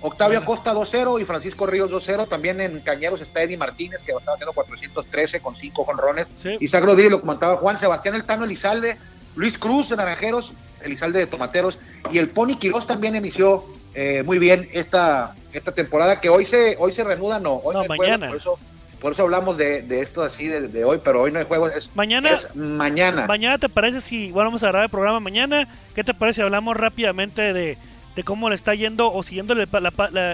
Octavio. 0.02 0.38
Acosta 0.38 0.74
2-0 0.74 1.20
y 1.20 1.24
Francisco 1.24 1.66
Ríos 1.66 1.90
2-0. 1.90 2.28
También 2.28 2.60
en 2.60 2.80
Cañeros 2.80 3.20
está 3.20 3.42
Eddie 3.42 3.56
Martínez, 3.56 4.02
que 4.02 4.12
estaba 4.12 4.34
haciendo 4.34 4.52
413 4.52 5.40
con 5.40 5.56
5 5.56 5.84
jonrones. 5.84 6.26
Sí. 6.42 6.56
Isaac 6.60 6.84
Rodríguez 6.84 7.12
lo 7.12 7.20
comentaba 7.20 7.56
Juan, 7.56 7.78
Sebastián 7.78 8.14
Eltano 8.14 8.44
Elizalde, 8.44 8.96
Luis 9.36 9.56
Cruz 9.58 9.88
de 9.88 9.96
Naranjeros, 9.96 10.52
Elizalde 10.82 11.20
de 11.20 11.26
Tomateros 11.26 11.78
y 12.10 12.18
el 12.18 12.28
Pony 12.28 12.56
Quirós 12.58 12.86
también 12.86 13.14
inició 13.16 13.64
eh, 13.94 14.22
muy 14.24 14.38
bien 14.38 14.68
esta, 14.72 15.34
esta 15.52 15.72
temporada 15.72 16.20
que 16.20 16.28
hoy 16.28 16.44
se 16.44 16.76
hoy 16.78 16.92
se 16.92 17.04
reanuda, 17.04 17.38
no, 17.38 17.54
hoy 17.62 17.74
No, 17.74 17.84
mañana. 17.84 18.28
por 18.28 18.36
eso 18.36 18.58
por 19.00 19.12
eso 19.12 19.22
hablamos 19.22 19.56
de, 19.56 19.82
de 19.82 20.00
esto 20.00 20.22
así 20.22 20.46
de, 20.46 20.68
de 20.68 20.84
hoy, 20.84 21.00
pero 21.02 21.22
hoy 21.22 21.32
no 21.32 21.38
hay 21.40 21.44
juegos, 21.44 21.72
es 21.74 21.90
Mañana- 21.96 22.30
es 22.30 22.54
mañana. 22.54 23.26
Mañana 23.26 23.58
te 23.58 23.68
parece 23.68 24.00
si 24.00 24.30
bueno, 24.32 24.48
vamos 24.48 24.62
a 24.62 24.68
grabar 24.68 24.84
el 24.84 24.90
programa 24.90 25.18
mañana, 25.20 25.66
¿qué 25.94 26.04
te 26.04 26.14
parece 26.14 26.36
si 26.36 26.42
hablamos 26.42 26.76
rápidamente 26.76 27.52
de, 27.52 27.78
de 28.16 28.24
cómo 28.24 28.48
le 28.48 28.54
está 28.54 28.74
yendo 28.74 29.12
o 29.12 29.22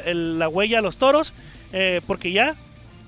el- 0.07 0.39
la 0.39 0.49
huella 0.49 0.79
a 0.79 0.83
los 0.83 0.97
toros? 0.97 1.33
Eh, 1.73 2.01
porque 2.07 2.33
ya, 2.33 2.57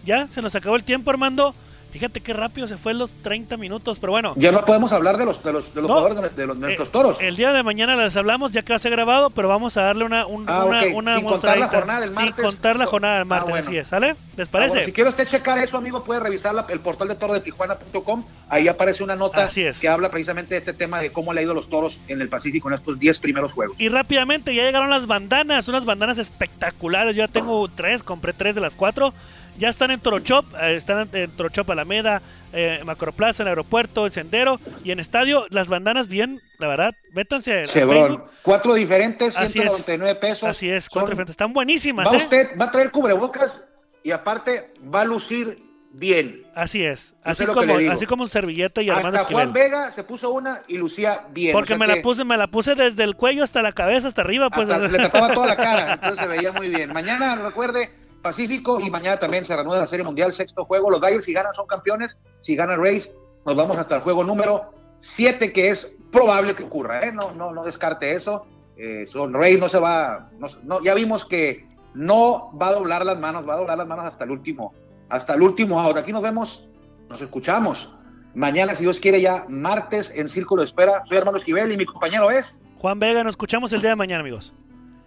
ya 0.05 0.27
se 0.27 0.43
nos 0.43 0.55
acabó 0.55 0.77
el 0.77 0.85
tiempo, 0.85 1.11
Armando. 1.11 1.55
Fíjate 1.93 2.21
qué 2.21 2.33
rápido 2.33 2.67
se 2.69 2.77
fue 2.77 2.95
los 2.95 3.11
30 3.23 3.57
minutos, 3.57 3.99
pero 3.99 4.13
bueno. 4.13 4.33
Ya 4.37 4.53
no 4.53 4.65
podemos 4.65 4.93
hablar 4.93 5.17
de 5.19 5.25
los 5.27 5.43
de 5.43 5.53
los, 5.53 5.75
de 5.75 5.81
los 5.83 5.89
No. 5.91 5.97
jugadores 5.99 6.37
de, 6.37 6.47
los- 6.47 6.57
de 6.59 6.67
nuestros 6.67 6.89
eh, 6.89 6.91
toros. 6.93 7.19
El 7.21 7.35
día 7.37 7.53
de 7.53 7.63
mañana 7.65 7.97
les 7.97 8.17
hablamos, 8.17 8.53
ya 8.53 8.63
que 8.63 8.73
va 8.73 8.77
a 8.77 8.79
ser 8.79 8.93
grabado, 8.93 9.31
pero 9.31 9.49
vamos 9.49 9.77
a 9.77 9.83
darle 9.83 10.05
una, 10.05 10.25
un- 10.27 10.45
Ah, 10.49 10.65
una, 10.65 10.83
una 10.95 11.17
Sin 11.17 11.25
contar 11.27 11.59
la 11.59 11.69
jornada 11.69 12.01
del 12.01 12.11
Sin 12.15 12.25
martes. 12.25 12.45
contar 12.45 12.77
la 12.77 12.87
jornada 12.87 13.15
del 13.15 13.23
Ah, 13.23 13.25
martes, 13.25 13.51
bueno. 13.51 13.67
así 13.67 13.77
es, 13.77 13.89
¿sale? 13.89 14.15
¿Les 14.37 14.47
Ah, 14.49 14.51
parece? 14.53 14.71
bueno, 14.71 14.87
si 14.87 14.93
quiere 14.93 15.11
usted 15.11 15.27
checar 15.29 15.59
eso, 15.59 15.77
amigo, 15.77 16.05
puede 16.05 16.21
revisar 16.21 16.55
la- 16.55 16.65
el 16.69 16.79
portal 16.81 17.09
de 17.09 17.17
toro 17.17 17.35
de 17.35 17.41
Tijuana.com. 17.41 18.25
Ahí 18.49 18.69
aparece 18.69 19.03
una 19.03 19.17
nota 19.17 19.45
Así 19.45 19.63
es. 19.63 19.79
que 19.81 19.89
habla 19.89 20.11
precisamente 20.11 20.55
de 20.55 20.59
este 20.59 20.73
tema 20.73 21.01
de 21.01 21.11
cómo 21.13 21.33
le 21.33 21.41
ha 21.41 21.43
ido 21.43 21.53
a 21.53 21.55
los 21.57 21.69
toros 21.69 21.99
en 22.09 22.21
el 22.21 22.29
Pacífico 22.29 22.69
en 22.69 22.75
estos 22.75 22.99
10 22.99 23.19
primeros 23.19 23.53
juegos. 23.53 23.81
Y 23.81 23.89
rápidamente 23.89 24.55
ya 24.55 24.63
llegaron 24.63 24.91
las 24.91 25.07
bandanas, 25.09 25.67
unas 25.69 25.85
bandanas 25.85 26.19
espectaculares. 26.19 27.17
Yo 27.17 27.25
ya 27.27 27.29
tengo 27.33 27.67
tres, 27.69 28.03
compré 28.03 28.33
tres 28.33 28.55
de 28.55 28.61
las 28.61 28.75
cuatro. 28.77 29.13
Ya 29.61 29.69
están 29.69 29.91
en 29.91 30.01
Torochop, 30.01 30.47
eh, 30.61 30.75
están 30.77 31.07
en, 31.13 31.17
en 31.17 31.31
Torochop 31.37 31.69
Alameda, 31.71 32.23
eh, 32.53 32.81
Macroplaza, 32.85 33.43
el 33.43 33.51
aeropuerto, 33.51 34.07
el 34.07 34.13
sendero 34.13 34.59
y 34.83 34.91
en 34.91 34.99
estadio. 35.01 35.45
Las 35.51 35.69
bandanas 35.69 36.09
bien, 36.09 36.41
la 36.59 36.67
verdad, 36.67 36.95
métanse 37.13 37.63
a. 37.63 37.67
Facebook. 37.67 38.25
Cuatro 38.43 38.73
diferentes, 38.73 39.37
Así 39.37 39.59
es. 39.59 39.65
199 39.65 40.15
pesos. 40.19 40.49
Así 40.49 40.71
es, 40.71 40.89
cuatro 40.89 41.09
Son- 41.09 41.11
diferentes. 41.13 41.35
Están 41.35 41.53
buenísimas, 41.53 42.11
Va 42.11 42.17
¿eh? 42.17 42.23
usted, 42.23 42.59
va 42.59 42.65
a 42.65 42.71
traer 42.71 42.91
cubrebocas 42.91 43.63
y 44.03 44.13
aparte 44.13 44.73
va 44.83 45.03
a 45.03 45.05
lucir 45.05 45.63
bien. 45.93 46.43
Así 46.55 46.83
es, 46.83 47.15
así 47.23 47.45
como, 47.45 47.77
así 47.93 48.07
como 48.07 48.27
servilleta 48.27 48.81
y 48.81 48.89
Hasta 48.89 49.25
Juan. 49.25 49.53
Vega 49.53 49.91
se 49.93 50.05
puso 50.05 50.31
una 50.31 50.63
y 50.69 50.79
lucía 50.79 51.27
bien. 51.33 51.53
Porque 51.53 51.75
o 51.75 51.77
sea 51.77 51.87
me 51.87 51.95
la 51.95 52.01
puse, 52.01 52.25
me 52.25 52.37
la 52.39 52.47
puse 52.47 52.75
desde 52.75 53.05
el 53.05 53.15
cuello 53.15 53.45
hasta 53.45 53.61
la 53.61 53.73
cabeza, 53.73 54.09
hasta 54.09 54.23
arriba, 54.23 54.49
pues. 54.49 54.71
hasta 54.71 54.89
le 54.89 54.99
tapaba 54.99 55.35
toda 55.35 55.49
la 55.49 55.57
cara, 55.57 55.93
entonces 55.95 56.19
se 56.21 56.29
veía 56.29 56.51
muy 56.53 56.69
bien. 56.69 56.93
Mañana, 56.93 57.37
recuerde, 57.37 57.91
Pacífico 58.23 58.81
y 58.81 58.91
mañana 58.91 59.19
también 59.19 59.45
se 59.45 59.55
reanuda 59.55 59.79
la 59.79 59.87
Serie 59.87 60.05
Mundial, 60.05 60.33
sexto 60.33 60.65
juego. 60.65 60.91
Los 60.91 61.01
Dyers 61.01 61.25
si 61.25 61.33
ganan 61.33 61.55
son 61.55 61.67
campeones, 61.67 62.19
si 62.41 62.55
gana 62.57 62.77
Rays 62.77 63.11
nos 63.47 63.57
vamos 63.57 63.79
hasta 63.79 63.97
el 63.97 64.03
juego 64.03 64.25
número 64.25 64.73
7 64.99 65.53
que 65.53 65.71
es 65.71 65.95
probable 66.13 66.55
que 66.55 66.65
ocurra, 66.65 67.07
¿eh? 67.07 67.13
no, 67.13 67.33
no, 67.33 67.53
no 67.53 67.65
descarte 67.65 68.13
eso. 68.13 68.47
Eh, 68.77 69.07
son 69.07 69.33
Rays 69.35 69.59
no 69.59 69.69
se 69.69 69.79
va, 69.79 70.31
no, 70.39 70.47
no- 70.65 70.83
ya 70.83 70.95
vimos 70.95 71.25
que 71.25 71.67
no 71.95 72.51
va 72.61 72.69
a 72.69 72.73
doblar 72.73 73.05
las 73.05 73.19
manos, 73.19 73.49
va 73.49 73.55
a 73.55 73.59
doblar 73.59 73.79
las 73.79 73.87
manos 73.87 74.05
hasta 74.05 74.25
el 74.25 74.31
último, 74.31 74.73
hasta 75.09 75.35
el 75.35 75.43
último 75.43 75.81
out. 75.81 75.97
Aquí 75.97 76.13
nos 76.13 76.23
vemos, 76.23 76.69
nos 77.09 77.21
escuchamos. 77.21 77.95
Mañana, 78.35 78.75
si 78.77 78.83
Dios 78.85 79.01
quiere, 79.01 79.21
ya 79.21 79.45
martes 79.49 80.13
en 80.15 80.29
Círculo 80.29 80.63
de 80.63 80.67
Espera. 80.67 81.03
Soy 81.09 81.17
Armando 81.19 81.39
Esquivel 81.39 81.73
y 81.73 81.77
mi 81.77 81.85
compañero 81.85 82.31
es. 82.31 82.61
Juan 82.79 82.99
Vega, 83.01 83.25
nos 83.25 83.33
escuchamos 83.33 83.73
el 83.73 83.81
día 83.81 83.91
de 83.91 83.97
mañana, 83.97 84.21
amigos. 84.21 84.53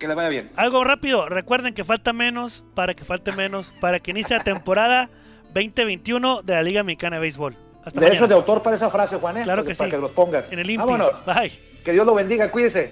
Que 0.04 0.08
le 0.10 0.16
vaya 0.16 0.28
bien. 0.28 0.52
Algo 0.58 0.84
rápido, 0.84 1.30
recuerden 1.30 1.74
que 1.74 1.86
falta 1.86 2.12
menos, 2.12 2.66
para 2.76 2.94
que 2.94 3.06
falte 3.06 3.32
menos, 3.32 3.72
para 3.80 4.02
que 4.02 4.12
inicie 4.12 4.36
la 4.38 4.44
temporada 4.44 5.10
2021 5.54 6.42
de 6.42 6.54
la 6.56 6.62
Liga 6.62 6.84
Mexicana 6.84 7.16
de 7.16 7.22
Béisbol. 7.22 7.56
Hasta 7.86 8.02
Derechos 8.02 8.20
mañana. 8.24 8.28
de 8.28 8.34
autor 8.34 8.62
para 8.62 8.76
esa 8.76 8.89
frase, 8.89 9.16
Juan, 9.16 9.38
¿eh? 9.38 9.44
Claro 9.44 9.63
Para 9.63 9.72
que 9.72 9.78
Para 9.78 9.89
sí. 9.89 9.96
que 9.96 10.02
los 10.02 10.12
pongas. 10.12 10.52
En 10.52 10.60
el 10.60 10.70
INPI. 10.70 10.86
Vámonos. 10.86 11.26
Bye. 11.26 11.54
Que 11.86 11.94
Dios 11.94 12.06
lo 12.06 12.13
bendiga, 12.16 12.52
cuídese. 12.52 12.92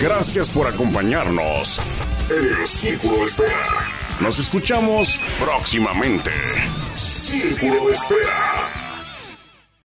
Gracias 0.00 0.48
por 0.48 0.66
acompañarnos 0.66 1.78
en 2.30 2.60
el 2.60 2.66
Círculo 2.66 3.16
de 3.18 3.24
Espera. 3.24 3.50
Nos 4.20 4.38
escuchamos 4.38 5.20
próximamente. 5.38 6.30
Círculo 6.94 7.88
de 7.88 7.92
Espera. 7.92 8.77